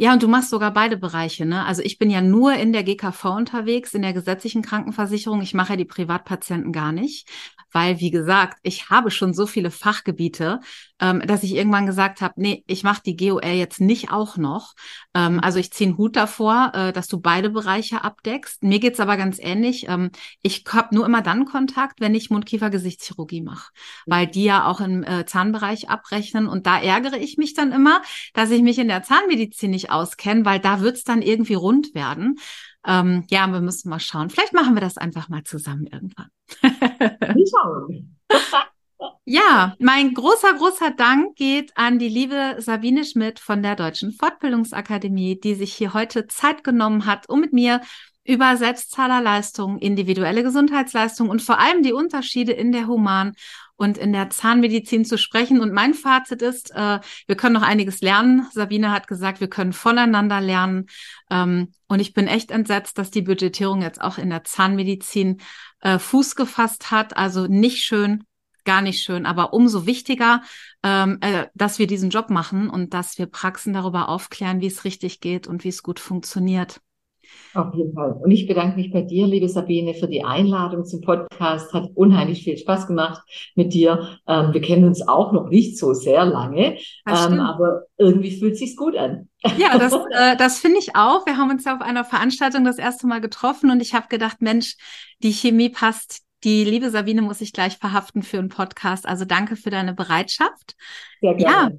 Ja, 0.00 0.12
und 0.12 0.22
du 0.22 0.28
machst 0.28 0.50
sogar 0.50 0.72
beide 0.72 0.96
Bereiche, 0.96 1.44
ne? 1.44 1.64
Also 1.64 1.82
ich 1.82 1.98
bin 1.98 2.08
ja 2.08 2.20
nur 2.20 2.54
in 2.54 2.72
der 2.72 2.84
GKV 2.84 3.24
unterwegs, 3.36 3.94
in 3.94 4.02
der 4.02 4.12
gesetzlichen 4.12 4.62
Krankenversicherung. 4.62 5.42
Ich 5.42 5.54
mache 5.54 5.70
ja 5.72 5.76
die 5.76 5.84
Privatpatienten 5.84 6.72
gar 6.72 6.92
nicht 6.92 7.28
weil, 7.72 8.00
wie 8.00 8.10
gesagt, 8.10 8.58
ich 8.62 8.90
habe 8.90 9.10
schon 9.10 9.34
so 9.34 9.46
viele 9.46 9.70
Fachgebiete, 9.70 10.60
ähm, 11.00 11.20
dass 11.26 11.42
ich 11.42 11.54
irgendwann 11.54 11.86
gesagt 11.86 12.20
habe, 12.20 12.34
nee, 12.36 12.64
ich 12.66 12.82
mache 12.82 13.02
die 13.04 13.16
GOL 13.16 13.44
jetzt 13.44 13.80
nicht 13.80 14.10
auch 14.10 14.36
noch. 14.36 14.74
Ähm, 15.14 15.40
also 15.40 15.58
ich 15.58 15.72
ziehe 15.72 15.88
einen 15.88 15.98
Hut 15.98 16.16
davor, 16.16 16.72
äh, 16.74 16.92
dass 16.92 17.08
du 17.08 17.20
beide 17.20 17.50
Bereiche 17.50 18.02
abdeckst. 18.02 18.62
Mir 18.62 18.80
geht's 18.80 19.00
aber 19.00 19.16
ganz 19.16 19.38
ähnlich. 19.38 19.86
Ähm, 19.88 20.10
ich 20.42 20.64
habe 20.68 20.94
nur 20.94 21.06
immer 21.06 21.22
dann 21.22 21.44
Kontakt, 21.44 22.00
wenn 22.00 22.14
ich 22.14 22.30
Mundkiefer-Gesichtschirurgie 22.30 23.42
mache, 23.42 23.72
weil 24.06 24.26
die 24.26 24.44
ja 24.44 24.66
auch 24.66 24.80
im 24.80 25.04
äh, 25.04 25.24
Zahnbereich 25.26 25.88
abrechnen. 25.88 26.48
Und 26.48 26.66
da 26.66 26.78
ärgere 26.80 27.18
ich 27.18 27.38
mich 27.38 27.54
dann 27.54 27.72
immer, 27.72 28.02
dass 28.34 28.50
ich 28.50 28.62
mich 28.62 28.78
in 28.78 28.88
der 28.88 29.02
Zahnmedizin 29.02 29.70
nicht 29.70 29.90
auskenne, 29.90 30.44
weil 30.44 30.58
da 30.58 30.80
wird's 30.80 31.04
dann 31.04 31.22
irgendwie 31.22 31.54
rund 31.54 31.94
werden. 31.94 32.38
Ähm, 32.88 33.24
ja, 33.28 33.46
wir 33.48 33.60
müssen 33.60 33.90
mal 33.90 34.00
schauen. 34.00 34.30
Vielleicht 34.30 34.54
machen 34.54 34.74
wir 34.74 34.80
das 34.80 34.96
einfach 34.96 35.28
mal 35.28 35.44
zusammen 35.44 35.86
irgendwann. 35.86 36.30
ja, 39.26 39.76
mein 39.78 40.14
großer, 40.14 40.54
großer 40.54 40.92
Dank 40.92 41.36
geht 41.36 41.76
an 41.76 41.98
die 41.98 42.08
liebe 42.08 42.56
Sabine 42.60 43.04
Schmidt 43.04 43.40
von 43.40 43.62
der 43.62 43.76
Deutschen 43.76 44.12
Fortbildungsakademie, 44.12 45.38
die 45.38 45.54
sich 45.54 45.74
hier 45.74 45.92
heute 45.92 46.28
Zeit 46.28 46.64
genommen 46.64 47.04
hat, 47.04 47.28
um 47.28 47.40
mit 47.40 47.52
mir 47.52 47.82
über 48.24 48.56
Selbstzahlerleistungen, 48.56 49.78
individuelle 49.78 50.42
Gesundheitsleistungen 50.42 51.30
und 51.30 51.42
vor 51.42 51.58
allem 51.58 51.82
die 51.82 51.92
Unterschiede 51.92 52.52
in 52.52 52.72
der 52.72 52.86
Human- 52.86 53.34
und 53.78 53.96
in 53.96 54.12
der 54.12 54.28
Zahnmedizin 54.28 55.04
zu 55.04 55.16
sprechen. 55.16 55.60
Und 55.60 55.72
mein 55.72 55.94
Fazit 55.94 56.42
ist, 56.42 56.74
äh, 56.74 56.98
wir 57.26 57.36
können 57.36 57.54
noch 57.54 57.62
einiges 57.62 58.00
lernen. 58.00 58.46
Sabine 58.52 58.90
hat 58.90 59.06
gesagt, 59.06 59.40
wir 59.40 59.48
können 59.48 59.72
voneinander 59.72 60.40
lernen. 60.40 60.86
Ähm, 61.30 61.72
und 61.86 62.00
ich 62.00 62.12
bin 62.12 62.26
echt 62.26 62.50
entsetzt, 62.50 62.98
dass 62.98 63.10
die 63.10 63.22
Budgetierung 63.22 63.80
jetzt 63.80 64.00
auch 64.00 64.18
in 64.18 64.30
der 64.30 64.42
Zahnmedizin 64.42 65.40
äh, 65.80 65.98
Fuß 65.98 66.34
gefasst 66.34 66.90
hat. 66.90 67.16
Also 67.16 67.46
nicht 67.46 67.84
schön, 67.84 68.24
gar 68.64 68.82
nicht 68.82 69.02
schön, 69.02 69.26
aber 69.26 69.52
umso 69.52 69.86
wichtiger, 69.86 70.42
ähm, 70.82 71.18
äh, 71.20 71.46
dass 71.54 71.78
wir 71.78 71.86
diesen 71.86 72.10
Job 72.10 72.30
machen 72.30 72.68
und 72.68 72.94
dass 72.94 73.16
wir 73.16 73.26
Praxen 73.26 73.72
darüber 73.72 74.08
aufklären, 74.08 74.60
wie 74.60 74.66
es 74.66 74.84
richtig 74.84 75.20
geht 75.20 75.46
und 75.46 75.62
wie 75.62 75.68
es 75.68 75.84
gut 75.84 76.00
funktioniert. 76.00 76.80
Auf 77.54 77.74
jeden 77.74 77.94
Fall. 77.94 78.12
Und 78.12 78.30
ich 78.30 78.46
bedanke 78.46 78.76
mich 78.76 78.92
bei 78.92 79.02
dir, 79.02 79.26
liebe 79.26 79.48
Sabine, 79.48 79.94
für 79.94 80.06
die 80.06 80.22
Einladung 80.22 80.84
zum 80.84 81.00
Podcast. 81.00 81.72
Hat 81.72 81.90
unheimlich 81.94 82.44
viel 82.44 82.56
Spaß 82.56 82.86
gemacht 82.86 83.22
mit 83.54 83.72
dir. 83.72 84.18
Ähm, 84.26 84.52
wir 84.52 84.60
kennen 84.60 84.84
uns 84.84 85.06
auch 85.06 85.32
noch 85.32 85.48
nicht 85.48 85.78
so 85.78 85.94
sehr 85.94 86.24
lange, 86.24 86.78
ähm, 87.06 87.40
aber 87.40 87.84
irgendwie 87.96 88.30
fühlt 88.30 88.54
es 88.54 88.58
sich 88.60 88.76
gut 88.76 88.96
an. 88.96 89.28
Ja, 89.56 89.78
das, 89.78 89.92
äh, 90.12 90.36
das 90.36 90.58
finde 90.58 90.78
ich 90.78 90.94
auch. 90.94 91.26
Wir 91.26 91.36
haben 91.36 91.50
uns 91.50 91.64
ja 91.64 91.74
auf 91.74 91.82
einer 91.82 92.04
Veranstaltung 92.04 92.64
das 92.64 92.78
erste 92.78 93.06
Mal 93.06 93.20
getroffen 93.20 93.70
und 93.70 93.80
ich 93.80 93.94
habe 93.94 94.08
gedacht, 94.08 94.40
Mensch, 94.40 94.76
die 95.22 95.32
Chemie 95.32 95.70
passt. 95.70 96.22
Die 96.44 96.62
liebe 96.62 96.90
Sabine 96.90 97.22
muss 97.22 97.40
ich 97.40 97.52
gleich 97.52 97.78
verhaften 97.78 98.22
für 98.22 98.38
einen 98.38 98.48
Podcast. 98.48 99.08
Also 99.08 99.24
danke 99.24 99.56
für 99.56 99.70
deine 99.70 99.92
Bereitschaft. 99.92 100.76
Sehr 101.20 101.34
gerne. 101.34 101.72
Ja, 101.72 101.78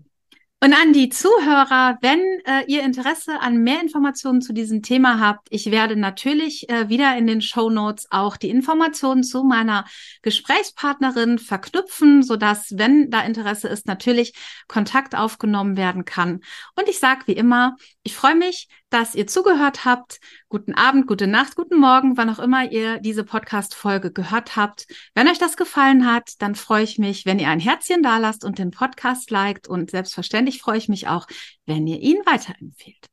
und 0.62 0.74
an 0.74 0.92
die 0.92 1.08
Zuhörer, 1.08 1.98
wenn 2.02 2.20
äh, 2.46 2.66
ihr 2.68 2.84
Interesse 2.84 3.40
an 3.40 3.64
mehr 3.64 3.82
Informationen 3.82 4.42
zu 4.42 4.52
diesem 4.52 4.82
Thema 4.82 5.20
habt, 5.22 5.48
ich 5.52 5.72
werde 5.72 5.96
natürlich 5.96 6.68
äh, 6.70 6.90
wieder 6.90 7.16
in 7.18 7.28
den 7.28 7.42
Show 7.42 7.70
Notes 7.70 8.08
auch 8.10 8.36
die 8.36 8.50
Informationen 8.50 9.24
zu 9.24 9.46
meiner 9.46 9.86
Gesprächspartnerin 10.22 11.40
verknüpfen, 11.40 12.24
so 12.24 12.36
dass, 12.36 12.78
wenn 12.78 13.10
da 13.10 13.22
Interesse 13.22 13.70
ist, 13.70 13.88
natürlich 13.88 14.34
Kontakt 14.68 15.16
aufgenommen 15.16 15.78
werden 15.78 16.04
kann. 16.04 16.42
Und 16.76 16.90
ich 16.90 17.00
sage 17.00 17.22
wie 17.28 17.34
immer, 17.34 17.78
ich 18.04 18.14
freue 18.14 18.36
mich, 18.36 18.68
dass 18.90 19.16
ihr 19.16 19.28
zugehört 19.28 19.86
habt. 19.86 20.20
Guten 20.50 20.74
Abend, 20.74 21.08
gute 21.08 21.28
Nacht, 21.28 21.56
guten 21.56 21.80
Morgen, 21.80 22.18
wann 22.18 22.30
auch 22.30 22.40
immer 22.40 22.72
ihr 22.72 23.00
diese 23.00 23.24
Podcast-Folge 23.24 24.12
gehört 24.12 24.56
habt. 24.56 24.88
Wenn 25.14 25.28
euch 25.28 25.38
das 25.38 25.58
gefallen 25.58 26.06
hat, 26.06 26.42
dann 26.42 26.56
freue 26.56 26.84
ich 26.84 26.98
mich, 26.98 27.26
wenn 27.26 27.40
ihr 27.40 27.50
ein 27.50 27.60
Herzchen 27.60 28.04
da 28.04 28.18
lasst 28.18 28.44
und 28.44 28.60
den 28.60 28.72
Podcast 28.72 29.32
liked 29.32 29.68
und 29.68 29.92
selbstverständlich 29.92 30.62
freue 30.62 30.78
ich 30.78 30.90
mich 30.90 31.08
auch, 31.08 31.28
wenn 31.66 31.88
ihr 31.88 32.00
ihn 32.00 32.18
weiterempfehlt. 32.26 33.06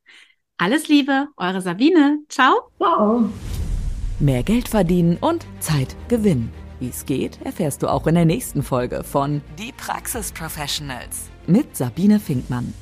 Alles 0.59 0.89
Liebe, 0.89 1.29
eure 1.37 1.61
Sabine. 1.61 2.21
Ciao. 2.29 2.71
Ciao. 2.79 3.31
Mehr 4.19 4.43
Geld 4.43 4.69
verdienen 4.69 5.19
und 5.21 5.47
Zeit 5.61 5.95
gewinnen. 6.09 6.51
Wie 6.81 6.89
es 6.89 7.05
geht, 7.05 7.41
erfährst 7.43 7.83
du 7.83 7.89
auch 7.89 8.07
in 8.07 8.15
der 8.15 8.25
nächsten 8.25 8.63
Folge 8.63 9.05
von 9.05 9.43
Die 9.59 9.73
Praxis 9.73 10.33
Professionals 10.33 11.31
mit 11.47 11.77
Sabine 11.77 12.21
Finkmann. 12.21 12.73